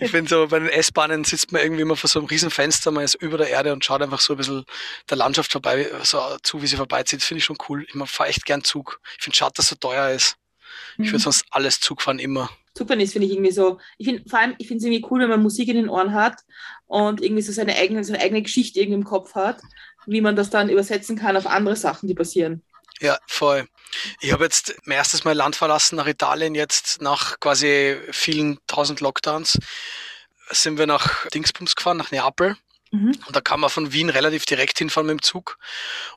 Ich 0.01 0.11
finde 0.11 0.31
so, 0.31 0.47
bei 0.47 0.59
den 0.59 0.71
S-Bahnen 0.71 1.23
sitzt 1.25 1.53
man 1.53 1.61
irgendwie 1.61 1.83
immer 1.83 1.97
vor 1.97 2.09
so 2.09 2.19
einem 2.19 2.29
riesen 2.29 2.51
Fenster, 2.51 2.91
man 2.91 3.05
ist 3.05 3.17
über 3.17 3.37
der 3.37 3.51
Erde 3.51 3.75
und 3.75 3.85
schaut 3.85 4.01
einfach 4.01 4.21
so 4.21 4.33
ein 4.33 4.39
bisschen 4.39 4.65
der 5.11 5.19
Landschaft 5.19 5.53
vorbei, 5.53 5.87
so 6.03 6.39
zu, 6.43 6.63
wie 6.63 6.67
sie 6.67 6.77
vorbeizieht. 6.77 7.21
Das 7.21 7.27
finde 7.27 7.41
ich 7.41 7.45
schon 7.45 7.59
cool. 7.69 7.85
Ich 7.87 8.11
fahre 8.11 8.31
echt 8.31 8.47
gern 8.47 8.65
Zug. 8.65 9.01
Ich 9.19 9.25
finde 9.25 9.37
schade, 9.37 9.53
dass 9.57 9.67
es 9.67 9.71
so 9.71 9.77
teuer 9.77 10.09
ist. 10.13 10.37
Ich 10.99 11.07
würde 11.07 11.19
mhm. 11.19 11.23
sonst 11.23 11.45
alles 11.51 11.81
Zug 11.81 12.03
fahren, 12.03 12.19
immer. 12.19 12.51
Zugfahren 12.75 13.01
ist, 13.01 13.13
finde 13.13 13.27
ich 13.27 13.33
irgendwie 13.33 13.53
so, 13.53 13.79
ich 13.99 14.07
finde 14.07 14.29
vor 14.29 14.39
allem, 14.39 14.55
ich 14.59 14.67
finde 14.67 14.79
es 14.79 14.85
irgendwie 14.85 15.07
cool, 15.11 15.21
wenn 15.21 15.29
man 15.29 15.43
Musik 15.43 15.69
in 15.69 15.77
den 15.77 15.89
Ohren 15.89 16.13
hat 16.13 16.41
und 16.87 17.23
irgendwie 17.23 17.43
so 17.43 17.53
seine 17.53 17.77
eigene, 17.77 18.03
seine 18.05 18.21
eigene 18.21 18.43
Geschichte 18.43 18.81
irgendwie 18.81 18.99
im 18.99 19.05
Kopf 19.05 19.35
hat, 19.35 19.61
wie 20.07 20.21
man 20.21 20.37
das 20.37 20.51
dann 20.51 20.69
übersetzen 20.69 21.17
kann 21.17 21.37
auf 21.37 21.47
andere 21.47 21.77
Sachen, 21.77 22.09
die 22.09 22.15
passieren. 22.15 22.63
Ja, 23.01 23.19
voll. 23.27 23.67
Ich 24.21 24.33
habe 24.33 24.45
jetzt 24.45 24.75
mein 24.85 24.99
erstes 24.99 25.25
Mal 25.25 25.35
Land 25.35 25.57
verlassen 25.57 25.97
nach 25.97 26.07
Italien, 26.07 26.55
jetzt 26.55 27.01
nach 27.01 27.39
quasi 27.41 27.97
vielen 28.11 28.59
tausend 28.67 29.01
Lockdowns. 29.01 29.59
Sind 30.51 30.79
wir 30.79 30.87
nach 30.87 31.27
Dingsbums 31.29 31.75
gefahren, 31.75 31.97
nach 31.97 32.11
Neapel. 32.11 32.57
Mhm. 32.95 33.19
Und 33.27 33.35
da 33.35 33.41
kann 33.41 33.59
man 33.59 33.71
von 33.71 33.93
Wien 33.93 34.09
relativ 34.09 34.47
direkt 34.47 34.79
hinfahren 34.79 35.07
mit 35.09 35.19
dem 35.19 35.23
Zug. 35.23 35.59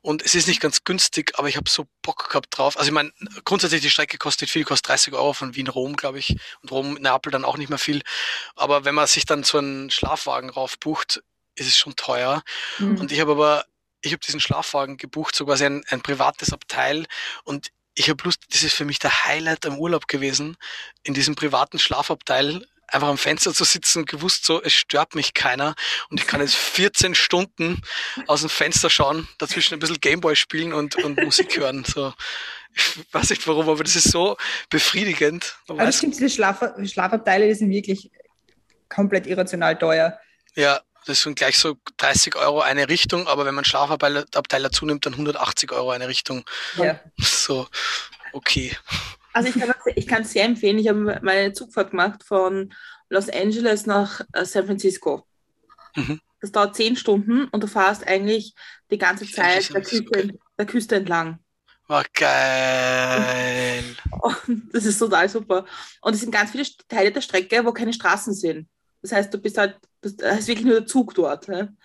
Und 0.01 0.23
es 0.23 0.35
ist 0.35 0.47
nicht 0.47 0.61
ganz 0.61 0.83
günstig, 0.83 1.33
aber 1.37 1.49
ich 1.49 1.57
habe 1.57 1.69
so 1.69 1.87
Bock 2.03 2.29
gehabt 2.29 2.55
drauf. 2.55 2.77
Also 2.77 2.89
ich 2.89 2.93
meine, 2.93 3.11
grundsätzlich 3.45 3.81
die 3.81 3.89
Strecke 3.89 4.17
kostet 4.17 4.49
viel, 4.49 4.63
kostet 4.63 4.89
30 4.89 5.13
Euro 5.13 5.33
von 5.33 5.55
Wien 5.55 5.67
Rom, 5.67 5.95
glaube 5.95 6.19
ich. 6.19 6.37
Und 6.61 6.71
Rom, 6.71 6.93
Neapel 6.93 7.31
dann 7.31 7.45
auch 7.45 7.57
nicht 7.57 7.69
mehr 7.69 7.79
viel. 7.79 8.03
Aber 8.55 8.85
wenn 8.85 8.93
man 8.93 9.07
sich 9.07 9.25
dann 9.25 9.43
so 9.43 9.57
einen 9.57 9.89
Schlafwagen 9.89 10.51
raufbucht, 10.51 11.23
ist 11.55 11.67
es 11.67 11.77
schon 11.77 11.95
teuer. 11.95 12.43
Mhm. 12.77 12.99
Und 12.99 13.11
ich 13.11 13.19
habe 13.19 13.31
aber 13.31 13.65
ich 14.01 14.13
habe 14.13 14.19
diesen 14.23 14.39
Schlafwagen 14.39 14.97
gebucht, 14.97 15.35
so 15.35 15.45
quasi 15.45 15.65
ein, 15.65 15.83
ein 15.89 16.01
privates 16.01 16.53
Abteil 16.53 17.07
und 17.43 17.71
ich 17.95 18.11
habe 18.11 18.23
Lust, 18.23 18.43
das 18.51 18.61
ist 18.61 18.75
für 18.75 18.85
mich 18.85 18.99
der 18.99 19.25
Highlight 19.25 19.65
am 19.65 19.79
Urlaub 19.79 20.07
gewesen, 20.07 20.55
in 21.01 21.15
diesem 21.15 21.33
privaten 21.33 21.79
Schlafabteil 21.79 22.67
einfach 22.87 23.07
am 23.07 23.17
Fenster 23.17 23.53
zu 23.53 23.63
sitzen 23.63 23.99
und 23.99 24.09
gewusst 24.09 24.45
so, 24.45 24.61
es 24.61 24.73
stört 24.73 25.15
mich 25.15 25.33
keiner 25.33 25.75
und 26.09 26.19
ich 26.19 26.27
kann 26.27 26.41
jetzt 26.41 26.55
14 26.55 27.15
Stunden 27.15 27.81
aus 28.27 28.41
dem 28.41 28.49
Fenster 28.49 28.89
schauen, 28.89 29.27
dazwischen 29.37 29.73
ein 29.73 29.79
bisschen 29.79 29.99
Gameboy 29.99 30.35
spielen 30.35 30.73
und, 30.73 30.95
und 31.03 31.21
Musik 31.21 31.57
hören. 31.57 31.83
So, 31.85 32.13
ich 32.73 33.13
weiß 33.13 33.29
nicht 33.31 33.47
warum, 33.47 33.69
aber 33.69 33.83
das 33.83 33.95
ist 33.95 34.11
so 34.11 34.37
befriedigend. 34.69 35.57
Aber 35.67 35.85
das 35.85 35.97
stimmt, 35.97 36.15
diese 36.15 36.29
Schlaf 36.29 36.63
Schlafabteile, 36.85 37.47
die 37.47 37.53
sind 37.53 37.69
wirklich 37.69 38.11
komplett 38.89 39.27
irrational 39.27 39.77
teuer. 39.77 40.19
Ja, 40.55 40.81
das 41.05 41.21
sind 41.21 41.37
gleich 41.37 41.57
so 41.57 41.77
30 41.97 42.35
Euro 42.35 42.61
eine 42.61 42.89
Richtung, 42.89 43.27
aber 43.27 43.45
wenn 43.45 43.55
man 43.55 43.65
Schlafabteil 43.65 44.25
dazu 44.61 44.85
nimmt, 44.85 45.05
dann 45.05 45.13
180 45.13 45.71
Euro 45.71 45.91
eine 45.91 46.07
Richtung. 46.07 46.43
Ja. 46.75 46.99
So, 47.17 47.67
okay. 48.33 48.75
Also 49.37 49.59
ich 49.95 50.07
kann 50.07 50.23
es 50.23 50.31
sehr 50.31 50.45
empfehlen. 50.45 50.79
Ich 50.79 50.87
habe 50.87 51.19
meine 51.21 51.53
Zugfahrt 51.53 51.91
gemacht 51.91 52.23
von 52.23 52.73
Los 53.09 53.29
Angeles 53.29 53.85
nach 53.85 54.21
äh, 54.33 54.45
San 54.45 54.65
Francisco. 54.65 55.25
Mhm. 55.95 56.19
Das 56.39 56.51
dauert 56.51 56.75
zehn 56.75 56.95
Stunden 56.95 57.45
und 57.45 57.63
du 57.63 57.67
fährst 57.67 58.05
eigentlich 58.07 58.53
die 58.91 58.97
ganze 58.97 59.29
Zeit 59.29 59.73
der 59.73 59.81
Küste, 59.81 60.39
der 60.57 60.65
Küste 60.65 60.95
entlang. 60.95 61.39
War 61.87 62.03
geil. 62.13 63.83
Und 64.45 64.73
das 64.73 64.85
ist 64.85 64.99
total 64.99 65.29
super. 65.29 65.65
Und 66.01 66.13
es 66.13 66.19
sind 66.21 66.31
ganz 66.31 66.51
viele 66.51 66.65
Teile 66.87 67.11
der 67.11 67.21
Strecke, 67.21 67.65
wo 67.65 67.71
keine 67.71 67.93
Straßen 67.93 68.33
sind. 68.33 68.67
Das 69.01 69.13
heißt, 69.13 69.33
du 69.33 69.37
bist 69.37 69.57
halt, 69.57 69.77
das 70.15 70.39
ist 70.39 70.47
wirklich 70.47 70.65
nur 70.65 70.79
der 70.79 70.87
Zug 70.87 71.13
dort. 71.13 71.47
Ne? 71.47 71.75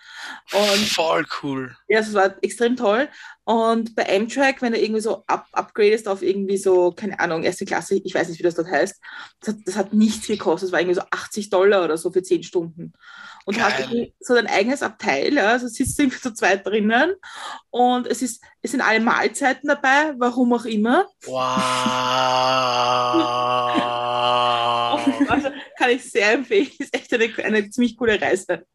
Und, 0.51 0.87
Voll 0.89 1.25
cool. 1.41 1.75
Ja, 1.87 1.99
es 1.99 2.13
war 2.13 2.35
extrem 2.41 2.75
toll. 2.75 3.09
Und 3.45 3.95
bei 3.95 4.07
Amtrak, 4.15 4.61
wenn 4.61 4.71
du 4.71 4.81
irgendwie 4.81 5.01
so 5.01 5.23
up 5.27 5.47
upgradest 5.51 6.07
auf 6.07 6.21
irgendwie 6.21 6.57
so, 6.57 6.91
keine 6.91 7.19
Ahnung, 7.19 7.43
erste 7.43 7.65
Klasse, 7.65 7.99
ich 8.03 8.15
weiß 8.15 8.29
nicht, 8.29 8.39
wie 8.39 8.43
das 8.43 8.55
dort 8.55 8.69
heißt, 8.69 9.01
das 9.41 9.53
hat, 9.53 9.61
das 9.65 9.75
hat 9.75 9.93
nichts 9.93 10.27
gekostet. 10.27 10.67
Das 10.67 10.71
war 10.71 10.79
irgendwie 10.79 10.99
so 10.99 11.05
80 11.11 11.49
Dollar 11.49 11.83
oder 11.83 11.97
so 11.97 12.11
für 12.11 12.23
10 12.23 12.43
Stunden. 12.43 12.93
Und 13.45 13.57
Geil. 13.57 14.13
hast 14.19 14.27
so 14.27 14.35
dein 14.35 14.47
eigenes 14.47 14.81
Abteil, 14.81 15.33
ja, 15.33 15.49
also 15.49 15.67
sitzt 15.67 15.99
irgendwie 15.99 16.19
zu 16.19 16.33
zweit 16.33 16.65
drinnen 16.65 17.13
und 17.71 18.07
es, 18.07 18.21
ist, 18.21 18.41
es 18.61 18.71
sind 18.71 18.79
alle 18.79 19.01
Mahlzeiten 19.01 19.67
dabei, 19.67 20.13
warum 20.17 20.53
auch 20.53 20.63
immer. 20.63 21.07
Wow. 21.25 21.37
also 25.27 25.49
kann 25.77 25.89
ich 25.89 26.09
sehr 26.09 26.33
empfehlen, 26.33 26.71
ist 26.79 26.95
echt 26.95 27.13
eine, 27.13 27.31
eine 27.43 27.69
ziemlich 27.69 27.97
coole 27.97 28.19
Reise 28.19 28.65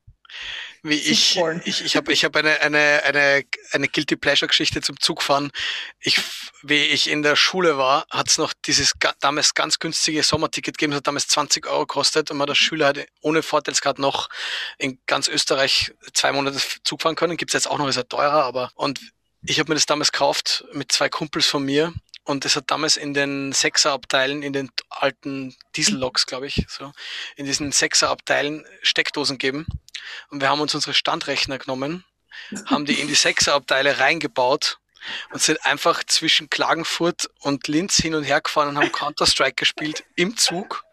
wie 0.83 0.95
ich, 0.95 1.39
ich, 1.65 1.85
ich 1.85 1.97
habe 1.97 2.13
ich 2.13 2.25
hab 2.25 2.37
eine, 2.37 2.61
eine, 2.61 3.03
eine, 3.05 3.45
eine 3.73 3.89
Guilty 3.89 4.17
Pleasure 4.17 4.49
Geschichte 4.49 4.81
zum 4.81 4.99
Zugfahren. 5.01 5.51
Ich, 6.01 6.21
wie 6.63 6.77
ich 6.77 7.11
in 7.11 7.23
der 7.23 7.37
Schule 7.37 7.79
war, 7.79 8.07
hat 8.11 8.29
es 8.29 8.39
noch 8.39 8.53
dieses 8.65 8.95
damals 9.21 9.55
ganz 9.55 9.79
günstige 9.79 10.23
Sommerticket 10.23 10.79
gegeben, 10.79 10.93
das 10.93 10.99
hat 10.99 11.07
damals 11.07 11.29
20 11.29 11.67
Euro 11.67 11.81
gekostet 11.81 12.31
und 12.31 12.37
man 12.37 12.49
als 12.49 12.59
Schüler 12.59 12.89
hat 12.89 13.07
ohne 13.21 13.43
Vorteilskarte 13.43 14.01
noch 14.01 14.29
in 14.79 14.99
ganz 15.07 15.29
Österreich 15.29 15.93
zwei 16.15 16.33
Monate 16.33 16.59
Zug 16.85 17.03
fahren 17.03 17.17
können. 17.17 17.37
Gibt 17.37 17.51
es 17.51 17.55
jetzt 17.55 17.71
auch 17.71 17.79
noch, 17.79 17.89
ist 17.89 17.97
ja 17.97 18.05
teurer, 18.05 18.45
aber 18.45 18.71
und 18.75 19.01
ich 19.43 19.59
habe 19.59 19.71
mir 19.71 19.77
das 19.77 19.87
damals 19.87 20.13
gekauft 20.13 20.65
mit 20.73 20.91
zwei 20.93 21.09
Kumpels 21.09 21.47
von 21.47 21.65
mir 21.65 21.93
und 22.29 22.45
es 22.45 22.57
hat 22.57 22.71
damals 22.71 22.99
in 22.99 23.15
den 23.15 23.53
Sechserabteilen, 23.53 24.43
in 24.43 24.53
den 24.53 24.71
alten 24.91 25.57
Dieselloks, 25.77 26.27
glaube 26.27 26.47
ich, 26.47 26.67
so, 26.69 26.93
in 27.37 27.47
diesen 27.47 27.73
Sechserabteilen 27.73 28.67
Steckdosen 28.83 29.39
gegeben. 29.39 29.67
Und 30.29 30.43
wir 30.43 30.51
haben 30.51 30.61
uns 30.61 30.75
unsere 30.75 30.93
Standrechner 30.93 31.59
genommen, 31.59 32.05
haben 32.67 32.85
die 32.85 33.01
in 33.01 33.09
die 33.09 33.15
Sechserabteile 33.15 33.99
reingebaut 33.99 34.79
und 35.33 35.41
sind 35.41 35.65
einfach 35.65 36.05
zwischen 36.05 36.51
Klagenfurt 36.51 37.31
und 37.41 37.67
Linz 37.67 37.97
hin 37.97 38.15
und 38.15 38.25
her 38.25 38.43
gefahren 38.43 38.69
und 38.69 38.77
haben 38.77 38.93
Counter-Strike 38.93 39.55
gespielt 39.55 40.05
im 40.15 40.37
Zug 40.37 40.85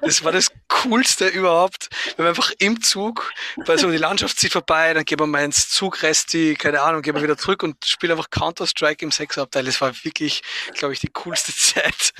das 0.00 0.24
war 0.24 0.32
das 0.32 0.50
Coolste 0.68 1.28
überhaupt. 1.28 1.88
Wenn 2.16 2.24
wir 2.24 2.30
einfach 2.30 2.52
im 2.58 2.80
Zug, 2.82 3.32
weil 3.56 3.78
so 3.78 3.90
die 3.90 3.96
Landschaft 3.96 4.38
zieht 4.38 4.52
vorbei, 4.52 4.94
dann 4.94 5.04
gehen 5.04 5.18
wir 5.18 5.26
mal 5.26 5.44
ins 5.44 5.68
Zugresti, 5.68 6.54
keine 6.58 6.82
Ahnung, 6.82 7.02
gehen 7.02 7.14
wir 7.14 7.22
wieder 7.22 7.36
zurück 7.36 7.62
und 7.62 7.84
spielen 7.84 8.12
einfach 8.12 8.30
Counter-Strike 8.30 9.04
im 9.04 9.10
Sechsabteil. 9.10 9.64
Das 9.64 9.80
war 9.80 9.92
wirklich, 10.04 10.42
glaube 10.74 10.94
ich, 10.94 11.00
die 11.00 11.10
coolste 11.12 11.54
Zeit 11.56 12.12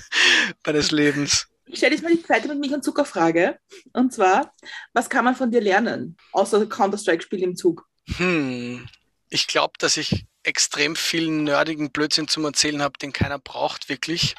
meines 0.64 0.90
Lebens. 0.90 1.46
Ich 1.66 1.78
stelle 1.78 1.94
jetzt 1.94 2.02
mal 2.02 2.12
die 2.12 2.22
zweite 2.22 2.48
mit 2.48 2.58
mich 2.58 2.72
und 2.72 2.82
Zuckerfrage. 2.82 3.58
Und 3.92 4.12
zwar, 4.12 4.52
was 4.92 5.08
kann 5.08 5.24
man 5.24 5.36
von 5.36 5.52
dir 5.52 5.60
lernen, 5.60 6.16
außer 6.32 6.66
Counter-Strike-Spiel 6.66 7.42
im 7.42 7.56
Zug? 7.56 7.86
Hm, 8.16 8.88
ich 9.28 9.46
glaube, 9.46 9.74
dass 9.78 9.96
ich 9.96 10.26
extrem 10.42 10.96
viel 10.96 11.30
nerdigen 11.30 11.90
Blödsinn 11.90 12.28
zum 12.28 12.44
Erzählen 12.44 12.82
habe, 12.82 12.98
den 12.98 13.12
keiner 13.12 13.38
braucht, 13.38 13.88
wirklich. 13.88 14.34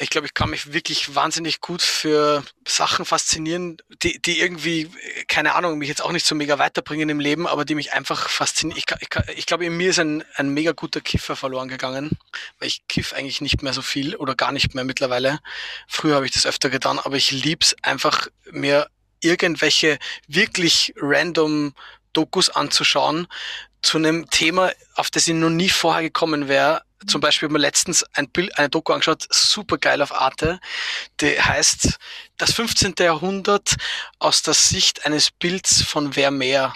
Ich 0.00 0.10
glaube, 0.10 0.26
ich 0.26 0.34
kann 0.34 0.50
mich 0.50 0.72
wirklich 0.72 1.14
wahnsinnig 1.14 1.60
gut 1.60 1.82
für 1.82 2.44
Sachen 2.66 3.04
faszinieren, 3.04 3.78
die, 4.02 4.22
die 4.22 4.40
irgendwie, 4.40 4.90
keine 5.26 5.54
Ahnung, 5.54 5.78
mich 5.78 5.88
jetzt 5.88 6.02
auch 6.02 6.12
nicht 6.12 6.24
so 6.24 6.34
mega 6.34 6.58
weiterbringen 6.58 7.08
im 7.08 7.18
Leben, 7.18 7.46
aber 7.48 7.64
die 7.64 7.74
mich 7.74 7.92
einfach 7.92 8.28
faszinieren. 8.28 8.78
Ich, 8.78 8.86
ich, 9.00 9.36
ich 9.36 9.46
glaube, 9.46 9.66
in 9.66 9.76
mir 9.76 9.90
ist 9.90 9.98
ein, 9.98 10.24
ein 10.36 10.50
mega 10.50 10.72
guter 10.72 11.00
Kiffer 11.00 11.34
verloren 11.34 11.68
gegangen, 11.68 12.10
weil 12.58 12.68
ich 12.68 12.86
kiff 12.88 13.12
eigentlich 13.12 13.40
nicht 13.40 13.62
mehr 13.62 13.72
so 13.72 13.82
viel 13.82 14.14
oder 14.14 14.36
gar 14.36 14.52
nicht 14.52 14.74
mehr 14.74 14.84
mittlerweile. 14.84 15.40
Früher 15.88 16.14
habe 16.14 16.26
ich 16.26 16.32
das 16.32 16.46
öfter 16.46 16.70
getan, 16.70 17.00
aber 17.00 17.16
ich 17.16 17.32
lieb's 17.32 17.74
einfach, 17.82 18.28
mir 18.50 18.88
irgendwelche 19.20 19.98
wirklich 20.28 20.94
random 20.96 21.74
Dokus 22.12 22.50
anzuschauen 22.50 23.26
zu 23.82 23.98
einem 23.98 24.28
Thema, 24.30 24.72
auf 24.94 25.10
das 25.10 25.28
ich 25.28 25.34
noch 25.34 25.50
nie 25.50 25.68
vorher 25.68 26.02
gekommen 26.02 26.48
wäre, 26.48 26.82
zum 27.06 27.20
Beispiel 27.20 27.48
haben 27.48 27.54
wir 27.54 27.60
letztens 27.60 28.04
ein 28.14 28.28
Bild, 28.28 28.58
eine 28.58 28.68
Doku 28.68 28.92
angeschaut, 28.92 29.26
super 29.30 29.78
geil 29.78 30.02
auf 30.02 30.12
Arte, 30.12 30.58
die 31.20 31.40
heißt 31.40 31.98
Das 32.38 32.52
15. 32.52 32.94
Jahrhundert 32.98 33.76
aus 34.18 34.42
der 34.42 34.54
Sicht 34.54 35.06
eines 35.06 35.30
Bilds 35.30 35.82
von 35.82 36.16
Wer 36.16 36.30
mehr. 36.30 36.74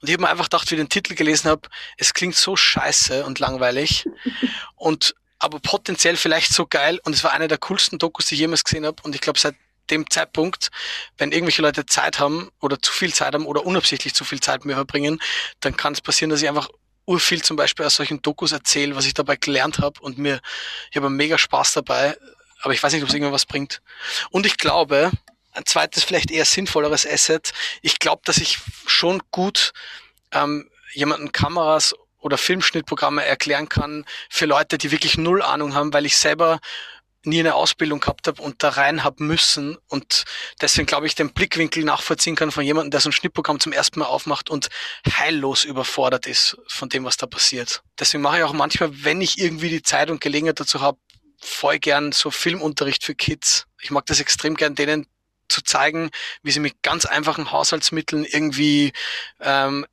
Und 0.00 0.08
ich 0.08 0.14
habe 0.14 0.22
mir 0.22 0.30
einfach 0.30 0.46
gedacht, 0.46 0.70
wie 0.70 0.76
ich 0.76 0.80
den 0.80 0.88
Titel 0.88 1.14
gelesen 1.14 1.50
habe, 1.50 1.68
es 1.96 2.14
klingt 2.14 2.36
so 2.36 2.56
scheiße 2.56 3.24
und 3.24 3.38
langweilig 3.38 4.06
und 4.76 5.14
aber 5.38 5.58
potenziell 5.58 6.16
vielleicht 6.16 6.52
so 6.52 6.66
geil 6.66 7.00
und 7.04 7.14
es 7.14 7.24
war 7.24 7.32
eine 7.32 7.48
der 7.48 7.58
coolsten 7.58 7.98
Dokus, 7.98 8.26
die 8.26 8.34
ich 8.34 8.40
jemals 8.40 8.64
gesehen 8.64 8.84
habe 8.84 9.02
und 9.02 9.14
ich 9.14 9.20
glaube 9.20 9.38
seit 9.38 9.54
dem 9.90 10.08
Zeitpunkt, 10.10 10.70
wenn 11.18 11.32
irgendwelche 11.32 11.62
Leute 11.62 11.86
Zeit 11.86 12.18
haben 12.18 12.50
oder 12.60 12.80
zu 12.80 12.92
viel 12.92 13.12
Zeit 13.12 13.34
haben 13.34 13.46
oder 13.46 13.66
unabsichtlich 13.66 14.14
zu 14.14 14.24
viel 14.24 14.40
Zeit 14.40 14.60
mit 14.60 14.66
mir 14.66 14.74
verbringen, 14.74 15.20
dann 15.60 15.76
kann 15.76 15.92
es 15.92 16.00
passieren, 16.00 16.30
dass 16.30 16.42
ich 16.42 16.48
einfach 16.48 16.68
urviel 17.06 17.42
zum 17.42 17.56
Beispiel 17.56 17.86
aus 17.86 17.96
solchen 17.96 18.22
Dokus 18.22 18.52
erzähle, 18.52 18.94
was 18.94 19.06
ich 19.06 19.14
dabei 19.14 19.36
gelernt 19.36 19.78
habe 19.78 20.00
und 20.00 20.18
mir, 20.18 20.40
ich 20.90 20.96
habe 20.96 21.10
mega 21.10 21.38
Spaß 21.38 21.72
dabei, 21.72 22.16
aber 22.62 22.72
ich 22.72 22.82
weiß 22.82 22.92
nicht, 22.92 23.02
ob 23.02 23.08
es 23.08 23.14
irgendwas 23.14 23.46
bringt. 23.46 23.82
Und 24.30 24.46
ich 24.46 24.58
glaube, 24.58 25.10
ein 25.52 25.66
zweites, 25.66 26.04
vielleicht 26.04 26.30
eher 26.30 26.44
sinnvolleres 26.44 27.06
Asset, 27.06 27.52
ich 27.82 27.98
glaube, 27.98 28.22
dass 28.24 28.36
ich 28.36 28.58
schon 28.86 29.22
gut 29.30 29.72
ähm, 30.32 30.70
jemanden 30.92 31.32
Kameras 31.32 31.94
oder 32.18 32.38
Filmschnittprogramme 32.38 33.24
erklären 33.24 33.68
kann 33.68 34.04
für 34.28 34.46
Leute, 34.46 34.78
die 34.78 34.90
wirklich 34.90 35.16
null 35.16 35.42
Ahnung 35.42 35.74
haben, 35.74 35.92
weil 35.92 36.06
ich 36.06 36.16
selber 36.16 36.60
nie 37.24 37.40
eine 37.40 37.54
Ausbildung 37.54 38.00
gehabt 38.00 38.26
habe 38.26 38.40
und 38.40 38.62
da 38.62 38.70
rein 38.70 39.04
habe 39.04 39.22
müssen 39.22 39.76
und 39.88 40.24
deswegen 40.60 40.86
glaube 40.86 41.06
ich 41.06 41.14
den 41.14 41.32
Blickwinkel 41.32 41.84
nachvollziehen 41.84 42.34
kann 42.36 42.50
von 42.50 42.64
jemandem, 42.64 42.90
der 42.90 43.00
so 43.00 43.10
ein 43.10 43.12
Schnittprogramm 43.12 43.60
zum 43.60 43.72
ersten 43.72 43.98
Mal 43.98 44.06
aufmacht 44.06 44.48
und 44.48 44.68
heillos 45.06 45.64
überfordert 45.64 46.26
ist 46.26 46.56
von 46.66 46.88
dem, 46.88 47.04
was 47.04 47.16
da 47.16 47.26
passiert. 47.26 47.82
Deswegen 47.98 48.22
mache 48.22 48.38
ich 48.38 48.44
auch 48.44 48.52
manchmal, 48.52 49.04
wenn 49.04 49.20
ich 49.20 49.38
irgendwie 49.38 49.68
die 49.68 49.82
Zeit 49.82 50.10
und 50.10 50.20
Gelegenheit 50.20 50.60
dazu 50.60 50.80
habe, 50.80 50.98
voll 51.38 51.78
gern 51.78 52.12
so 52.12 52.30
Filmunterricht 52.30 53.04
für 53.04 53.14
Kids. 53.14 53.66
Ich 53.80 53.90
mag 53.90 54.06
das 54.06 54.20
extrem 54.20 54.56
gern, 54.56 54.74
denen 54.74 55.06
zu 55.48 55.62
zeigen, 55.62 56.10
wie 56.42 56.52
sie 56.52 56.60
mit 56.60 56.82
ganz 56.82 57.04
einfachen 57.04 57.50
Haushaltsmitteln 57.50 58.24
irgendwie 58.24 58.92
ähm, 59.40 59.86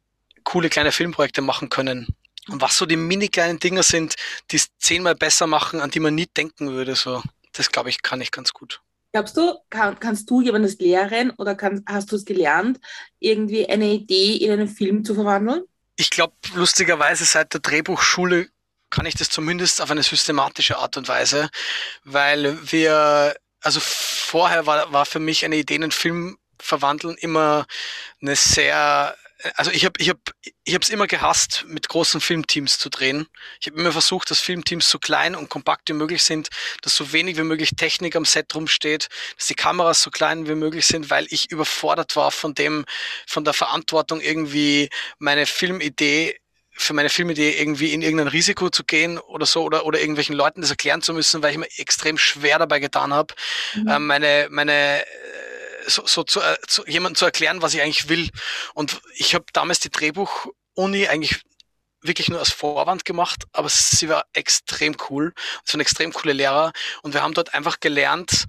coole 0.43 0.69
kleine 0.69 0.91
Filmprojekte 0.91 1.41
machen 1.41 1.69
können. 1.69 2.07
Und 2.49 2.61
was 2.61 2.77
so 2.77 2.85
die 2.85 2.95
mini 2.95 3.27
kleinen 3.27 3.59
Dinger 3.59 3.83
sind, 3.83 4.15
die 4.51 4.57
es 4.57 4.67
zehnmal 4.79 5.15
besser 5.15 5.47
machen, 5.47 5.81
an 5.81 5.91
die 5.91 5.99
man 5.99 6.15
nie 6.15 6.27
denken 6.27 6.71
würde, 6.71 6.95
so. 6.95 7.21
Das 7.53 7.71
glaube 7.71 7.89
ich, 7.89 8.01
kann 8.01 8.21
ich 8.21 8.31
ganz 8.31 8.53
gut. 8.53 8.81
Glaubst 9.13 9.37
du, 9.37 9.55
kann, 9.69 9.99
kannst 9.99 10.29
du 10.29 10.41
jemandes 10.41 10.77
lehren 10.79 11.31
oder 11.37 11.55
kann, 11.55 11.83
hast 11.87 12.11
du 12.11 12.15
es 12.15 12.25
gelernt, 12.25 12.79
irgendwie 13.19 13.67
eine 13.67 13.87
Idee 13.87 14.35
in 14.35 14.51
einen 14.51 14.67
Film 14.67 15.03
zu 15.03 15.15
verwandeln? 15.15 15.63
Ich 15.95 16.11
glaube, 16.11 16.33
lustigerweise 16.53 17.25
seit 17.25 17.53
der 17.53 17.61
Drehbuchschule 17.61 18.49
kann 18.89 19.05
ich 19.05 19.15
das 19.15 19.29
zumindest 19.29 19.81
auf 19.81 19.91
eine 19.91 20.03
systematische 20.03 20.77
Art 20.77 20.97
und 20.97 21.07
Weise, 21.07 21.49
weil 22.03 22.57
wir, 22.71 23.35
also 23.61 23.79
vorher 23.81 24.65
war, 24.65 24.91
war 24.93 25.05
für 25.05 25.19
mich 25.19 25.43
eine 25.43 25.57
Idee 25.57 25.75
in 25.75 25.83
einen 25.83 25.91
Film 25.91 26.37
verwandeln 26.59 27.15
immer 27.17 27.65
eine 28.21 28.35
sehr 28.35 29.15
also 29.55 29.71
ich 29.71 29.85
habe 29.85 29.93
ich 29.99 30.09
hab, 30.09 30.17
ich 30.63 30.73
habe 30.73 30.83
es 30.83 30.89
immer 30.89 31.07
gehasst, 31.07 31.65
mit 31.67 31.89
großen 31.89 32.21
Filmteams 32.21 32.79
zu 32.79 32.89
drehen. 32.89 33.27
Ich 33.59 33.67
habe 33.67 33.79
immer 33.79 33.91
versucht, 33.91 34.31
dass 34.31 34.39
Filmteams 34.39 34.89
so 34.89 34.99
klein 34.99 35.35
und 35.35 35.49
kompakt 35.49 35.89
wie 35.89 35.93
möglich 35.93 36.23
sind, 36.23 36.49
dass 36.81 36.95
so 36.95 37.11
wenig 37.13 37.37
wie 37.37 37.43
möglich 37.43 37.71
Technik 37.75 38.15
am 38.15 38.25
Set 38.25 38.53
rumsteht, 38.55 39.09
dass 39.37 39.47
die 39.47 39.55
Kameras 39.55 40.01
so 40.01 40.09
klein 40.09 40.47
wie 40.47 40.55
möglich 40.55 40.87
sind, 40.87 41.09
weil 41.09 41.27
ich 41.29 41.51
überfordert 41.51 42.15
war 42.15 42.31
von 42.31 42.53
dem, 42.53 42.85
von 43.27 43.43
der 43.43 43.53
Verantwortung 43.53 44.21
irgendwie 44.21 44.89
meine 45.19 45.45
Filmidee 45.45 46.37
für 46.79 46.93
meine 46.93 47.09
Filmidee 47.09 47.59
irgendwie 47.59 47.91
in 47.91 48.03
irgendein 48.03 48.27
Risiko 48.27 48.69
zu 48.69 48.83
gehen 48.83 49.17
oder 49.17 49.47
so 49.47 49.63
oder, 49.63 49.87
oder 49.87 49.99
irgendwelchen 49.99 50.35
Leuten 50.35 50.61
das 50.61 50.69
erklären 50.69 51.01
zu 51.01 51.11
müssen, 51.11 51.41
weil 51.41 51.51
ich 51.51 51.57
mir 51.57 51.67
extrem 51.77 52.19
schwer 52.19 52.59
dabei 52.59 52.79
getan 52.79 53.13
habe, 53.13 53.33
mhm. 53.73 53.87
äh, 53.87 53.99
meine, 53.99 54.47
meine 54.51 55.03
so, 55.87 56.05
so 56.05 56.23
zu, 56.23 56.41
äh, 56.41 56.57
zu 56.67 56.85
jemandem 56.85 57.15
zu 57.15 57.25
erklären, 57.25 57.61
was 57.61 57.73
ich 57.73 57.81
eigentlich 57.81 58.09
will. 58.09 58.29
Und 58.73 59.01
ich 59.15 59.33
habe 59.33 59.45
damals 59.53 59.79
die 59.79 59.89
Drehbuch-Uni 59.89 61.07
eigentlich 61.07 61.41
wirklich 62.01 62.29
nur 62.29 62.39
als 62.39 62.51
Vorwand 62.51 63.05
gemacht, 63.05 63.45
aber 63.53 63.69
sie 63.69 64.09
war 64.09 64.25
extrem 64.33 64.95
cool. 65.09 65.33
Es 65.65 65.73
waren 65.73 65.81
extrem 65.81 66.13
coole 66.13 66.33
Lehrer 66.33 66.71
und 67.01 67.13
wir 67.13 67.23
haben 67.23 67.33
dort 67.33 67.53
einfach 67.53 67.79
gelernt, 67.79 68.45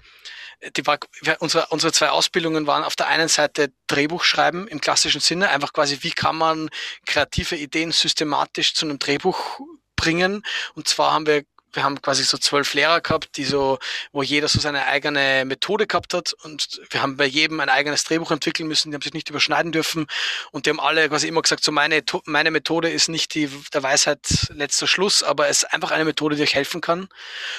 die 0.76 0.86
war, 0.86 0.98
unsere, 1.38 1.66
unsere 1.68 1.92
zwei 1.92 2.10
Ausbildungen 2.10 2.66
waren 2.66 2.82
auf 2.82 2.96
der 2.96 3.06
einen 3.06 3.28
Seite 3.28 3.72
Drehbuch 3.86 4.24
schreiben 4.24 4.66
im 4.66 4.80
klassischen 4.80 5.20
Sinne, 5.20 5.50
einfach 5.50 5.72
quasi, 5.72 5.98
wie 6.00 6.10
kann 6.10 6.36
man 6.36 6.68
kreative 7.06 7.56
Ideen 7.56 7.92
systematisch 7.92 8.74
zu 8.74 8.84
einem 8.84 8.98
Drehbuch 8.98 9.60
bringen. 9.94 10.42
Und 10.74 10.88
zwar 10.88 11.12
haben 11.12 11.26
wir 11.26 11.44
wir 11.72 11.82
haben 11.82 12.00
quasi 12.00 12.24
so 12.24 12.38
zwölf 12.38 12.74
Lehrer 12.74 13.00
gehabt, 13.00 13.36
die 13.36 13.44
so, 13.44 13.78
wo 14.12 14.22
jeder 14.22 14.48
so 14.48 14.58
seine 14.58 14.86
eigene 14.86 15.44
Methode 15.44 15.86
gehabt 15.86 16.14
hat 16.14 16.32
und 16.44 16.80
wir 16.90 17.02
haben 17.02 17.16
bei 17.16 17.26
jedem 17.26 17.60
ein 17.60 17.68
eigenes 17.68 18.04
Drehbuch 18.04 18.30
entwickeln 18.30 18.68
müssen, 18.68 18.90
die 18.90 18.94
haben 18.94 19.02
sich 19.02 19.14
nicht 19.14 19.30
überschneiden 19.30 19.72
dürfen 19.72 20.06
und 20.50 20.66
die 20.66 20.70
haben 20.70 20.80
alle 20.80 21.08
quasi 21.08 21.28
immer 21.28 21.42
gesagt, 21.42 21.64
so 21.64 21.72
meine, 21.72 22.02
meine 22.24 22.50
Methode 22.50 22.90
ist 22.90 23.08
nicht 23.08 23.34
die 23.34 23.48
der 23.72 23.82
Weisheit 23.82 24.18
letzter 24.50 24.86
Schluss, 24.86 25.22
aber 25.22 25.48
es 25.48 25.62
ist 25.62 25.72
einfach 25.72 25.90
eine 25.90 26.04
Methode, 26.04 26.36
die 26.36 26.42
euch 26.42 26.54
helfen 26.54 26.80
kann. 26.80 27.08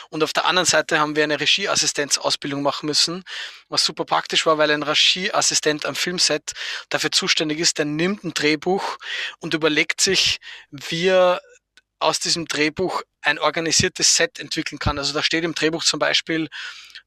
Und 0.10 0.24
auf 0.24 0.34
der 0.34 0.45
anderen 0.45 0.66
Seite 0.66 0.99
haben 0.99 1.16
wir 1.16 1.24
eine 1.24 1.39
Regieassistenzausbildung 1.39 2.62
machen 2.62 2.88
müssen, 2.88 3.24
was 3.70 3.86
super 3.86 4.05
praktisch 4.05 4.45
war, 4.45 4.57
weil 4.57 4.72
ein 4.72 4.84
Regieassistent 4.84 5.86
am 5.86 5.95
Filmset 5.95 6.53
dafür 6.89 7.12
zuständig 7.12 7.60
ist, 7.60 7.78
der 7.78 7.86
nimmt 7.86 8.24
ein 8.24 8.34
Drehbuch 8.34 8.97
und 9.39 9.53
überlegt 9.53 10.01
sich, 10.01 10.39
wie 10.72 11.07
er 11.07 11.41
aus 12.00 12.20
diesem 12.20 12.45
Drehbuch 12.45 13.04
ein 13.22 13.39
organisiertes 13.39 14.16
Set 14.16 14.39
entwickeln 14.39 14.80
kann. 14.80 14.97
Also 14.97 15.14
da 15.14 15.22
steht 15.22 15.43
im 15.43 15.54
Drehbuch 15.54 15.84
zum 15.84 16.00
Beispiel, 16.00 16.50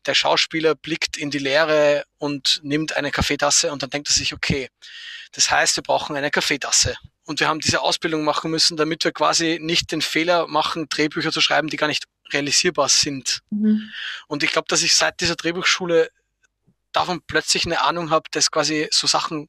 der 0.07 0.15
Schauspieler 0.15 0.75
blickt 0.75 1.17
in 1.17 1.31
die 1.31 1.39
Leere 1.39 2.05
und 2.19 2.61
nimmt 2.63 2.97
eine 2.97 3.11
Kaffeetasse 3.11 3.73
und 3.73 3.83
dann 3.83 3.91
denkt 3.91 4.09
er 4.09 4.15
sich, 4.15 4.33
okay, 4.33 4.69
das 5.33 5.51
heißt, 5.51 5.77
wir 5.77 5.83
brauchen 5.83 6.17
eine 6.17 6.31
Kaffeetasse. 6.31 6.97
Und 7.25 7.41
wir 7.41 7.49
haben 7.49 7.61
diese 7.61 7.81
Ausbildung 7.81 8.25
machen 8.25 8.51
müssen, 8.51 8.77
damit 8.77 9.05
wir 9.05 9.13
quasi 9.13 9.59
nicht 9.61 9.93
den 9.93 10.03
Fehler 10.03 10.49
machen, 10.49 10.89
Drehbücher 10.89 11.31
zu 11.31 11.41
schreiben, 11.41 11.69
die 11.69 11.77
gar 11.77 11.87
nicht 11.87 12.05
realisierbar 12.33 12.89
sind. 12.89 13.41
Mhm. 13.51 13.91
Und 14.27 14.43
ich 14.43 14.51
glaube, 14.51 14.67
dass 14.69 14.83
ich 14.83 14.95
seit 14.95 15.21
dieser 15.21 15.37
Drehbuchschule 15.37 16.11
davon 16.91 17.23
plötzlich 17.27 17.65
eine 17.65 17.83
Ahnung 17.83 18.11
habe, 18.11 18.29
das 18.33 18.51
quasi 18.51 18.89
so 18.91 19.07
Sachen 19.07 19.49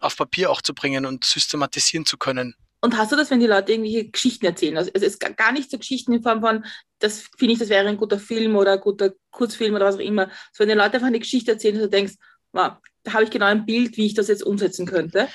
auf 0.00 0.16
Papier 0.16 0.50
auch 0.50 0.62
zu 0.62 0.74
bringen 0.74 1.06
und 1.06 1.24
systematisieren 1.24 2.06
zu 2.06 2.16
können. 2.16 2.56
Und 2.84 2.98
hast 2.98 3.12
du 3.12 3.16
das, 3.16 3.30
wenn 3.30 3.40
die 3.40 3.46
Leute 3.46 3.72
irgendwelche 3.72 4.10
Geschichten 4.10 4.44
erzählen? 4.44 4.76
Also 4.76 4.90
es 4.92 5.00
ist 5.00 5.18
gar 5.18 5.52
nicht 5.52 5.70
so 5.70 5.78
Geschichten 5.78 6.12
in 6.12 6.22
Form 6.22 6.42
von, 6.42 6.66
das 6.98 7.30
finde 7.38 7.54
ich, 7.54 7.58
das 7.58 7.70
wäre 7.70 7.88
ein 7.88 7.96
guter 7.96 8.18
Film 8.18 8.56
oder 8.56 8.72
ein 8.72 8.80
guter 8.80 9.14
Kurzfilm 9.30 9.74
oder 9.74 9.86
was 9.86 9.94
auch 9.94 10.00
immer. 10.00 10.30
So, 10.52 10.60
wenn 10.60 10.68
die 10.68 10.74
Leute 10.74 10.96
einfach 10.96 11.06
eine 11.06 11.18
Geschichte 11.18 11.52
erzählen, 11.52 11.76
dass 11.76 11.84
du 11.84 11.88
denkst, 11.88 12.12
wow, 12.52 12.72
da 13.02 13.14
habe 13.14 13.24
ich 13.24 13.30
genau 13.30 13.46
ein 13.46 13.64
Bild, 13.64 13.96
wie 13.96 14.04
ich 14.04 14.12
das 14.12 14.28
jetzt 14.28 14.42
umsetzen 14.42 14.84
könnte. 14.84 15.28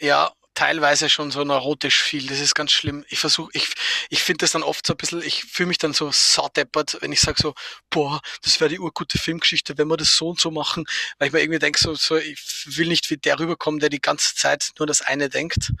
Ja, 0.00 0.32
teilweise 0.56 1.08
schon 1.08 1.30
so 1.30 1.44
neurotisch 1.44 2.02
viel. 2.02 2.26
Das 2.26 2.40
ist 2.40 2.54
ganz 2.54 2.72
schlimm. 2.72 3.04
Ich 3.08 3.20
versuche, 3.20 3.50
ich, 3.52 3.74
ich 4.08 4.22
finde 4.22 4.38
das 4.38 4.52
dann 4.52 4.64
oft 4.64 4.86
so 4.86 4.94
ein 4.94 4.96
bisschen, 4.96 5.22
ich 5.22 5.44
fühle 5.44 5.68
mich 5.68 5.78
dann 5.78 5.92
so 5.92 6.10
saudeppert, 6.12 6.98
wenn 7.00 7.12
ich 7.12 7.20
sage 7.20 7.40
so, 7.40 7.54
boah, 7.90 8.20
das 8.42 8.58
wäre 8.58 8.70
die 8.70 8.80
urgute 8.80 9.18
Filmgeschichte, 9.18 9.78
wenn 9.78 9.88
wir 9.88 9.96
das 9.96 10.16
so 10.16 10.30
und 10.30 10.40
so 10.40 10.50
machen, 10.50 10.84
weil 11.18 11.28
ich 11.28 11.32
mir 11.32 11.40
irgendwie 11.40 11.58
denke, 11.60 11.78
so, 11.78 11.94
so, 11.94 12.16
ich 12.16 12.38
will 12.66 12.88
nicht 12.88 13.08
wie 13.10 13.18
der 13.18 13.38
rüberkommen, 13.38 13.80
der 13.80 13.90
die 13.90 14.00
ganze 14.00 14.34
Zeit 14.34 14.70
nur 14.78 14.86
das 14.86 15.02
eine 15.02 15.28
denkt. 15.28 15.72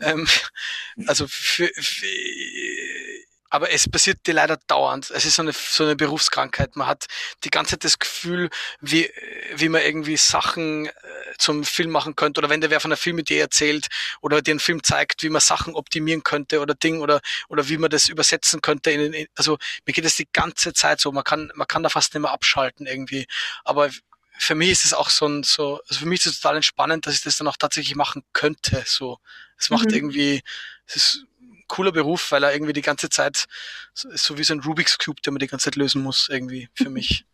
Ähm, 0.00 0.26
also 1.06 1.26
für, 1.28 1.70
für 1.74 2.06
aber 3.52 3.70
es 3.70 3.86
passiert 3.86 4.26
dir 4.26 4.32
leider 4.32 4.56
dauernd. 4.66 5.10
Es 5.10 5.26
ist 5.26 5.34
so 5.34 5.42
eine, 5.42 5.52
so 5.52 5.84
eine 5.84 5.94
Berufskrankheit. 5.94 6.74
Man 6.74 6.86
hat 6.86 7.04
die 7.44 7.50
ganze 7.50 7.72
Zeit 7.72 7.84
das 7.84 7.98
Gefühl, 7.98 8.48
wie, 8.80 9.10
wie 9.54 9.68
man 9.68 9.82
irgendwie 9.82 10.16
Sachen 10.16 10.86
äh, 10.86 10.92
zum 11.36 11.62
Film 11.62 11.90
machen 11.90 12.16
könnte 12.16 12.40
oder 12.40 12.48
wenn 12.48 12.62
der 12.62 12.70
wer 12.70 12.80
von 12.80 12.90
einer 12.90 12.96
Filmidee 12.96 13.38
erzählt 13.38 13.88
oder 14.22 14.40
dir 14.40 14.52
einen 14.52 14.58
Film 14.58 14.82
zeigt, 14.82 15.22
wie 15.22 15.28
man 15.28 15.42
Sachen 15.42 15.74
optimieren 15.74 16.22
könnte 16.22 16.60
oder 16.60 16.74
Ding 16.74 17.02
oder, 17.02 17.20
oder 17.50 17.68
wie 17.68 17.76
man 17.76 17.90
das 17.90 18.08
übersetzen 18.08 18.62
könnte. 18.62 18.90
In, 18.90 19.12
in, 19.12 19.26
also 19.34 19.58
mir 19.84 19.92
geht 19.92 20.06
es 20.06 20.14
die 20.14 20.28
ganze 20.32 20.72
Zeit 20.72 21.02
so. 21.02 21.12
Man 21.12 21.22
kann, 21.22 21.52
man 21.54 21.68
kann 21.68 21.82
da 21.82 21.90
fast 21.90 22.14
nicht 22.14 22.22
mehr 22.22 22.32
abschalten 22.32 22.86
irgendwie. 22.86 23.26
Aber 23.64 23.90
für 24.38 24.54
mich 24.54 24.70
ist 24.70 24.86
es 24.86 24.94
auch 24.94 25.10
so 25.10 25.26
ein, 25.26 25.42
so, 25.42 25.82
also 25.90 26.00
für 26.00 26.06
mich 26.06 26.20
ist 26.20 26.32
es 26.32 26.40
total 26.40 26.56
entspannend, 26.56 27.06
dass 27.06 27.16
ich 27.16 27.20
das 27.20 27.36
dann 27.36 27.48
auch 27.48 27.58
tatsächlich 27.58 27.96
machen 27.96 28.24
könnte. 28.32 28.82
So, 28.86 29.18
es 29.58 29.68
macht 29.68 29.90
mhm. 29.90 29.94
irgendwie, 29.94 30.42
es 30.86 30.96
ist 30.96 31.26
cooler 31.72 31.92
Beruf, 31.92 32.30
weil 32.32 32.44
er 32.44 32.52
irgendwie 32.52 32.74
die 32.74 32.82
ganze 32.82 33.08
Zeit 33.08 33.46
so, 33.94 34.08
so 34.14 34.36
wie 34.36 34.44
so 34.44 34.52
ein 34.52 34.60
Rubik's 34.60 34.98
Cube, 34.98 35.22
den 35.22 35.32
man 35.32 35.38
die 35.38 35.46
ganze 35.46 35.64
Zeit 35.64 35.76
lösen 35.76 36.02
muss, 36.02 36.28
irgendwie 36.30 36.68
für 36.74 36.90
mich. 36.98 37.24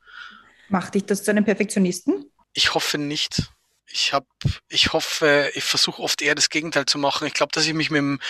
Macht 0.69 0.95
dich 0.95 1.05
das 1.07 1.25
zu 1.25 1.33
einem 1.33 1.45
Perfektionisten? 1.45 2.31
Ich 2.53 2.75
hoffe 2.75 2.99
nicht. 2.99 3.51
Ich 3.91 4.13
habe, 4.13 4.27
ich 4.69 4.93
hoffe, 4.93 5.51
ich 5.55 5.65
versuche 5.65 6.03
oft 6.03 6.23
eher 6.23 6.35
das 6.35 6.51
Gegenteil 6.51 6.87
zu 6.87 6.99
machen. 6.99 7.27
Ich 7.27 7.35
glaube, 7.35 7.51
dass 7.53 7.67
ich 7.67 7.73
mich 7.73 7.91
mit 7.91 7.99
dem, 7.99 8.21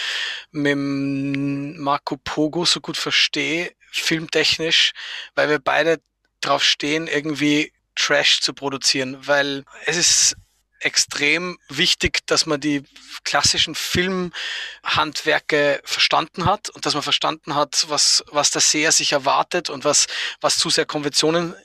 mit 0.50 0.70
dem 0.70 1.78
Marco 1.78 2.16
Pogo 2.16 2.64
so 2.64 2.80
gut 2.80 2.96
verstehe, 2.96 3.72
filmtechnisch, 3.90 4.92
weil 5.34 5.50
wir 5.50 5.58
beide 5.58 6.00
drauf 6.40 6.64
stehen, 6.64 7.06
irgendwie 7.06 7.72
Trash 7.96 8.40
zu 8.40 8.54
produzieren, 8.54 9.18
weil 9.26 9.64
es 9.84 9.96
ist 9.96 10.36
extrem 10.80 11.58
wichtig, 11.68 12.26
dass 12.26 12.46
man 12.46 12.60
die 12.60 12.82
klassischen 13.24 13.74
Filmhandwerke 13.74 15.80
verstanden 15.84 16.44
hat 16.44 16.70
und 16.70 16.86
dass 16.86 16.94
man 16.94 17.02
verstanden 17.02 17.54
hat, 17.54 17.86
was, 17.88 18.24
was 18.30 18.50
der 18.50 18.60
Seher 18.60 18.92
sich 18.92 19.12
erwartet 19.12 19.70
und 19.70 19.84
was, 19.84 20.06
was 20.40 20.58
zu 20.58 20.70
sehr 20.70 20.86
Konventionen 20.86 21.54
äh, 21.54 21.56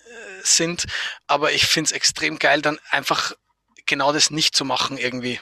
sind. 0.44 0.86
Aber 1.28 1.52
ich 1.52 1.66
finde 1.66 1.90
es 1.90 1.92
extrem 1.92 2.40
geil, 2.40 2.62
dann 2.62 2.80
einfach 2.90 3.34
genau 3.86 4.14
das 4.14 4.32
nicht 4.32 4.56
zu 4.56 4.66
machen 4.66 4.98
irgendwie. 4.98 5.40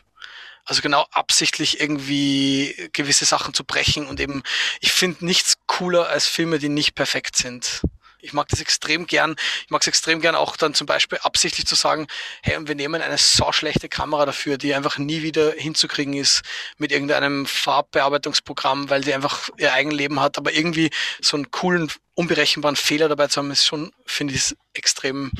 Also 0.65 0.81
genau 0.81 1.07
absichtlich 1.11 1.79
irgendwie 1.79 2.89
gewisse 2.93 3.25
Sachen 3.25 3.53
zu 3.53 3.63
brechen 3.63 4.05
und 4.05 4.19
eben, 4.19 4.43
ich 4.79 4.91
finde 4.91 5.25
nichts 5.25 5.57
cooler 5.65 6.07
als 6.07 6.27
Filme, 6.27 6.59
die 6.59 6.69
nicht 6.69 6.93
perfekt 6.93 7.35
sind. 7.35 7.81
Ich 8.21 8.33
mag 8.33 8.47
das 8.49 8.61
extrem 8.61 9.07
gern. 9.07 9.35
Ich 9.65 9.69
mag 9.69 9.81
es 9.81 9.87
extrem 9.87 10.21
gern 10.21 10.35
auch 10.35 10.55
dann 10.55 10.73
zum 10.73 10.87
Beispiel 10.87 11.17
absichtlich 11.23 11.65
zu 11.65 11.75
sagen, 11.75 12.07
hey, 12.43 12.57
wir 12.67 12.75
nehmen 12.75 13.01
eine 13.01 13.17
sauschlechte 13.17 13.89
Kamera 13.89 14.25
dafür, 14.25 14.57
die 14.57 14.73
einfach 14.73 14.97
nie 14.97 15.23
wieder 15.23 15.51
hinzukriegen 15.51 16.13
ist 16.13 16.43
mit 16.77 16.91
irgendeinem 16.91 17.45
Farbbearbeitungsprogramm, 17.45 18.89
weil 18.89 19.01
die 19.01 19.13
einfach 19.13 19.49
ihr 19.57 19.73
Eigenleben 19.73 20.19
hat. 20.19 20.37
Aber 20.37 20.53
irgendwie 20.53 20.91
so 21.21 21.37
einen 21.37 21.51
coolen, 21.51 21.91
unberechenbaren 22.13 22.75
Fehler 22.75 23.09
dabei 23.09 23.27
zu 23.27 23.39
haben, 23.39 23.51
ist 23.51 23.65
schon, 23.65 23.91
finde 24.05 24.35
ich, 24.35 24.55
extrem 24.73 25.31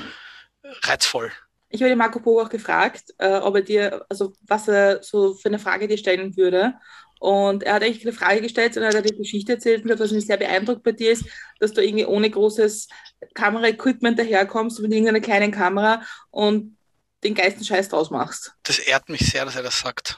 reizvoll. 0.83 1.31
Ich 1.69 1.81
habe 1.81 1.95
Marco 1.95 2.19
Polo 2.19 2.41
auch 2.43 2.49
gefragt, 2.49 3.13
äh, 3.17 3.37
ob 3.37 3.55
er 3.55 3.61
dir, 3.61 4.05
also 4.09 4.33
was 4.41 4.67
er 4.67 5.01
so 5.03 5.35
für 5.35 5.47
eine 5.47 5.59
Frage 5.59 5.87
dir 5.87 5.97
stellen 5.97 6.35
würde. 6.35 6.73
Und 7.21 7.61
er 7.61 7.75
hat 7.75 7.83
eigentlich 7.83 8.03
eine 8.03 8.15
Frage 8.15 8.41
gestellt 8.41 8.75
und 8.75 8.81
er 8.81 8.89
hat 8.89 8.95
eine 8.95 9.15
Geschichte 9.15 9.53
erzählt, 9.53 9.83
was 9.85 10.11
mich 10.11 10.25
sehr 10.25 10.37
beeindruckt 10.37 10.81
bei 10.81 10.91
dir 10.91 11.11
ist, 11.11 11.23
dass 11.59 11.71
du 11.71 11.79
irgendwie 11.79 12.07
ohne 12.07 12.27
großes 12.27 12.87
Kameraequipment 13.35 14.17
daherkommst 14.17 14.79
mit 14.79 14.91
irgendeiner 14.91 15.19
kleinen 15.19 15.51
Kamera 15.51 16.01
und 16.31 16.77
den 17.23 17.35
geilsten 17.35 17.63
Scheiß 17.63 17.89
draus 17.89 18.09
machst. 18.09 18.55
Das 18.63 18.79
ehrt 18.79 19.07
mich 19.09 19.21
sehr, 19.29 19.45
dass 19.45 19.55
er 19.55 19.61
das 19.61 19.79
sagt. 19.79 20.17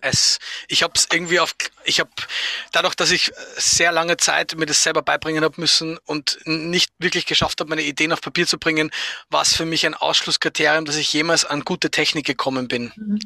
Es, 0.00 0.38
ich 0.68 0.82
habe 0.82 0.92
es 0.96 1.08
irgendwie 1.12 1.40
auf, 1.40 1.54
ich 1.84 1.98
habe 1.98 2.10
dadurch, 2.70 2.94
dass 2.94 3.10
ich 3.10 3.32
sehr 3.56 3.90
lange 3.90 4.16
Zeit 4.16 4.54
mir 4.56 4.66
das 4.66 4.82
selber 4.82 5.02
beibringen 5.02 5.42
habe 5.42 5.60
müssen 5.60 5.98
und 6.04 6.38
nicht 6.44 6.92
wirklich 6.98 7.26
geschafft 7.26 7.60
habe, 7.60 7.70
meine 7.70 7.82
Ideen 7.82 8.12
auf 8.12 8.20
Papier 8.20 8.46
zu 8.46 8.58
bringen, 8.58 8.90
war 9.28 9.42
es 9.42 9.54
für 9.54 9.64
mich 9.64 9.84
ein 9.84 9.94
Ausschlusskriterium, 9.94 10.84
dass 10.84 10.96
ich 10.96 11.12
jemals 11.12 11.44
an 11.44 11.62
gute 11.62 11.90
Technik 11.90 12.26
gekommen 12.26 12.68
bin. 12.68 12.92
Mhm. 12.96 13.18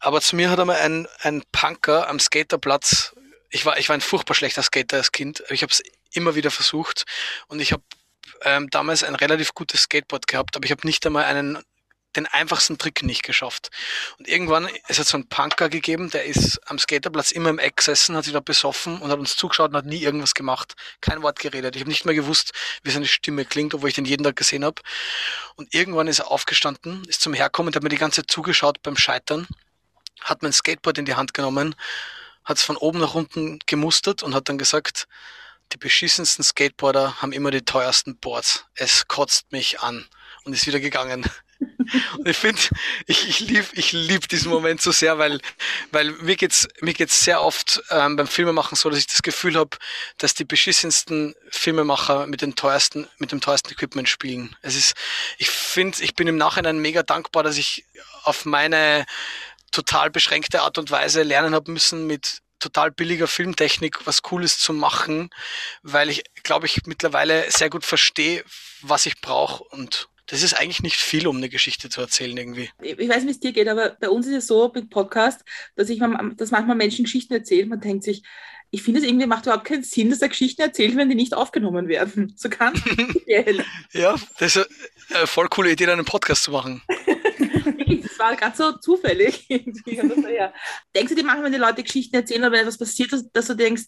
Aber 0.00 0.20
zu 0.20 0.36
mir 0.36 0.50
hat 0.50 0.58
einmal 0.58 0.80
ein, 0.80 1.06
ein 1.20 1.42
Punker 1.52 2.08
am 2.08 2.18
Skaterplatz, 2.20 3.14
ich 3.50 3.64
war, 3.66 3.78
ich 3.78 3.88
war 3.88 3.94
ein 3.94 4.00
furchtbar 4.00 4.34
schlechter 4.34 4.62
Skater 4.62 4.96
als 4.96 5.12
Kind, 5.12 5.42
ich 5.50 5.62
habe 5.62 5.72
es 5.72 5.82
immer 6.12 6.34
wieder 6.34 6.50
versucht 6.50 7.04
und 7.48 7.60
ich 7.60 7.72
habe 7.72 7.82
ähm, 8.42 8.68
damals 8.70 9.02
ein 9.02 9.14
relativ 9.14 9.54
gutes 9.54 9.82
Skateboard 9.82 10.26
gehabt, 10.26 10.56
aber 10.56 10.64
ich 10.64 10.70
habe 10.70 10.86
nicht 10.86 11.04
einmal 11.06 11.24
einen 11.24 11.62
den 12.16 12.26
einfachsten 12.26 12.78
Trick 12.78 13.02
nicht 13.02 13.22
geschafft. 13.22 13.70
Und 14.18 14.28
irgendwann, 14.28 14.68
es 14.88 14.98
hat 14.98 15.06
so 15.06 15.16
einen 15.16 15.28
Punker 15.28 15.68
gegeben, 15.68 16.10
der 16.10 16.24
ist 16.24 16.60
am 16.68 16.78
Skaterplatz 16.78 17.30
immer 17.32 17.50
im 17.50 17.58
Eck 17.58 17.76
gesessen, 17.76 18.16
hat 18.16 18.24
sich 18.24 18.32
da 18.32 18.40
besoffen 18.40 19.00
und 19.00 19.10
hat 19.10 19.18
uns 19.18 19.36
zugeschaut 19.36 19.70
und 19.70 19.76
hat 19.76 19.86
nie 19.86 20.02
irgendwas 20.02 20.34
gemacht. 20.34 20.74
Kein 21.00 21.22
Wort 21.22 21.38
geredet. 21.38 21.76
Ich 21.76 21.82
habe 21.82 21.90
nicht 21.90 22.04
mehr 22.04 22.14
gewusst, 22.14 22.52
wie 22.82 22.90
seine 22.90 23.06
Stimme 23.06 23.44
klingt, 23.44 23.74
obwohl 23.74 23.88
ich 23.88 23.94
den 23.94 24.04
jeden 24.04 24.24
Tag 24.24 24.36
gesehen 24.36 24.64
habe. 24.64 24.82
Und 25.56 25.74
irgendwann 25.74 26.08
ist 26.08 26.18
er 26.18 26.30
aufgestanden, 26.30 27.04
ist 27.06 27.20
zum 27.20 27.34
Herkommen 27.34 27.68
und 27.68 27.76
hat 27.76 27.82
mir 27.82 27.88
die 27.88 27.96
ganze 27.96 28.22
Zeit 28.22 28.30
zugeschaut 28.30 28.82
beim 28.82 28.96
Scheitern, 28.96 29.46
hat 30.20 30.42
mein 30.42 30.52
Skateboard 30.52 30.98
in 30.98 31.04
die 31.04 31.14
Hand 31.14 31.34
genommen, 31.34 31.74
hat 32.44 32.58
es 32.58 32.62
von 32.62 32.76
oben 32.76 33.00
nach 33.00 33.14
unten 33.14 33.58
gemustert 33.66 34.22
und 34.22 34.34
hat 34.34 34.48
dann 34.48 34.58
gesagt, 34.58 35.06
die 35.72 35.78
beschissensten 35.78 36.44
Skateboarder 36.44 37.20
haben 37.20 37.32
immer 37.32 37.50
die 37.50 37.64
teuersten 37.64 38.16
Boards. 38.16 38.66
Es 38.74 39.08
kotzt 39.08 39.50
mich 39.50 39.80
an 39.80 40.06
und 40.44 40.52
ist 40.52 40.66
wieder 40.66 40.78
gegangen. 40.78 41.28
Und 41.58 42.28
ich 42.28 42.36
finde, 42.36 42.60
ich, 43.06 43.28
ich 43.28 43.40
liebe 43.40 43.66
ich 43.72 43.92
lieb 43.92 44.28
diesen 44.28 44.50
Moment 44.50 44.82
so 44.82 44.92
sehr, 44.92 45.18
weil, 45.18 45.40
weil 45.92 46.10
mir 46.12 46.36
geht's 46.36 46.68
mir 46.80 46.94
geht's 46.94 47.24
sehr 47.24 47.42
oft 47.42 47.82
ähm, 47.90 48.16
beim 48.16 48.26
Filmemachen 48.26 48.76
so, 48.76 48.90
dass 48.90 48.98
ich 48.98 49.06
das 49.06 49.22
Gefühl 49.22 49.56
habe, 49.56 49.76
dass 50.18 50.34
die 50.34 50.44
beschissensten 50.44 51.34
Filmemacher 51.50 52.26
mit, 52.26 52.42
den 52.42 52.56
teuersten, 52.56 53.08
mit 53.18 53.32
dem 53.32 53.40
teuersten 53.40 53.72
Equipment 53.72 54.08
spielen. 54.08 54.56
Es 54.62 54.76
ist, 54.76 54.94
ich 55.38 55.50
finde, 55.50 56.02
ich 56.02 56.14
bin 56.14 56.28
im 56.28 56.36
Nachhinein 56.36 56.78
mega 56.78 57.02
dankbar, 57.02 57.42
dass 57.42 57.56
ich 57.56 57.84
auf 58.24 58.44
meine 58.44 59.06
total 59.70 60.10
beschränkte 60.10 60.62
Art 60.62 60.78
und 60.78 60.90
Weise 60.90 61.22
lernen 61.22 61.54
habe 61.54 61.70
müssen, 61.70 62.06
mit 62.06 62.40
total 62.58 62.90
billiger 62.90 63.26
Filmtechnik 63.26 64.06
was 64.06 64.22
Cooles 64.22 64.58
zu 64.58 64.72
machen, 64.72 65.30
weil 65.82 66.08
ich, 66.10 66.24
glaube 66.42 66.66
ich, 66.66 66.86
mittlerweile 66.86 67.50
sehr 67.50 67.70
gut 67.70 67.84
verstehe, 67.84 68.44
was 68.80 69.06
ich 69.06 69.20
brauche 69.20 69.62
und 69.64 70.08
das 70.26 70.42
ist 70.42 70.54
eigentlich 70.54 70.82
nicht 70.82 70.96
viel, 70.96 71.26
um 71.26 71.36
eine 71.36 71.48
Geschichte 71.48 71.88
zu 71.88 72.00
erzählen 72.00 72.36
irgendwie. 72.36 72.70
Ich 72.82 73.08
weiß 73.08 73.22
nicht, 73.22 73.26
wie 73.26 73.30
es 73.30 73.40
dir 73.40 73.52
geht, 73.52 73.68
aber 73.68 73.96
bei 74.00 74.10
uns 74.10 74.26
ist 74.26 74.34
es 74.34 74.46
so 74.48 74.70
mit 74.74 74.90
Podcast, 74.90 75.42
dass 75.76 75.88
ich 75.88 76.00
dass 76.36 76.50
manchmal 76.50 76.76
Menschen 76.76 77.04
Geschichten 77.04 77.32
erzählen. 77.32 77.68
Man 77.68 77.80
denkt 77.80 78.04
sich, 78.04 78.22
ich 78.70 78.82
finde 78.82 79.00
es 79.00 79.06
irgendwie 79.06 79.26
macht 79.26 79.46
überhaupt 79.46 79.64
keinen 79.64 79.84
Sinn, 79.84 80.10
dass 80.10 80.18
da 80.18 80.26
Geschichten 80.26 80.62
erzählt 80.62 80.96
werden, 80.96 81.08
die 81.08 81.14
nicht 81.14 81.34
aufgenommen 81.34 81.88
werden. 81.88 82.34
So 82.36 82.48
kann 82.48 82.74
Ja, 83.92 84.16
das 84.38 84.56
ist 84.56 84.68
eine 85.14 85.26
voll 85.26 85.48
coole 85.48 85.70
Idee, 85.70 85.86
einen 85.86 86.04
Podcast 86.04 86.42
zu 86.42 86.50
machen. 86.50 86.82
das 86.88 88.18
war 88.18 88.36
gerade 88.36 88.56
so 88.56 88.72
zufällig. 88.72 89.46
Denkst 89.48 89.82
du 89.84 91.14
dir 91.14 91.24
manchmal, 91.24 91.44
wenn 91.44 91.52
die 91.52 91.58
Leute 91.58 91.82
Geschichten 91.82 92.16
erzählen 92.16 92.42
oder 92.42 92.52
wenn 92.52 92.60
etwas 92.60 92.78
passiert, 92.78 93.12
dass, 93.12 93.30
dass 93.30 93.46
du 93.46 93.54
denkst, 93.54 93.84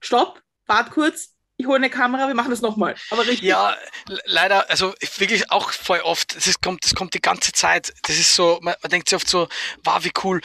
stopp, 0.00 0.42
wart 0.66 0.90
kurz, 0.90 1.34
ich 1.60 1.66
hole 1.66 1.76
eine 1.76 1.90
Kamera, 1.90 2.26
wir 2.26 2.34
machen 2.34 2.50
das 2.50 2.62
nochmal. 2.62 2.94
Aber 3.10 3.26
richtig. 3.26 3.42
Ja, 3.42 3.76
leider, 4.24 4.68
also 4.70 4.94
wirklich 5.18 5.50
auch 5.50 5.72
voll 5.72 6.00
oft. 6.00 6.34
Das, 6.34 6.46
ist, 6.46 6.62
kommt, 6.62 6.84
das 6.84 6.94
kommt 6.94 7.14
die 7.14 7.20
ganze 7.20 7.52
Zeit. 7.52 7.92
Das 8.02 8.16
ist 8.18 8.34
so, 8.34 8.58
man, 8.62 8.74
man 8.82 8.90
denkt 8.90 9.08
sich 9.08 9.16
oft 9.16 9.28
so, 9.28 9.48
wow, 9.84 10.02
wie 10.02 10.12
cool, 10.24 10.40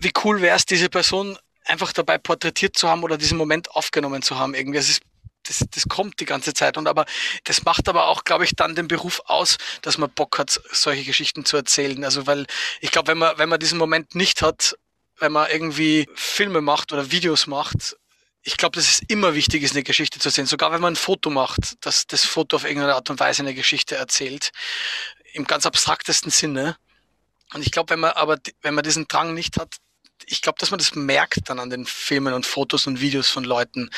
wie 0.00 0.12
cool 0.24 0.42
wäre 0.42 0.56
es, 0.56 0.66
diese 0.66 0.88
Person 0.88 1.38
einfach 1.64 1.92
dabei 1.92 2.18
porträtiert 2.18 2.76
zu 2.76 2.88
haben 2.88 3.02
oder 3.02 3.16
diesen 3.16 3.38
Moment 3.38 3.70
aufgenommen 3.70 4.22
zu 4.22 4.38
haben. 4.38 4.54
Irgendwie. 4.54 4.78
Das 4.78 4.88
ist 4.88 5.00
das, 5.48 5.64
das 5.70 5.84
kommt 5.88 6.18
die 6.20 6.24
ganze 6.24 6.54
Zeit. 6.54 6.76
Und 6.76 6.88
aber 6.88 7.06
das 7.44 7.64
macht 7.64 7.88
aber 7.88 8.08
auch, 8.08 8.24
glaube 8.24 8.44
ich, 8.44 8.56
dann 8.56 8.74
den 8.74 8.88
Beruf 8.88 9.20
aus, 9.26 9.58
dass 9.82 9.96
man 9.96 10.10
Bock 10.10 10.38
hat, 10.38 10.60
solche 10.72 11.04
Geschichten 11.04 11.44
zu 11.44 11.56
erzählen. 11.56 12.04
Also 12.04 12.26
weil 12.26 12.46
ich 12.80 12.90
glaube, 12.90 13.08
wenn 13.08 13.18
man, 13.18 13.38
wenn 13.38 13.48
man 13.48 13.60
diesen 13.60 13.78
Moment 13.78 14.14
nicht 14.14 14.42
hat, 14.42 14.76
wenn 15.18 15.32
man 15.32 15.48
irgendwie 15.50 16.08
Filme 16.14 16.60
macht 16.60 16.92
oder 16.92 17.10
Videos 17.10 17.46
macht, 17.46 17.96
ich 18.46 18.56
glaube, 18.56 18.76
dass 18.76 18.88
es 18.88 19.02
immer 19.08 19.34
wichtig 19.34 19.64
ist, 19.64 19.72
eine 19.72 19.82
Geschichte 19.82 20.20
zu 20.20 20.28
erzählen. 20.28 20.46
Sogar 20.46 20.70
wenn 20.70 20.80
man 20.80 20.92
ein 20.92 20.96
Foto 20.96 21.30
macht, 21.30 21.84
dass 21.84 22.06
das 22.06 22.24
Foto 22.24 22.54
auf 22.56 22.64
irgendeine 22.64 22.94
Art 22.94 23.10
und 23.10 23.18
Weise 23.18 23.42
eine 23.42 23.54
Geschichte 23.54 23.96
erzählt. 23.96 24.52
Im 25.32 25.48
ganz 25.48 25.66
abstraktesten 25.66 26.30
Sinne. 26.30 26.76
Und 27.54 27.62
ich 27.62 27.72
glaube, 27.72 27.90
wenn 27.90 27.98
man 27.98 28.12
aber, 28.12 28.38
wenn 28.62 28.74
man 28.74 28.84
diesen 28.84 29.08
Drang 29.08 29.34
nicht 29.34 29.58
hat, 29.58 29.78
ich 30.26 30.42
glaube, 30.42 30.58
dass 30.60 30.70
man 30.70 30.78
das 30.78 30.94
merkt 30.94 31.50
dann 31.50 31.58
an 31.58 31.70
den 31.70 31.86
Filmen 31.86 32.34
und 32.34 32.46
Fotos 32.46 32.86
und 32.86 33.00
Videos 33.00 33.28
von 33.28 33.42
Leuten, 33.42 33.90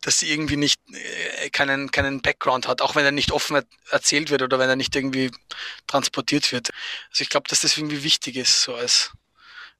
dass 0.00 0.18
sie 0.18 0.32
irgendwie 0.32 0.56
nicht 0.56 0.80
äh, 0.92 1.48
keinen, 1.50 1.92
keinen 1.92 2.20
Background 2.20 2.66
hat, 2.66 2.82
auch 2.82 2.96
wenn 2.96 3.04
er 3.04 3.12
nicht 3.12 3.30
offen 3.30 3.62
erzählt 3.90 4.30
wird 4.30 4.42
oder 4.42 4.58
wenn 4.58 4.68
er 4.68 4.76
nicht 4.76 4.96
irgendwie 4.96 5.30
transportiert 5.86 6.50
wird. 6.50 6.70
Also 7.10 7.22
ich 7.22 7.28
glaube, 7.28 7.48
dass 7.48 7.60
das 7.60 7.76
irgendwie 7.76 8.02
wichtig 8.02 8.34
ist, 8.34 8.62
so 8.62 8.74
als 8.74 9.12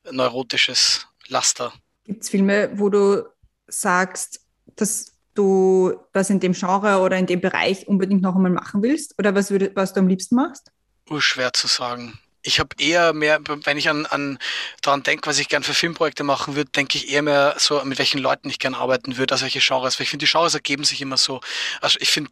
neurotisches 0.09 1.09
Laster. 1.27 1.73
Gibt 2.05 2.23
es 2.23 2.31
Filme, 2.31 2.71
wo 2.75 2.89
du 2.89 3.29
sagst, 3.69 4.41
dass 4.77 5.13
du 5.35 5.97
was 6.13 6.31
in 6.31 6.41
dem 6.41 6.53
Genre 6.53 6.99
oder 6.99 7.17
in 7.17 7.27
dem 7.27 7.41
Bereich 7.41 7.87
unbedingt 7.87 8.23
noch 8.23 8.35
einmal 8.35 8.51
machen 8.51 8.83
willst? 8.83 9.15
Oder 9.19 9.35
was, 9.35 9.51
würde, 9.51 9.71
was 9.75 9.93
du 9.93 10.01
am 10.01 10.09
liebsten 10.09 10.35
machst? 10.35 10.71
Oh, 11.09 11.21
schwer 11.21 11.53
zu 11.53 11.67
sagen. 11.67 12.19
Ich 12.43 12.61
habe 12.61 12.77
eher 12.79 13.13
mehr, 13.13 13.41
wenn 13.65 13.77
ich 13.77 13.89
an, 13.89 14.07
an 14.07 14.39
daran 14.81 15.03
denke, 15.03 15.29
was 15.29 15.39
ich 15.39 15.49
gern 15.49 15.63
für 15.63 15.75
Filmprojekte 15.75 16.25
machen 16.25 16.55
würde, 16.55 16.71
denke 16.71 16.97
ich 16.97 17.11
eher 17.11 17.23
mehr 17.23 17.55
so, 17.59 17.85
mit 17.85 17.99
welchen 17.99 18.19
Leuten 18.19 18.49
ich 18.49 18.59
gern 18.59 18.75
arbeiten 18.75 19.17
würde, 19.17 19.35
als 19.35 19.43
welche 19.43 19.61
Genres. 19.61 19.99
Weil 19.99 20.05
ich 20.05 20.11
finde, 20.11 20.25
die 20.25 20.31
Genres 20.31 20.55
ergeben 20.55 20.85
sich 20.85 21.01
immer 21.01 21.17
so. 21.17 21.41
Also 21.81 21.99
ich 22.01 22.11
finde, 22.11 22.31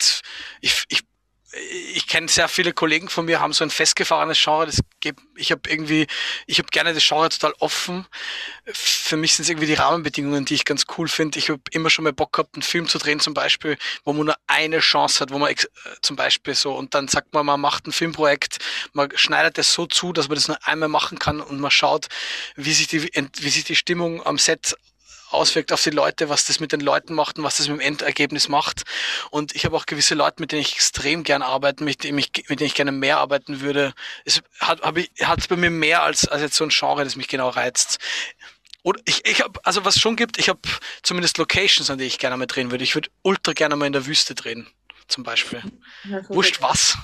ich, 0.61 0.85
ich 0.89 1.03
ich 1.95 2.07
kenne 2.07 2.29
sehr 2.29 2.49
viele 2.49 2.73
Kollegen 2.73 3.09
von 3.09 3.25
mir, 3.25 3.41
haben 3.41 3.53
so 3.53 3.65
ein 3.65 3.71
festgefahrenes 3.71 4.43
Genre. 4.43 4.67
Das 4.67 4.81
gibt, 5.01 5.21
ich 5.37 5.51
habe 5.51 5.63
irgendwie, 5.69 6.07
ich 6.47 6.59
habe 6.59 6.69
gerne 6.71 6.93
das 6.93 7.07
Genre 7.07 7.29
total 7.29 7.55
offen. 7.59 8.07
Für 8.65 9.17
mich 9.17 9.35
sind 9.35 9.45
es 9.45 9.51
irgendwie 9.51 9.67
die 9.67 9.75
Rahmenbedingungen, 9.75 10.45
die 10.45 10.55
ich 10.55 10.65
ganz 10.65 10.85
cool 10.97 11.09
finde. 11.09 11.39
Ich 11.39 11.49
habe 11.49 11.61
immer 11.71 11.91
schon 11.91 12.05
mal 12.05 12.13
Bock 12.13 12.33
gehabt, 12.33 12.55
einen 12.55 12.63
Film 12.63 12.89
zu 12.89 12.99
drehen, 12.99 13.21
zum 13.21 13.35
Beispiel, 13.35 13.79
wo 14.05 14.13
man 14.13 14.27
nur 14.27 14.37
eine 14.47 14.81
Chance 14.81 15.21
hat, 15.21 15.31
wo 15.31 15.39
man 15.39 15.55
zum 16.03 16.17
Beispiel 16.17 16.55
so 16.55 16.75
und 16.75 16.95
dann 16.95 17.09
sagt 17.09 17.33
man, 17.33 17.47
man 17.47 17.61
macht 17.61 17.87
ein 17.87 17.93
Filmprojekt, 17.93 18.59
man 18.93 19.09
schneidet 19.17 19.59
es 19.59 19.73
so 19.73 19.87
zu, 19.87 20.13
dass 20.13 20.29
man 20.29 20.37
das 20.37 20.49
nur 20.49 20.59
einmal 20.67 20.89
machen 20.89 21.19
kann 21.19 21.41
und 21.41 21.61
man 21.61 21.71
schaut, 21.71 22.07
wie 22.57 22.73
sich 22.73 22.89
die, 22.89 23.03
wie 23.03 23.51
sich 23.51 23.65
die 23.65 23.77
Stimmung 23.77 24.25
am 24.25 24.39
Set 24.39 24.77
auswirkt 25.31 25.73
auf 25.73 25.83
die 25.83 25.91
Leute, 25.91 26.29
was 26.29 26.45
das 26.45 26.61
mit 26.61 26.73
den 26.73 26.81
Leuten 26.81 27.15
macht 27.15 27.39
und 27.39 27.45
was 27.45 27.57
das 27.57 27.69
mit 27.69 27.79
dem 27.79 27.81
Endergebnis 27.81 28.49
macht. 28.49 28.83
Und 29.31 29.55
ich 29.55 29.65
habe 29.65 29.77
auch 29.77 29.87
gewisse 29.87 30.15
Leute, 30.15 30.41
mit 30.41 30.53
denen 30.53 30.63
ich 30.63 30.75
extrem 30.75 31.25
gern 31.25 31.43
arbeiten, 31.43 31.85
mit 31.85 32.05
denen 32.05 32.19
ich, 32.19 32.31
mit 32.49 32.61
denen 32.61 32.67
ich 32.67 32.75
gerne 32.75 32.93
mehr 32.93 33.19
arbeiten 33.19 33.61
würde. 33.61 33.93
Es 34.25 34.43
hat, 34.61 34.81
hat 34.83 35.49
bei 35.49 35.57
mir 35.57 35.71
mehr 35.71 36.03
als, 36.03 36.29
als 36.29 36.43
jetzt 36.43 36.57
so 36.57 36.65
ein 36.65 36.71
Genre, 36.71 37.05
das 37.05 37.17
mich 37.17 37.29
genau 37.29 37.49
reizt. 37.49 37.99
Oder 38.83 39.01
ich, 39.05 39.27
ich 39.27 39.43
habe, 39.43 39.59
also 39.65 39.85
was 39.85 39.99
schon 39.99 40.15
gibt, 40.15 40.39
ich 40.39 40.49
habe 40.49 40.61
zumindest 41.03 41.39
Locations, 41.39 41.91
an 41.91 41.99
die 41.99 42.05
ich 42.05 42.19
gerne 42.19 42.37
mal 42.37 42.47
drehen 42.47 42.71
würde. 42.71 42.85
Ich 42.85 42.95
würde 42.95 43.11
ultra 43.23 43.53
gerne 43.53 43.75
mal 43.75 43.87
in 43.87 43.93
der 43.93 44.07
Wüste 44.07 44.35
drehen, 44.35 44.69
zum 45.09 45.25
Beispiel. 45.25 45.61
Wurscht 46.29 46.63
was. 46.63 46.97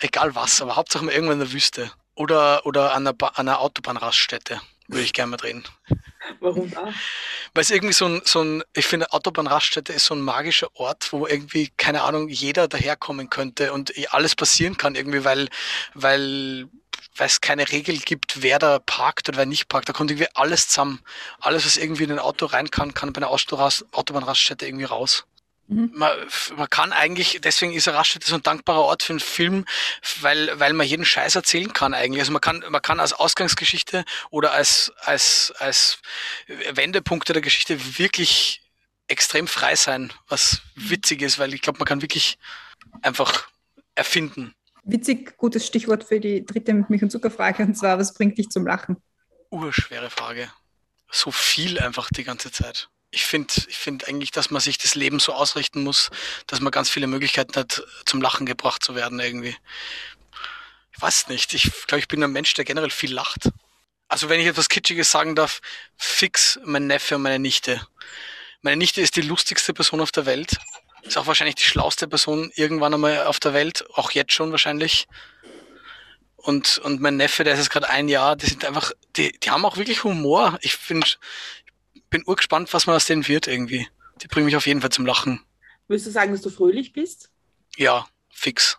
Egal 0.00 0.34
was, 0.34 0.60
aber 0.60 0.76
Hauptsache 0.76 1.04
mal 1.04 1.12
irgendwann 1.12 1.40
in 1.40 1.46
der 1.46 1.52
Wüste. 1.52 1.90
Oder, 2.14 2.66
oder 2.66 2.92
an 2.92 3.04
einer, 3.04 3.14
ba 3.14 3.28
an 3.28 3.48
einer 3.48 3.60
Autobahnraststätte 3.60 4.60
würde 4.92 5.04
ich 5.04 5.12
gerne 5.12 5.30
mal 5.30 5.36
drehen. 5.36 5.64
Warum 6.40 6.70
da? 6.70 6.92
Weil 7.54 7.62
es 7.62 7.70
irgendwie 7.70 7.94
so 7.94 8.06
ein, 8.06 8.22
so 8.24 8.42
ein, 8.42 8.62
ich 8.74 8.86
finde, 8.86 9.12
Autobahnraststätte 9.12 9.92
ist 9.92 10.06
so 10.06 10.14
ein 10.14 10.20
magischer 10.20 10.68
Ort, 10.74 11.12
wo 11.12 11.26
irgendwie, 11.26 11.70
keine 11.76 12.02
Ahnung, 12.02 12.28
jeder 12.28 12.68
daherkommen 12.68 13.30
könnte 13.30 13.72
und 13.72 13.92
alles 14.12 14.34
passieren 14.36 14.76
kann 14.76 14.94
irgendwie, 14.94 15.24
weil, 15.24 15.48
weil, 15.94 16.68
weil 17.16 17.26
es 17.26 17.40
keine 17.40 17.70
Regel 17.70 17.98
gibt, 17.98 18.42
wer 18.42 18.58
da 18.58 18.78
parkt 18.78 19.28
oder 19.28 19.38
wer 19.38 19.46
nicht 19.46 19.68
parkt. 19.68 19.88
Da 19.88 19.92
kommt 19.92 20.10
irgendwie 20.10 20.28
alles 20.34 20.68
zusammen. 20.68 21.00
Alles, 21.40 21.64
was 21.66 21.76
irgendwie 21.76 22.04
in 22.04 22.12
ein 22.12 22.18
Auto 22.18 22.46
rein 22.46 22.70
kann, 22.70 22.94
kann 22.94 23.12
bei 23.12 23.18
einer 23.18 23.30
Autobahnraststätte 23.30 24.66
irgendwie 24.66 24.84
raus. 24.84 25.24
Mhm. 25.68 25.90
Man, 25.94 26.10
man 26.56 26.70
kann 26.70 26.92
eigentlich, 26.92 27.40
deswegen 27.42 27.72
ist 27.72 27.88
Raststätte 27.88 28.26
so 28.26 28.34
ein 28.34 28.42
dankbarer 28.42 28.82
Ort 28.82 29.02
für 29.02 29.12
einen 29.12 29.20
Film, 29.20 29.64
weil, 30.20 30.58
weil 30.58 30.72
man 30.72 30.86
jeden 30.86 31.04
Scheiß 31.04 31.34
erzählen 31.34 31.72
kann 31.72 31.94
eigentlich. 31.94 32.20
Also 32.20 32.32
man 32.32 32.40
kann, 32.40 32.64
man 32.68 32.82
kann 32.82 33.00
als 33.00 33.12
Ausgangsgeschichte 33.12 34.04
oder 34.30 34.52
als, 34.52 34.92
als, 35.00 35.52
als 35.58 35.98
Wendepunkte 36.46 37.32
der 37.32 37.42
Geschichte 37.42 37.98
wirklich 37.98 38.62
extrem 39.08 39.46
frei 39.46 39.76
sein, 39.76 40.12
was 40.28 40.62
witzig 40.74 41.22
ist, 41.22 41.38
weil 41.38 41.54
ich 41.54 41.62
glaube, 41.62 41.78
man 41.78 41.86
kann 41.86 42.02
wirklich 42.02 42.38
einfach 43.02 43.48
erfinden. 43.94 44.54
Witzig, 44.84 45.36
gutes 45.36 45.66
Stichwort 45.66 46.04
für 46.04 46.18
die 46.18 46.44
dritte 46.44 46.74
Milch- 46.74 47.02
und 47.02 47.10
Zuckerfrage, 47.10 47.62
und 47.62 47.76
zwar, 47.76 47.98
was 47.98 48.14
bringt 48.14 48.38
dich 48.38 48.48
zum 48.50 48.66
Lachen? 48.66 48.96
Urschwere 49.50 50.10
Frage. 50.10 50.50
so 51.10 51.30
viel 51.30 51.78
einfach 51.78 52.08
die 52.10 52.24
ganze 52.24 52.50
Zeit. 52.50 52.88
Ich 53.14 53.24
finde 53.24 53.52
ich 53.68 53.76
finde 53.76 54.08
eigentlich, 54.08 54.30
dass 54.30 54.50
man 54.50 54.60
sich 54.60 54.78
das 54.78 54.94
Leben 54.94 55.20
so 55.20 55.34
ausrichten 55.34 55.84
muss, 55.84 56.10
dass 56.46 56.60
man 56.60 56.72
ganz 56.72 56.88
viele 56.88 57.06
Möglichkeiten 57.06 57.54
hat, 57.56 57.84
zum 58.06 58.22
Lachen 58.22 58.46
gebracht 58.46 58.82
zu 58.82 58.94
werden 58.94 59.20
irgendwie. 59.20 59.54
Ich 60.94 61.00
weiß 61.02 61.28
nicht. 61.28 61.52
Ich 61.52 61.70
glaube, 61.86 62.00
ich 62.00 62.08
bin 62.08 62.24
ein 62.24 62.32
Mensch, 62.32 62.54
der 62.54 62.64
generell 62.64 62.90
viel 62.90 63.12
lacht. 63.12 63.50
Also 64.08 64.28
wenn 64.28 64.40
ich 64.40 64.46
etwas 64.46 64.68
Kitschiges 64.68 65.10
sagen 65.10 65.36
darf, 65.36 65.60
fix 65.96 66.58
mein 66.64 66.86
Neffe 66.86 67.16
und 67.16 67.22
meine 67.22 67.38
Nichte. 67.38 67.86
Meine 68.62 68.76
Nichte 68.78 69.00
ist 69.02 69.16
die 69.16 69.22
lustigste 69.22 69.74
Person 69.74 70.00
auf 70.00 70.12
der 70.12 70.24
Welt. 70.24 70.56
Ist 71.02 71.18
auch 71.18 71.26
wahrscheinlich 71.26 71.56
die 71.56 71.64
schlauste 71.64 72.08
Person 72.08 72.50
irgendwann 72.54 72.94
einmal 72.94 73.26
auf 73.26 73.40
der 73.40 73.52
Welt, 73.52 73.84
auch 73.94 74.12
jetzt 74.12 74.32
schon 74.32 74.52
wahrscheinlich. 74.52 75.06
Und, 76.36 76.78
und 76.78 77.00
mein 77.00 77.16
Neffe, 77.16 77.44
der 77.44 77.54
ist 77.54 77.60
jetzt 77.60 77.70
gerade 77.70 77.88
ein 77.88 78.08
Jahr, 78.08 78.36
die 78.36 78.46
sind 78.46 78.64
einfach, 78.64 78.92
die, 79.16 79.32
die 79.38 79.50
haben 79.50 79.64
auch 79.64 79.76
wirklich 79.76 80.04
Humor. 80.04 80.58
Ich 80.60 80.78
bin, 80.78 81.04
bin 82.12 82.22
urgespannt, 82.24 82.72
was 82.72 82.86
man 82.86 82.94
aus 82.94 83.06
denen 83.06 83.26
wird 83.26 83.48
irgendwie. 83.48 83.88
Die 84.22 84.28
bringen 84.28 84.46
mich 84.46 84.54
auf 84.54 84.66
jeden 84.66 84.80
Fall 84.80 84.90
zum 84.90 85.06
Lachen. 85.06 85.40
Würdest 85.88 86.06
du 86.06 86.10
sagen, 86.12 86.30
dass 86.30 86.42
du 86.42 86.50
fröhlich 86.50 86.92
bist? 86.92 87.30
Ja, 87.76 88.06
fix. 88.30 88.76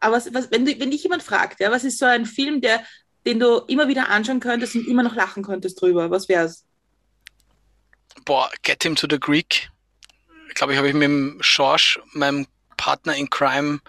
Aber 0.00 0.16
was, 0.16 0.34
was, 0.34 0.50
wenn, 0.50 0.66
du, 0.66 0.78
wenn 0.80 0.90
dich 0.90 1.04
jemand 1.04 1.22
fragt, 1.22 1.60
ja, 1.60 1.70
was 1.70 1.84
ist 1.84 1.98
so 1.98 2.06
ein 2.06 2.26
Film, 2.26 2.60
der, 2.60 2.84
den 3.24 3.38
du 3.38 3.58
immer 3.68 3.88
wieder 3.88 4.08
anschauen 4.08 4.40
könntest 4.40 4.74
und 4.74 4.88
immer 4.88 5.02
noch 5.02 5.14
lachen 5.14 5.44
könntest 5.44 5.80
drüber, 5.80 6.10
was 6.10 6.28
wär's? 6.28 6.64
Boah, 8.24 8.50
Get 8.62 8.82
Him 8.82 8.96
to 8.96 9.06
the 9.08 9.20
Greek. 9.20 9.70
Ich 10.48 10.54
glaube, 10.54 10.72
ich 10.72 10.78
habe 10.78 10.88
ich 10.88 10.94
mit 10.94 11.04
dem 11.04 11.38
Schorsch, 11.40 12.00
meinem 12.12 12.46
Partner 12.76 13.14
in 13.14 13.30
Crime, 13.30 13.80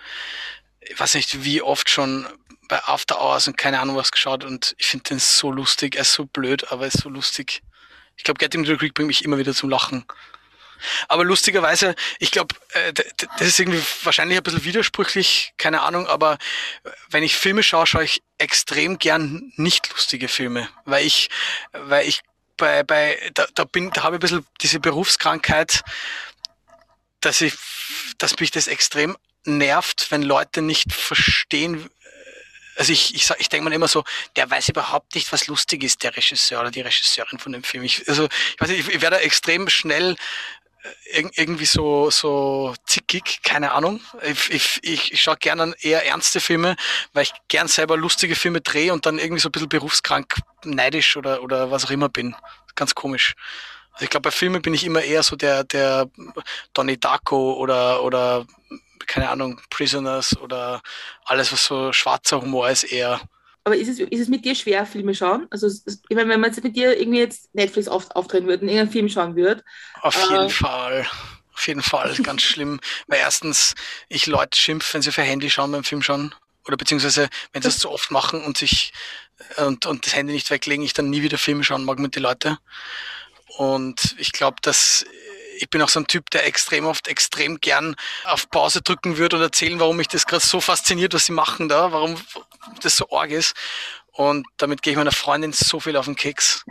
ich 0.82 1.00
weiß 1.00 1.16
nicht 1.16 1.44
wie 1.44 1.62
oft 1.62 1.90
schon 1.90 2.28
bei 2.68 2.82
After 2.84 3.22
Hours 3.22 3.48
und 3.48 3.58
keine 3.58 3.80
Ahnung 3.80 3.96
was 3.96 4.12
geschaut 4.12 4.44
und 4.44 4.76
ich 4.78 4.88
finde 4.88 5.04
den 5.04 5.20
so 5.20 5.52
lustig. 5.52 5.96
Er 5.96 6.02
ist 6.02 6.14
so 6.14 6.26
blöd, 6.26 6.72
aber 6.72 6.84
er 6.84 6.88
ist 6.90 7.02
so 7.02 7.10
lustig. 7.10 7.62
Ich 8.18 8.24
glaube, 8.24 8.40
Get 8.40 8.54
Him 8.54 8.64
to 8.64 8.72
the 8.72 8.78
Greek 8.78 8.94
bringt 8.94 9.08
mich 9.08 9.24
immer 9.24 9.38
wieder 9.38 9.54
zum 9.54 9.70
Lachen. 9.70 10.06
Aber 11.08 11.24
lustigerweise, 11.24 11.96
ich 12.20 12.32
glaube, 12.32 12.56
äh, 12.74 12.94
das 12.94 13.48
ist 13.48 13.60
irgendwie 13.60 13.82
wahrscheinlich 14.04 14.38
ein 14.38 14.44
bisschen 14.44 14.64
widersprüchlich, 14.64 15.54
keine 15.58 15.82
Ahnung, 15.82 16.08
aber 16.08 16.34
äh, 16.84 16.90
wenn 17.10 17.24
ich 17.24 17.36
Filme 17.36 17.64
schaue, 17.64 17.88
schaue 17.88 18.04
ich 18.04 18.22
extrem 18.38 19.00
gern 19.00 19.52
nicht 19.56 19.90
lustige 19.90 20.28
Filme, 20.28 20.70
weil 20.86 21.06
ich, 21.06 21.30
weil 21.72 22.08
ich 22.08 22.22
bei, 22.58 22.84
bei, 22.84 23.32
da, 23.34 23.48
da 23.54 23.64
bin, 23.64 23.92
da 23.92 24.04
habe 24.04 24.16
ich 24.16 24.20
ein 24.20 24.22
bisschen 24.22 24.48
diese 24.62 24.80
Berufskrankheit, 24.80 25.84
dass 27.22 27.42
ich, 27.42 27.54
dass 28.18 28.40
mich 28.40 28.52
das 28.52 28.68
extrem 28.68 29.18
nervt, 29.46 30.08
wenn 30.12 30.24
Leute 30.24 30.62
nicht 30.62 30.92
verstehen, 30.92 31.90
also 32.78 32.94
ich, 32.94 33.16
ich, 33.16 33.30
ich 33.40 33.50
denke 33.50 33.68
mir 33.68 33.76
immer 33.76 33.88
so, 33.88 34.04
der 34.36 34.50
weiß 34.50 34.70
überhaupt 34.70 35.16
nicht, 35.16 35.32
was 35.32 35.48
lustig 35.48 35.84
ist, 35.84 36.04
der 36.04 36.16
Regisseur 36.16 36.62
oder 36.62 36.72
die 36.72 36.82
Regisseurin 36.82 37.40
von 37.40 37.52
dem 37.52 37.64
Film. 37.64 37.84
Ich, 37.84 38.08
also 38.08 38.26
ich 38.26 38.62
weiß 38.62 38.70
nicht, 38.70 38.88
ich, 38.88 38.96
ich 38.96 39.02
werde 39.02 39.20
extrem 39.20 39.68
schnell 39.70 40.16
äh, 41.12 41.24
irgendwie 41.36 41.66
so, 41.66 42.12
so 42.12 42.76
zickig, 42.86 43.40
keine 43.44 43.72
Ahnung. 43.72 44.02
Ich, 44.24 44.50
ich, 44.52 44.80
ich, 44.84 45.14
ich 45.14 45.22
schaue 45.22 45.38
gerne 45.38 45.74
eher 45.82 46.06
ernste 46.06 46.40
Filme, 46.40 46.76
weil 47.14 47.24
ich 47.24 47.34
gern 47.48 47.68
selber 47.68 47.98
lustige 47.98 48.36
Filme 48.36 48.62
drehe 48.62 48.94
und 48.94 49.06
dann 49.06 49.18
irgendwie 49.18 49.42
so 49.42 49.50
ein 49.50 49.52
bisschen 49.52 49.70
berufskrank, 49.70 50.36
neidisch 50.64 51.18
oder, 51.18 51.42
oder 51.42 51.72
was 51.72 51.86
auch 51.86 51.92
immer 51.92 52.10
bin. 52.10 52.36
Ganz 52.76 52.94
komisch. 52.94 53.34
Also 53.94 54.04
ich 54.04 54.12
glaube, 54.12 54.30
bei 54.30 54.32
Filmen 54.32 54.62
bin 54.62 54.76
ich 54.76 54.84
immer 54.84 55.02
eher 55.02 55.24
so 55.24 55.36
der, 55.36 55.64
der 55.64 56.08
Donnie 56.74 57.00
Darko 57.00 57.54
oder, 57.54 58.04
oder 58.04 58.46
keine 59.08 59.30
Ahnung, 59.30 59.60
Prisoners 59.70 60.38
oder 60.38 60.82
alles, 61.26 61.52
was 61.52 61.66
so 61.66 61.92
schwarzer 61.94 62.42
Humor 62.42 62.70
ist, 62.70 62.84
eher. 62.84 63.22
Aber 63.64 63.76
ist 63.76 63.90
es, 63.90 64.00
ist 64.00 64.22
es 64.22 64.28
mit 64.30 64.46
dir 64.46 64.56
schwer, 64.56 64.86
Filme 64.86 65.14
schauen? 65.14 65.48
Also, 65.50 65.68
ich 65.68 66.16
meine, 66.16 66.30
wenn 66.30 66.40
man 66.40 66.52
jetzt 66.52 66.64
mit 66.64 66.76
dir 66.76 66.98
irgendwie 66.98 67.20
jetzt 67.20 67.54
Netflix 67.54 67.88
auf, 67.88 68.10
auftreten 68.12 68.48
würde 68.48 68.62
und 68.62 68.70
irgendeinen 68.70 68.92
Film 68.92 69.10
schauen 69.10 69.36
würde. 69.36 69.64
Auf 70.02 70.16
äh, 70.16 70.34
jeden 70.34 70.50
Fall. 70.50 71.06
Auf 71.54 71.68
jeden 71.68 71.82
Fall. 71.82 72.16
Ganz 72.24 72.44
schlimm. 72.44 72.80
Weil 73.08 73.20
erstens, 73.20 73.76
ich 74.08 74.26
Leute 74.28 74.58
schimpfe, 74.58 74.94
wenn 74.94 75.02
sie 75.02 75.12
für 75.12 75.24
Handy 75.24 75.50
schauen 75.50 75.72
beim 75.72 75.84
Film 75.84 76.02
schauen. 76.02 76.34
Oder 76.66 76.78
beziehungsweise, 76.78 77.30
wenn 77.52 77.62
sie 77.62 77.68
das 77.68 77.80
zu 77.80 77.90
oft 77.90 78.12
machen 78.12 78.42
und 78.42 78.58
sich 78.58 78.94
und, 79.58 79.86
und 79.86 80.06
das 80.06 80.16
Handy 80.16 80.34
nicht 80.34 80.50
weglegen, 80.50 80.86
ich 80.86 80.94
dann 80.94 81.10
nie 81.10 81.22
wieder 81.22 81.38
Filme 81.38 81.64
schauen 81.64 81.84
mag 81.84 82.00
mit 82.00 82.16
den 82.16 82.24
Leuten. 82.24 82.58
Und 83.58 84.16
ich 84.18 84.32
glaube, 84.32 84.58
dass 84.62 85.06
ich 85.58 85.70
bin 85.70 85.82
auch 85.82 85.90
so 85.90 86.00
ein 86.00 86.08
Typ, 86.08 86.30
der 86.30 86.46
extrem 86.46 86.86
oft 86.86 87.08
extrem 87.08 87.60
gern 87.60 87.96
auf 88.26 88.50
Pause 88.50 88.82
drücken 88.82 89.18
würde 89.18 89.38
und 89.38 89.42
erzählen, 89.42 89.80
warum 89.80 89.98
mich 89.98 90.08
das 90.08 90.26
gerade 90.26 90.46
so 90.46 90.62
fasziniert, 90.62 91.14
was 91.14 91.26
sie 91.26 91.34
machen 91.34 91.70
da, 91.70 91.92
warum 91.92 92.16
das 92.82 92.98
so 92.98 93.10
arg 93.12 93.32
ist. 93.32 93.56
Und 94.12 94.48
damit 94.58 94.82
gehe 94.82 94.92
ich 94.92 94.98
meiner 94.98 95.12
Freundin 95.12 95.54
so 95.54 95.80
viel 95.80 95.96
auf 95.96 96.06
den 96.06 96.16
Keks. 96.16 96.66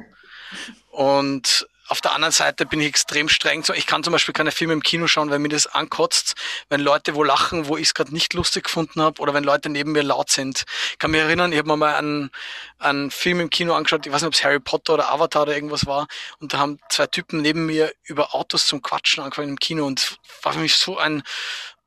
Und 0.91 1.67
auf 1.89 2.01
der 2.01 2.13
anderen 2.13 2.33
Seite 2.33 2.67
bin 2.67 2.81
ich 2.81 2.89
extrem 2.89 3.29
streng. 3.29 3.65
Ich 3.75 3.87
kann 3.87 4.03
zum 4.03 4.13
Beispiel 4.13 4.33
keine 4.33 4.51
Filme 4.51 4.73
im 4.73 4.83
Kino 4.83 5.07
schauen, 5.07 5.31
weil 5.31 5.39
mir 5.39 5.49
das 5.49 5.67
ankotzt, 5.67 6.35
wenn 6.69 6.81
Leute 6.81 7.15
wo 7.15 7.23
lachen, 7.23 7.69
wo 7.69 7.77
ich 7.77 7.89
es 7.89 7.95
gerade 7.95 8.13
nicht 8.13 8.35
lustig 8.35 8.65
gefunden 8.65 9.01
habe 9.01 9.21
oder 9.21 9.35
wenn 9.35 9.45
Leute 9.45 9.69
neben 9.69 9.93
mir 9.93 10.03
laut 10.03 10.31
sind. 10.31 10.65
Ich 10.93 10.99
kann 10.99 11.13
mich 11.13 11.21
erinnern, 11.21 11.53
ich 11.53 11.59
habe 11.59 11.69
mir 11.69 11.77
mal 11.77 11.95
einen, 11.95 12.31
einen 12.79 13.11
Film 13.11 13.41
im 13.41 13.51
Kino 13.51 13.75
angeschaut, 13.75 14.07
ich 14.07 14.13
weiß 14.13 14.23
nicht, 14.23 14.29
ob 14.29 14.35
es 14.35 14.45
Harry 14.45 14.61
Potter 14.61 14.95
oder 14.95 15.13
Avatar 15.13 15.43
oder 15.43 15.55
irgendwas 15.55 15.87
war, 15.87 16.07
und 16.41 16.53
da 16.53 16.59
haben 16.59 16.79
zwei 16.89 17.07
Typen 17.07 17.41
neben 17.41 17.67
mir 17.67 17.93
über 18.05 18.35
Autos 18.35 18.67
zum 18.67 18.83
Quatschen 18.83 19.23
angefangen 19.23 19.51
im 19.51 19.59
Kino 19.59 19.87
und 19.87 20.17
war 20.43 20.53
für 20.53 20.59
mich 20.59 20.77
so 20.77 20.99
ein, 20.99 21.23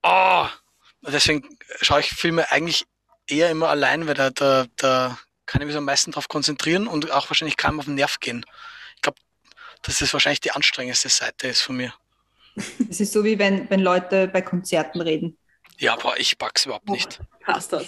oh, 0.04 0.46
deswegen 1.02 1.58
schaue 1.82 2.00
ich 2.00 2.10
Filme 2.10 2.52
eigentlich 2.52 2.86
eher 3.28 3.50
immer 3.50 3.70
allein, 3.70 4.08
weil 4.08 4.16
da, 4.16 4.30
da, 4.30 4.66
da 4.78 5.20
kann 5.46 5.62
ich 5.62 5.68
mich 5.68 5.76
am 5.76 5.86
meisten 5.86 6.12
drauf 6.12 6.28
konzentrieren 6.28 6.88
und 6.88 7.12
auch 7.12 7.30
wahrscheinlich 7.30 7.58
kaum 7.58 7.80
auf 7.80 7.86
den 7.86 7.96
Nerv 7.96 8.20
gehen 8.20 8.46
dass 9.82 10.00
das 10.00 10.14
wahrscheinlich 10.14 10.42
die 10.42 10.52
anstrengendste 10.52 11.10
Seite 11.10 11.48
ist 11.48 11.62
von 11.62 11.78
mir. 11.78 11.94
Es 12.90 13.00
ist 13.00 13.14
so 13.14 13.24
wie 13.24 13.40
wenn, 13.40 13.70
wenn 13.70 13.80
Leute 13.80 14.28
bei 14.28 14.42
Konzerten 14.42 15.02
reden. 15.02 15.38
Ja, 15.78 15.94
aber 15.94 16.20
ich 16.20 16.38
pack's 16.38 16.66
überhaupt 16.66 16.90
nicht. 16.90 17.20
Passt 17.40 17.72
das. 17.74 17.86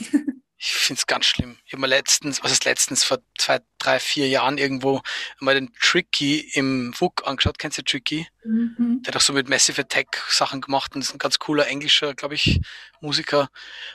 Ich 0.63 0.73
finde 0.73 0.99
es 0.99 1.07
ganz 1.07 1.25
schlimm. 1.25 1.57
Ich 1.65 1.73
habe 1.73 1.81
mal 1.81 1.87
letztens, 1.87 2.43
was 2.43 2.51
ist 2.51 2.65
letztens, 2.65 3.03
vor 3.03 3.17
zwei, 3.35 3.61
drei, 3.79 3.99
vier 3.99 4.27
Jahren 4.27 4.59
irgendwo 4.59 5.01
mal 5.39 5.55
den 5.55 5.73
Tricky 5.81 6.51
im 6.53 6.93
WUK 6.99 7.25
angeschaut. 7.25 7.57
Kennst 7.57 7.79
du 7.79 7.81
Tricky? 7.81 8.27
Mhm. 8.43 9.01
Der 9.01 9.11
hat 9.11 9.17
auch 9.19 9.25
so 9.25 9.33
mit 9.33 9.49
Massive 9.49 9.81
Attack 9.81 10.23
Sachen 10.29 10.61
gemacht 10.61 10.93
und 10.93 11.01
ist 11.01 11.15
ein 11.15 11.17
ganz 11.17 11.39
cooler 11.39 11.65
englischer, 11.65 12.13
glaube 12.13 12.35
ich, 12.35 12.61
Musiker. 12.99 13.49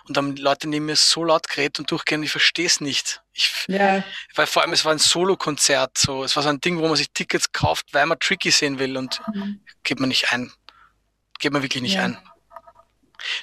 Und 0.09 0.17
dann 0.17 0.35
Leute 0.35 0.69
neben 0.69 0.87
mir 0.87 0.97
so 0.97 1.23
laut 1.23 1.49
geredet 1.49 1.79
und 1.79 1.89
durchgehen, 1.93 2.25
ich 2.25 2.33
verstehe 2.33 2.67
es 2.67 2.81
nicht. 2.81 3.23
Ich, 3.33 3.53
ja. 3.69 4.03
Weil 4.35 4.49
vor 4.49 4.63
allem, 4.63 4.73
es 4.73 4.85
war 4.85 4.91
ein 4.91 4.99
Solo-Konzert, 4.99 5.97
so. 5.97 6.25
Es 6.25 6.35
war 6.35 6.43
so 6.43 6.49
ein 6.49 6.61
Ding, 6.61 6.79
wo 6.79 6.89
man 6.89 6.97
sich 6.97 7.13
Tickets 7.13 7.53
kauft, 7.53 7.95
weil 7.95 8.07
man 8.07 8.19
Tricky 8.19 8.51
sehen 8.51 8.81
will 8.81 8.97
und 8.97 9.23
mhm. 9.33 9.61
geht 9.85 10.01
man 10.01 10.09
nicht 10.09 10.33
ein. 10.33 10.53
Geht 11.39 11.53
man 11.53 11.63
wirklich 11.63 11.85
nicht 11.85 11.95
ja. 11.95 12.07
ein. 12.07 12.19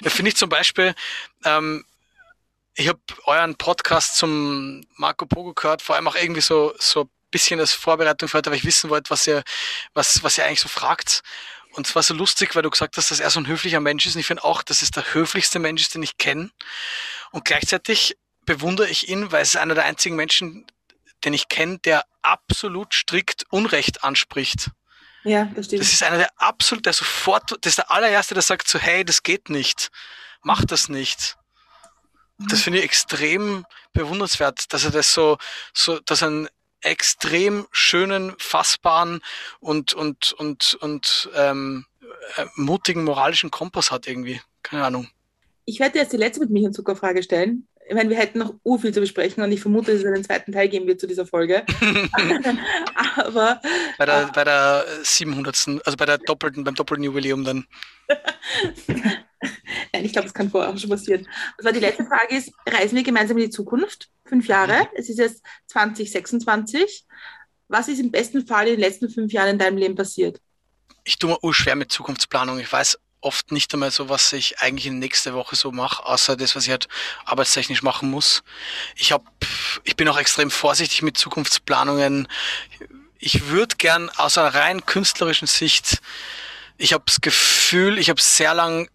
Da 0.02 0.10
finde 0.10 0.28
ich 0.28 0.36
zum 0.36 0.50
Beispiel, 0.50 0.94
ähm, 1.46 1.86
ich 2.76 2.88
habe 2.88 3.00
euren 3.24 3.56
Podcast 3.56 4.16
zum 4.16 4.84
Marco 4.96 5.26
Pogo 5.26 5.54
gehört, 5.54 5.82
vor 5.82 5.94
allem 5.94 6.08
auch 6.08 6.16
irgendwie 6.16 6.40
so, 6.40 6.74
so 6.78 7.02
ein 7.02 7.10
bisschen 7.30 7.60
als 7.60 7.72
Vorbereitung 7.72 8.28
für 8.28 8.38
heute, 8.38 8.50
weil 8.50 8.58
ich 8.58 8.64
wissen 8.64 8.90
wollte, 8.90 9.10
was 9.10 9.26
ihr, 9.26 9.42
was, 9.92 10.22
was 10.22 10.38
ihr 10.38 10.44
eigentlich 10.44 10.60
so 10.60 10.68
fragt. 10.68 11.22
Und 11.72 11.86
es 11.86 11.94
war 11.94 12.02
so 12.02 12.14
lustig, 12.14 12.54
weil 12.54 12.62
du 12.62 12.70
gesagt 12.70 12.96
hast, 12.96 13.10
dass 13.10 13.20
er 13.20 13.30
so 13.30 13.40
ein 13.40 13.46
höflicher 13.46 13.80
Mensch 13.80 14.06
ist. 14.06 14.14
Und 14.14 14.20
ich 14.20 14.26
finde 14.26 14.44
auch, 14.44 14.62
dass 14.62 14.82
es 14.82 14.90
der 14.90 15.14
höflichste 15.14 15.58
Mensch 15.58 15.82
ist, 15.82 15.94
den 15.94 16.02
ich 16.02 16.18
kenne. 16.18 16.50
Und 17.32 17.44
gleichzeitig 17.44 18.16
bewundere 18.44 18.88
ich 18.88 19.08
ihn, 19.08 19.32
weil 19.32 19.42
es 19.42 19.50
ist 19.50 19.56
einer 19.56 19.74
der 19.74 19.84
einzigen 19.84 20.16
Menschen, 20.16 20.66
den 21.24 21.32
ich 21.32 21.48
kenne, 21.48 21.78
der 21.78 22.04
absolut 22.22 22.94
strikt 22.94 23.44
Unrecht 23.50 24.04
anspricht. 24.04 24.70
Ja, 25.24 25.46
das 25.56 25.66
stimmt. 25.66 25.82
Das 25.82 25.92
ist 25.92 26.02
einer 26.02 26.18
der 26.18 26.30
absolut, 26.36 26.86
der 26.86 26.92
sofort, 26.92 27.50
das 27.62 27.70
ist 27.70 27.78
der 27.78 27.90
allererste, 27.90 28.34
der 28.34 28.42
sagt 28.42 28.68
so, 28.68 28.78
hey, 28.78 29.04
das 29.04 29.22
geht 29.22 29.48
nicht. 29.48 29.90
Mach 30.42 30.64
das 30.64 30.88
nicht. 30.88 31.36
Das 32.38 32.62
finde 32.62 32.80
ich 32.80 32.84
extrem 32.84 33.64
bewundernswert, 33.92 34.72
dass 34.72 34.84
er 34.84 34.90
das 34.90 35.12
so, 35.14 35.38
so, 35.72 36.00
dass 36.00 36.22
er 36.22 36.28
einen 36.28 36.48
extrem 36.80 37.66
schönen, 37.70 38.34
fassbaren 38.38 39.20
und, 39.60 39.94
und, 39.94 40.32
und, 40.32 40.74
und 40.80 41.30
ähm, 41.34 41.86
äh, 42.36 42.46
mutigen 42.56 43.04
moralischen 43.04 43.50
Kompass 43.50 43.90
hat 43.90 44.06
irgendwie. 44.06 44.40
Keine 44.62 44.84
Ahnung. 44.84 45.08
Ich 45.64 45.80
werde 45.80 45.98
jetzt 45.98 46.12
die 46.12 46.18
letzte 46.18 46.40
mit 46.40 46.50
Milch 46.50 46.66
und 46.66 46.74
Zuckerfrage 46.74 47.22
stellen. 47.22 47.66
Ich 47.86 47.94
meine, 47.94 48.08
wir 48.08 48.16
hätten 48.16 48.38
noch 48.38 48.54
ur 48.64 48.78
viel 48.78 48.94
zu 48.94 49.00
besprechen 49.00 49.42
und 49.42 49.52
ich 49.52 49.60
vermute, 49.60 49.92
dass 49.92 50.00
es 50.00 50.06
einen 50.06 50.24
zweiten 50.24 50.52
Teil 50.52 50.68
geben 50.68 50.86
wird 50.86 51.00
zu 51.00 51.06
dieser 51.06 51.26
Folge. 51.26 51.64
Aber 53.16 53.60
bei 53.98 54.06
der, 54.06 54.22
äh, 54.22 54.26
bei 54.34 54.44
der 54.44 54.86
700. 55.02 55.82
also 55.84 55.96
bei 55.96 56.06
der 56.06 56.18
doppelten, 56.18 56.64
beim 56.64 56.74
doppelten 56.74 57.04
Jubiläum 57.04 57.44
dann. 57.44 57.66
Nein, 60.04 60.08
ich 60.08 60.12
glaube, 60.12 60.26
das 60.26 60.34
kann 60.34 60.50
vorher 60.50 60.70
auch 60.70 60.76
schon 60.76 60.90
passieren. 60.90 61.26
Also 61.56 61.72
die 61.72 61.80
letzte 61.80 62.04
Frage 62.04 62.36
ist, 62.36 62.52
reisen 62.68 62.94
wir 62.94 63.02
gemeinsam 63.02 63.38
in 63.38 63.44
die 63.44 63.50
Zukunft? 63.50 64.10
Fünf 64.26 64.46
Jahre, 64.46 64.80
mhm. 64.80 64.88
es 64.96 65.08
ist 65.08 65.18
jetzt 65.18 65.42
2026. 65.68 67.06
Was 67.68 67.88
ist 67.88 68.00
im 68.00 68.10
besten 68.10 68.46
Fall 68.46 68.66
in 68.68 68.74
den 68.74 68.80
letzten 68.80 69.08
fünf 69.08 69.32
Jahren 69.32 69.48
in 69.48 69.58
deinem 69.58 69.78
Leben 69.78 69.94
passiert? 69.94 70.40
Ich 71.04 71.18
tue 71.18 71.30
mir 71.30 71.42
urschwer 71.42 71.74
mit 71.74 71.90
Zukunftsplanung. 71.90 72.58
Ich 72.58 72.70
weiß 72.70 72.98
oft 73.22 73.50
nicht 73.50 73.72
einmal 73.72 73.90
so, 73.90 74.10
was 74.10 74.32
ich 74.34 74.58
eigentlich 74.60 74.86
in 74.86 74.98
nächste 74.98 75.32
Woche 75.32 75.56
so 75.56 75.72
mache, 75.72 76.04
außer 76.04 76.36
das, 76.36 76.54
was 76.54 76.64
ich 76.64 76.70
halt 76.70 76.88
arbeitstechnisch 77.24 77.82
machen 77.82 78.10
muss. 78.10 78.42
Ich 78.96 79.12
habe, 79.12 79.24
ich 79.84 79.96
bin 79.96 80.06
auch 80.08 80.18
extrem 80.18 80.50
vorsichtig 80.50 81.00
mit 81.00 81.16
Zukunftsplanungen 81.16 82.28
ich 83.24 83.48
würde 83.48 83.76
gern 83.76 84.10
aus 84.18 84.36
einer 84.36 84.54
rein 84.54 84.84
künstlerischen 84.84 85.48
Sicht, 85.48 86.02
ich 86.76 86.92
habe 86.92 87.04
das 87.06 87.20
Gefühl, 87.20 87.98
ich 87.98 88.10
habe 88.10 88.20
sehr 88.20 88.52
lang 88.52 88.88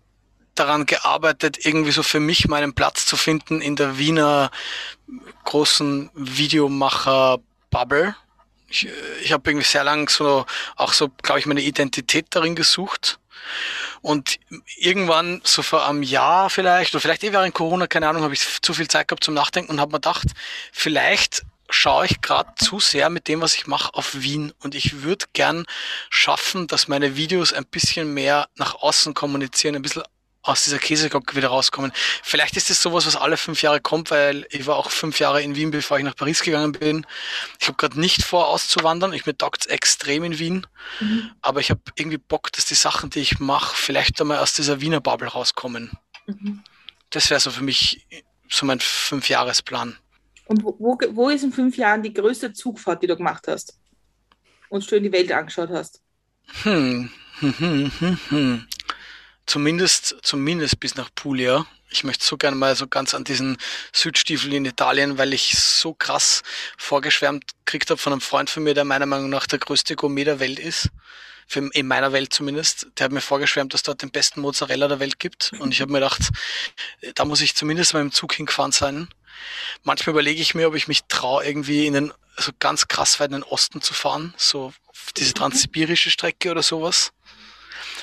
daran 0.60 0.86
gearbeitet, 0.86 1.66
irgendwie 1.66 1.91
so 1.91 2.03
für 2.03 2.20
mich 2.20 2.47
meinen 2.47 2.74
Platz 2.74 3.05
zu 3.05 3.18
finden 3.18 3.62
in 3.62 3.76
der 3.76 3.97
Wiener 3.97 4.51
großen 5.45 6.10
Videomacher-Bubble. 6.14 8.16
Ich, 8.68 8.88
ich 9.24 9.32
habe 9.32 9.49
irgendwie 9.49 9.66
sehr 9.66 9.84
lang 9.84 10.10
so 10.10 10.45
auch 10.76 10.93
so, 10.93 11.10
glaube 11.24 11.39
ich, 11.39 11.45
meine 11.45 11.62
Identität 11.62 12.28
darin 12.30 12.55
gesucht. 12.55 13.20
Und 14.01 14.39
irgendwann, 14.78 15.41
so 15.43 15.62
vor 15.62 15.88
einem 15.88 16.03
Jahr 16.03 16.49
vielleicht, 16.49 16.93
oder 16.93 17.01
vielleicht 17.01 17.24
eh 17.24 17.34
während 17.34 17.53
Corona, 17.53 17.88
keine 17.88 18.07
Ahnung, 18.07 18.24
habe 18.24 18.34
ich 18.34 18.62
zu 18.62 18.74
viel 18.74 18.88
Zeit 18.88 19.07
gehabt 19.07 19.24
zum 19.24 19.34
Nachdenken 19.34 19.72
und 19.72 19.80
habe 19.80 19.91
mir 19.91 19.97
gedacht, 19.97 20.28
vielleicht 20.72 21.43
schaue 21.70 22.05
ich 22.05 22.22
gerade 22.22 22.53
zu 22.55 22.80
sehr 22.80 23.10
mit 23.10 23.28
dem, 23.28 23.41
was 23.41 23.55
ich 23.55 23.68
mache, 23.68 23.93
auf 23.93 24.22
Wien. 24.22 24.53
Und 24.60 24.76
ich 24.76 25.03
würde 25.03 25.26
gern 25.34 25.66
schaffen, 26.10 26.68
dass 26.68 26.88
meine 26.88 27.16
Videos 27.16 27.53
ein 27.53 27.66
bisschen 27.66 28.14
mehr 28.14 28.47
nach 28.55 28.76
außen 28.76 29.14
kommunizieren, 29.14 29.76
ein 29.76 29.82
bisschen 29.82 30.03
aus 30.42 30.64
dieser 30.64 30.80
Käseglocke 30.80 31.36
wieder 31.36 31.50
rauskommen. 31.50 31.92
Vielleicht 32.24 32.56
ist 32.56 32.70
es 32.70 32.82
sowas, 32.82 33.06
was 33.06 33.16
alle 33.16 33.38
fünf 33.38 33.62
Jahre 33.62 33.82
kommt, 33.82 34.10
weil 34.10 34.48
ich 34.52 34.66
war 34.68 34.78
auch 34.78 34.90
fünf 34.90 35.20
Jahre 35.20 35.42
in 35.42 35.56
Wien, 35.56 35.72
bevor 35.72 35.98
ich 35.98 36.04
nach 36.04 36.16
Paris 36.16 36.42
gegangen 36.42 36.72
bin. 36.72 37.06
Ich 37.60 37.68
habe 37.68 37.78
gerade 37.78 38.00
nicht 38.00 38.24
vor, 38.24 38.48
auszuwandern. 38.48 39.14
Ich 39.14 39.26
mir 39.26 39.38
taugt 39.38 39.68
extrem 39.68 40.24
in 40.24 40.40
Wien. 40.40 40.68
Mhm. 41.02 41.32
Aber 41.42 41.60
ich 41.60 41.70
habe 41.70 41.82
irgendwie 41.96 42.18
Bock, 42.18 42.52
dass 42.54 42.66
die 42.66 42.76
Sachen, 42.76 43.10
die 43.10 43.20
ich 43.20 43.40
mache, 43.40 43.76
vielleicht 43.76 44.20
einmal 44.22 44.40
aus 44.40 44.54
dieser 44.54 44.80
Wiener 44.80 45.02
Bubble 45.02 45.28
rauskommen. 45.28 45.92
Mhm. 46.26 46.64
Das 47.10 47.30
wäre 47.30 47.40
so 47.40 47.52
für 47.52 47.64
mich 47.64 48.08
so 48.50 48.66
mein 48.66 48.80
Fünfjahresplan. 48.80 49.98
Und 50.46 50.64
wo, 50.64 50.76
wo, 50.80 50.98
wo 51.12 51.30
ist 51.30 51.44
in 51.44 51.52
fünf 51.52 51.78
Jahren 51.78 52.02
die 52.02 52.14
größte 52.14 52.54
Zugfahrt, 52.54 53.04
die 53.04 53.08
du 53.08 53.18
gemacht 53.18 53.48
hast? 53.48 53.78
Und 54.70 54.86
schön 54.86 55.04
die 55.04 55.12
Welt 55.12 55.32
angeschaut 55.32 55.70
hast? 55.70 56.02
Hm. 56.64 57.12
Hm, 57.40 57.54
hm, 57.58 57.92
hm, 58.00 58.20
hm 58.30 58.68
zumindest, 59.50 60.16
zumindest 60.22 60.80
bis 60.80 60.95
nach 60.95 61.10
Puglia. 61.14 61.66
Ich 61.89 62.04
möchte 62.04 62.24
so 62.24 62.38
gerne 62.38 62.56
mal 62.56 62.76
so 62.76 62.88
ganz 62.88 63.16
an 63.16 63.24
diesen 63.24 63.58
Südstiefel 63.91 64.54
in 64.54 64.64
Italien, 64.64 65.18
weil 65.18 65.34
ich 65.34 65.58
so 65.58 65.93
krass 65.95 66.43
vorgeschwärmt 66.78 67.43
gekriegt 67.66 67.89
habe 67.89 67.97
von 67.97 68.14
einem 68.14 68.22
Freund 68.22 68.50
von 68.50 68.64
mir, 68.64 68.76
der 68.76 68.86
meiner 68.86 69.08
Meinung 69.08 69.30
nach 69.30 69.47
der 69.47 69.58
größte 69.58 69.95
Gourmet 69.95 70.24
der 70.24 70.39
Welt 70.39 70.60
ist. 70.60 70.89
Für, 71.47 71.68
in 71.74 71.88
meiner 71.88 72.14
Welt 72.14 72.32
zumindest. 72.32 72.86
Der 72.97 73.06
hat 73.06 73.12
mir 73.12 73.22
vorgeschwärmt, 73.22 73.74
dass 73.74 73.82
dort 73.82 74.04
den 74.04 74.12
besten 74.12 74.39
Mozzarella 74.41 74.88
der 74.88 75.00
Welt 75.00 75.18
gibt. 75.18 75.52
Und 75.58 75.74
ich 75.74 75.82
habe 75.82 75.91
mir 75.91 76.00
gedacht, 76.00 76.30
da 77.16 77.26
muss 77.26 77.41
ich 77.41 77.56
zumindest 77.56 77.95
mal 77.95 78.02
im 78.02 78.12
Zug 78.12 78.36
hingefahren 78.36 78.72
sein. 78.72 79.08
Manchmal 79.82 80.12
überlege 80.12 80.43
ich 80.43 80.54
mir, 80.54 80.68
ob 80.68 80.76
ich 80.76 80.88
mich 80.88 81.06
traue, 81.06 81.43
irgendwie 81.43 81.88
in 81.88 81.93
den, 81.93 82.14
so 82.38 82.52
ganz 82.60 82.88
krass 82.88 83.20
weit 83.20 83.32
in 83.32 83.38
den 83.38 83.43
Osten 83.43 83.82
zu 83.82 83.95
fahren. 83.95 84.36
So 84.38 84.74
diese 85.18 85.34
transsibirische 85.34 86.12
Strecke 86.12 86.52
oder 86.52 86.62
sowas. 86.62 87.14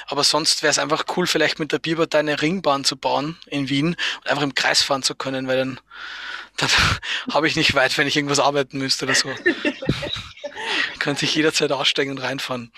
Aber 0.07 0.25
sonst 0.25 0.63
wäre 0.63 0.71
es 0.71 0.79
einfach 0.79 1.05
cool, 1.17 1.27
vielleicht 1.27 1.59
mit 1.59 1.73
der 1.73 1.79
Bierpartei 1.79 2.21
eine 2.21 2.41
Ringbahn 2.41 2.85
zu 2.85 2.97
bauen 2.97 3.37
in 3.47 3.69
Wien 3.69 3.97
und 4.19 4.27
einfach 4.27 4.43
im 4.43 4.55
Kreis 4.55 4.83
fahren 4.83 5.03
zu 5.03 5.15
können, 5.15 5.49
weil 5.49 5.59
dann, 5.59 5.81
dann 6.57 6.71
habe 7.33 7.49
ich 7.49 7.57
nicht 7.57 7.75
weit, 7.75 7.97
wenn 7.99 8.07
ich 8.07 8.17
irgendwas 8.17 8.41
arbeiten 8.41 8.79
müsste 8.79 9.05
oder 9.05 9.15
so. 9.15 9.33
Könnte 10.99 11.25
ich 11.25 11.35
jederzeit 11.35 11.71
aussteigen 11.73 12.13
und 12.13 12.19
reinfahren. 12.19 12.73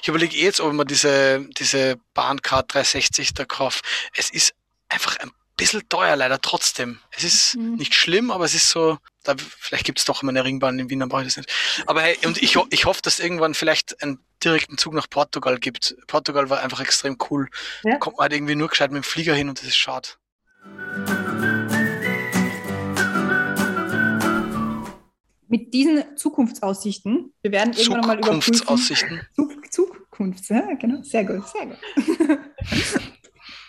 Ich 0.00 0.08
überlege 0.08 0.36
eh 0.36 0.44
jetzt, 0.44 0.60
ob 0.60 0.72
man 0.72 0.86
diese, 0.86 1.46
diese 1.58 1.98
Bahncard 2.14 2.72
360 2.72 3.34
da 3.34 3.44
kauft. 3.44 3.84
Es 4.16 4.30
ist 4.30 4.54
einfach 4.88 5.16
ein 5.18 5.30
bisschen 5.62 5.88
teuer 5.88 6.16
leider 6.16 6.40
trotzdem. 6.40 6.98
Es 7.10 7.24
ist 7.24 7.56
mhm. 7.56 7.74
nicht 7.74 7.94
schlimm, 7.94 8.30
aber 8.30 8.44
es 8.44 8.54
ist 8.54 8.68
so, 8.68 8.98
da, 9.22 9.34
vielleicht 9.36 9.84
gibt 9.84 9.98
es 9.98 10.04
doch 10.04 10.22
immer 10.22 10.30
eine 10.30 10.44
Ringbahn 10.44 10.78
in 10.78 10.90
Wien, 10.90 11.00
dann 11.00 11.08
brauche 11.08 11.22
ich 11.22 11.28
das 11.28 11.36
nicht. 11.36 11.52
Aber 11.86 12.02
hey, 12.02 12.18
und 12.26 12.42
ich, 12.42 12.56
ich 12.70 12.84
hoffe, 12.84 13.00
dass 13.02 13.18
irgendwann 13.18 13.54
vielleicht 13.54 14.02
einen 14.02 14.18
direkten 14.42 14.78
Zug 14.78 14.94
nach 14.94 15.08
Portugal 15.08 15.58
gibt. 15.58 15.96
Portugal 16.06 16.50
war 16.50 16.60
einfach 16.60 16.80
extrem 16.80 17.16
cool. 17.30 17.48
Ja. 17.84 17.96
Kommt 17.98 18.16
man 18.16 18.24
halt 18.24 18.32
irgendwie 18.32 18.56
nur 18.56 18.68
gescheit 18.68 18.90
mit 18.90 19.02
dem 19.02 19.06
Flieger 19.06 19.34
hin 19.34 19.48
und 19.48 19.58
das 19.58 19.68
ist 19.68 19.76
schade. 19.76 20.08
Mit 25.48 25.74
diesen 25.74 26.16
Zukunftsaussichten, 26.16 27.34
wir 27.42 27.52
werden 27.52 27.74
irgendwann 27.74 28.06
mal 28.06 28.18
überprüfen. 28.18 28.54
Zukunftsaussichten. 28.54 29.20
Zukunft, 29.70 30.48
ja, 30.48 30.74
genau, 30.74 31.02
sehr 31.02 31.24
gut, 31.24 31.44
sehr 31.48 31.66
gut. 31.66 31.78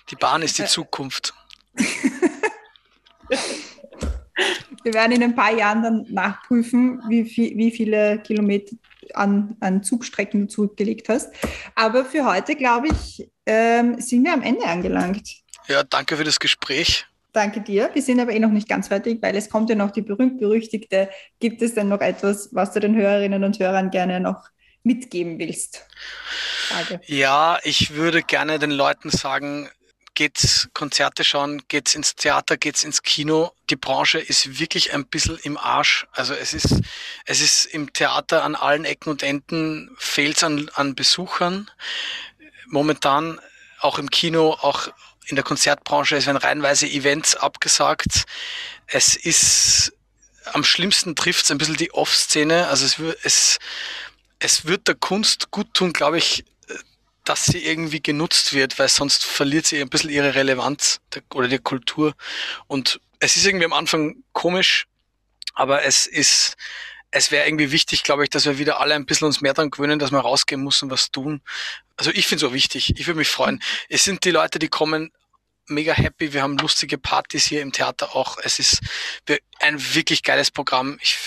Die 0.10 0.16
Bahn 0.16 0.42
ist 0.42 0.58
die 0.60 0.66
Zukunft. 0.66 1.34
Wir 4.84 4.94
werden 4.94 5.14
in 5.14 5.24
ein 5.24 5.36
paar 5.36 5.56
Jahren 5.56 5.82
dann 5.82 6.06
nachprüfen, 6.10 7.02
wie, 7.08 7.24
viel, 7.24 7.58
wie 7.58 7.72
viele 7.72 8.20
Kilometer 8.20 8.76
an, 9.14 9.56
an 9.60 9.84
Zugstrecken 9.84 10.42
du 10.42 10.48
zurückgelegt 10.48 11.10
hast. 11.10 11.34
Aber 11.76 12.04
für 12.06 12.26
heute, 12.26 12.56
glaube 12.56 12.88
ich, 12.88 13.30
ähm, 13.46 14.00
sind 14.00 14.24
wir 14.24 14.34
am 14.34 14.42
Ende 14.42 14.66
angelangt. 14.66 15.30
Ja, 15.68 15.84
danke 15.84 16.18
für 16.18 16.24
das 16.24 16.40
Gespräch. 16.40 17.06
Danke 17.32 17.62
dir. 17.62 17.90
Wir 17.94 18.02
sind 18.02 18.20
aber 18.20 18.32
eh 18.32 18.40
noch 18.40 18.52
nicht 18.52 18.70
ganz 18.70 18.90
fertig, 18.90 19.20
weil 19.22 19.36
es 19.36 19.50
kommt 19.50 19.70
ja 19.70 19.76
noch 19.76 19.92
die 19.92 20.02
berühmt-berüchtigte. 20.02 21.10
Gibt 21.40 21.62
es 21.62 21.74
denn 21.74 21.88
noch 21.88 22.02
etwas, 22.02 22.50
was 22.52 22.74
du 22.74 22.80
den 22.80 22.96
Hörerinnen 22.96 23.44
und 23.44 23.58
Hörern 23.60 23.90
gerne 23.90 24.20
noch 24.20 24.50
mitgeben 24.84 25.40
willst? 25.40 25.86
Frage. 26.68 27.02
Ja, 27.06 27.58
ich 27.64 27.96
würde 27.96 28.22
gerne 28.22 28.60
den 28.60 28.72
Leuten 28.72 29.10
sagen, 29.10 29.70
geht's 30.16 30.70
Konzerte 30.74 31.24
schauen, 31.24 31.64
geht's 31.68 31.96
ins 31.96 32.16
Theater, 32.16 32.58
geht's 32.58 32.84
ins 32.84 33.04
Kino. 33.04 33.52
Die 33.70 33.76
Branche 33.76 34.20
ist 34.20 34.60
wirklich 34.60 34.94
ein 34.94 35.06
bisschen 35.06 35.38
im 35.40 35.58
Arsch. 35.58 36.08
Also 36.12 36.34
es 36.34 36.54
ist, 36.54 36.82
es 37.26 37.42
ist 37.42 37.66
im 37.66 37.92
Theater 37.94 38.44
an 38.44 38.56
allen 38.56 38.86
Ecken 38.86 39.10
und 39.10 39.24
Enden 39.24 39.96
fehlt's 39.98 40.44
an, 40.44 40.70
an 40.74 40.96
Besuchern. 40.96 41.70
Momentan 42.68 43.40
auch 43.80 44.00
im 44.00 44.10
Kino, 44.10 44.52
auch 44.62 44.90
in 45.26 45.36
der 45.36 45.44
Konzertbranche, 45.44 46.16
es 46.16 46.26
werden 46.26 46.38
reihenweise 46.38 46.88
Events 46.88 47.36
abgesagt. 47.36 48.26
Es 48.88 49.16
ist, 49.16 49.94
am 50.46 50.64
schlimmsten 50.64 51.16
trifft's 51.16 51.52
ein 51.52 51.58
bisschen 51.58 51.78
die 51.78 51.94
Off-Szene. 51.94 52.68
Also 52.68 52.86
es, 52.86 53.18
es, 53.24 53.60
es 54.40 54.66
wird 54.66 54.88
der 54.88 54.96
Kunst 54.96 55.52
gut 55.52 55.74
tun, 55.74 55.94
glaube 55.94 56.18
ich, 56.18 56.46
dass 57.24 57.46
sie 57.46 57.66
irgendwie 57.66 58.02
genutzt 58.02 58.54
wird, 58.54 58.80
weil 58.80 58.90
sonst 58.90 59.24
verliert 59.24 59.66
sie 59.66 59.82
ein 59.82 59.90
bisschen 59.90 60.10
ihre 60.10 60.36
Relevanz 60.36 61.00
oder 61.34 61.48
die 61.48 61.60
Kultur. 61.60 62.14
Und 62.68 63.00
es 63.20 63.38
ist 63.38 63.46
irgendwie 63.46 63.66
am 63.66 63.74
Anfang 63.74 64.18
komisch, 64.34 64.88
aber 65.54 65.84
es 65.84 66.06
ist, 66.06 66.56
es 67.12 67.32
wäre 67.32 67.48
irgendwie 67.48 67.72
wichtig, 67.72 68.04
glaube 68.04 68.24
ich, 68.24 68.30
dass 68.30 68.46
wir 68.46 68.58
wieder 68.58 68.80
alle 68.80 68.96
ein 68.96 69.06
bisschen 69.06 69.28
uns 69.28 69.42
mehr 69.42 69.54
daran 69.54 69.72
gewöhnen, 69.72 70.00
dass 70.00 70.12
man 70.12 70.22
rausgehen 70.22 70.62
muss 70.62 70.82
und 70.84 70.90
was 70.90 71.12
tun. 71.12 71.42
Also 71.96 72.12
ich 72.12 72.28
finde 72.28 72.46
es 72.46 72.50
auch 72.50 72.54
wichtig. 72.54 73.00
Ich 73.00 73.08
würde 73.08 73.20
mich 73.20 73.30
freuen. 73.30 73.62
Es 73.88 74.04
sind 74.04 74.26
die 74.26 74.32
Leute, 74.32 74.60
die 74.60 74.68
kommen 74.68 75.12
mega 75.68 75.94
happy. 75.94 76.34
Wir 76.34 76.42
haben 76.42 76.58
lustige 76.58 76.98
Partys 76.98 77.46
hier 77.46 77.62
im 77.62 77.72
Theater 77.72 78.16
auch. 78.16 78.38
Es 78.44 78.60
ist 78.60 78.80
ein 79.60 79.96
wirklich 79.96 80.24
geiles 80.24 80.52
Programm. 80.52 80.98
Ich, 81.02 81.18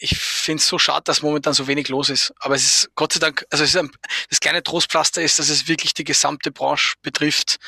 ich 0.00 0.18
finde 0.18 0.60
es 0.60 0.66
so 0.66 0.78
schade, 0.78 1.02
dass 1.04 1.22
momentan 1.22 1.52
so 1.52 1.66
wenig 1.66 1.88
los 1.88 2.08
ist. 2.08 2.32
Aber 2.40 2.54
es 2.54 2.64
ist 2.64 2.90
Gott 2.94 3.12
sei 3.12 3.20
Dank, 3.20 3.44
also 3.50 3.78
ein, 3.78 3.90
das 4.30 4.40
kleine 4.40 4.62
Trostpflaster 4.62 5.22
ist, 5.22 5.38
dass 5.38 5.50
es 5.50 5.68
wirklich 5.68 5.94
die 5.94 6.04
gesamte 6.04 6.50
Branche 6.50 6.96
betrifft. 7.02 7.58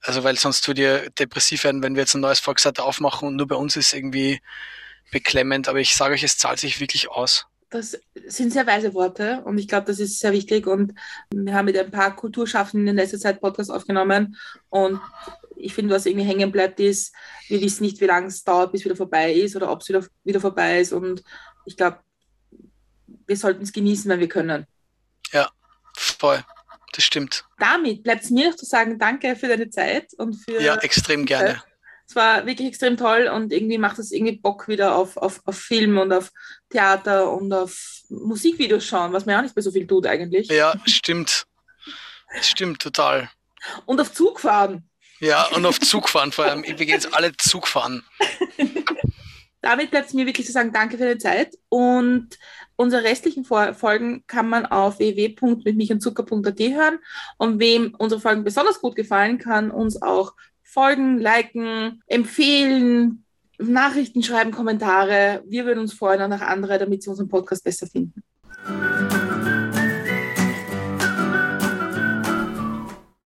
Also 0.00 0.22
weil 0.22 0.36
sonst 0.36 0.66
würde 0.68 0.82
ihr 0.82 1.10
depressiv 1.10 1.64
werden, 1.64 1.82
wenn 1.82 1.94
wir 1.94 2.02
jetzt 2.02 2.14
ein 2.14 2.20
neues 2.20 2.40
Volksseite 2.40 2.82
aufmachen 2.82 3.28
und 3.28 3.36
nur 3.36 3.48
bei 3.48 3.56
uns 3.56 3.76
ist 3.76 3.94
irgendwie 3.94 4.40
beklemmend. 5.10 5.68
Aber 5.68 5.80
ich 5.80 5.96
sage 5.96 6.14
euch, 6.14 6.22
es 6.22 6.38
zahlt 6.38 6.58
sich 6.58 6.80
wirklich 6.80 7.10
aus. 7.10 7.46
Das 7.70 7.98
sind 8.26 8.52
sehr 8.52 8.66
weise 8.66 8.92
Worte 8.92 9.40
und 9.46 9.56
ich 9.56 9.66
glaube, 9.66 9.86
das 9.86 9.98
ist 9.98 10.18
sehr 10.18 10.32
wichtig. 10.32 10.66
Und 10.66 10.92
wir 11.32 11.54
haben 11.54 11.64
mit 11.64 11.78
ein 11.78 11.90
paar 11.90 12.14
Kulturschaffenden 12.14 12.88
in 12.88 12.96
letzter 12.96 13.18
Zeit 13.18 13.40
Podcasts 13.40 13.70
aufgenommen 13.70 14.36
und 14.68 15.00
ich 15.56 15.74
finde, 15.74 15.94
was 15.94 16.06
irgendwie 16.06 16.26
hängen 16.26 16.52
bleibt, 16.52 16.80
ist, 16.80 17.14
wir 17.48 17.60
wissen 17.60 17.84
nicht, 17.84 18.00
wie 18.00 18.06
lange 18.06 18.26
es 18.26 18.42
dauert, 18.44 18.72
bis 18.72 18.84
wieder 18.84 18.96
vorbei 18.96 19.32
ist 19.32 19.56
oder 19.56 19.70
ob 19.70 19.80
es 19.80 19.88
wieder, 19.88 20.04
wieder 20.24 20.40
vorbei 20.40 20.80
ist. 20.80 20.92
Und 20.92 21.22
ich 21.64 21.76
glaube, 21.76 21.98
wir 23.26 23.36
sollten 23.36 23.62
es 23.62 23.72
genießen, 23.72 24.10
wenn 24.10 24.20
wir 24.20 24.28
können. 24.28 24.66
Ja, 25.32 25.50
voll. 25.96 26.44
Das 26.92 27.04
stimmt. 27.04 27.44
Damit 27.58 28.02
bleibt 28.02 28.24
es 28.24 28.30
mir 28.30 28.50
noch 28.50 28.56
zu 28.56 28.66
sagen, 28.66 28.98
danke 28.98 29.34
für 29.36 29.48
deine 29.48 29.70
Zeit 29.70 30.12
und 30.18 30.34
für. 30.34 30.60
Ja, 30.60 30.76
extrem 30.76 31.24
gerne. 31.24 31.62
Es 32.06 32.16
war 32.16 32.44
wirklich 32.44 32.68
extrem 32.68 32.98
toll 32.98 33.30
und 33.32 33.52
irgendwie 33.52 33.78
macht 33.78 33.98
es 33.98 34.12
irgendwie 34.12 34.36
Bock 34.36 34.68
wieder 34.68 34.94
auf, 34.94 35.16
auf, 35.16 35.40
auf 35.46 35.56
Film 35.56 35.96
und 35.96 36.12
auf 36.12 36.30
Theater 36.68 37.32
und 37.32 37.50
auf 37.52 38.02
Musikvideos 38.10 38.84
schauen, 38.84 39.14
was 39.14 39.24
man 39.24 39.32
ja 39.32 39.38
auch 39.38 39.42
nicht 39.42 39.56
mehr 39.56 39.62
so 39.62 39.70
viel 39.70 39.86
tut 39.86 40.06
eigentlich. 40.06 40.48
Ja, 40.48 40.74
stimmt. 40.84 41.46
Stimmt, 42.42 42.82
total. 42.82 43.30
Und 43.86 44.00
auf 44.00 44.12
Zug 44.12 44.40
fahren. 44.40 44.88
Ja, 45.20 45.46
und 45.48 45.64
auf 45.64 45.80
Zug 45.80 46.08
fahren 46.08 46.32
vor 46.32 46.46
allem. 46.46 46.64
Wir 46.64 46.74
gehen 46.74 46.88
jetzt 46.88 47.14
alle 47.14 47.34
Zug 47.36 47.68
fahren. 47.68 48.04
damit 49.62 49.90
bleibt 49.90 50.08
es 50.08 50.14
mir 50.14 50.26
wirklich 50.26 50.46
zu 50.46 50.52
sagen, 50.52 50.72
danke 50.72 50.98
für 50.98 51.04
deine 51.04 51.18
Zeit. 51.18 51.56
Und 51.68 52.28
unsere 52.76 53.04
restlichen 53.04 53.44
Folgen 53.44 54.24
kann 54.26 54.48
man 54.48 54.66
auf 54.66 54.98
www.mitmichandzucker.at 54.98 56.60
hören. 56.60 56.98
Und 57.38 57.60
wem 57.60 57.94
unsere 57.96 58.20
Folgen 58.20 58.44
besonders 58.44 58.80
gut 58.80 58.96
gefallen, 58.96 59.38
kann 59.38 59.70
uns 59.70 60.02
auch 60.02 60.34
folgen, 60.62 61.18
liken, 61.18 62.02
empfehlen, 62.06 63.24
Nachrichten 63.58 64.22
schreiben, 64.22 64.50
Kommentare. 64.50 65.42
Wir 65.46 65.64
würden 65.64 65.80
uns 65.80 65.94
freuen, 65.94 66.20
auch 66.22 66.28
nach 66.28 66.40
andere, 66.40 66.78
damit 66.78 67.02
sie 67.02 67.10
unseren 67.10 67.28
Podcast 67.28 67.64
besser 67.64 67.86
finden. 67.86 68.22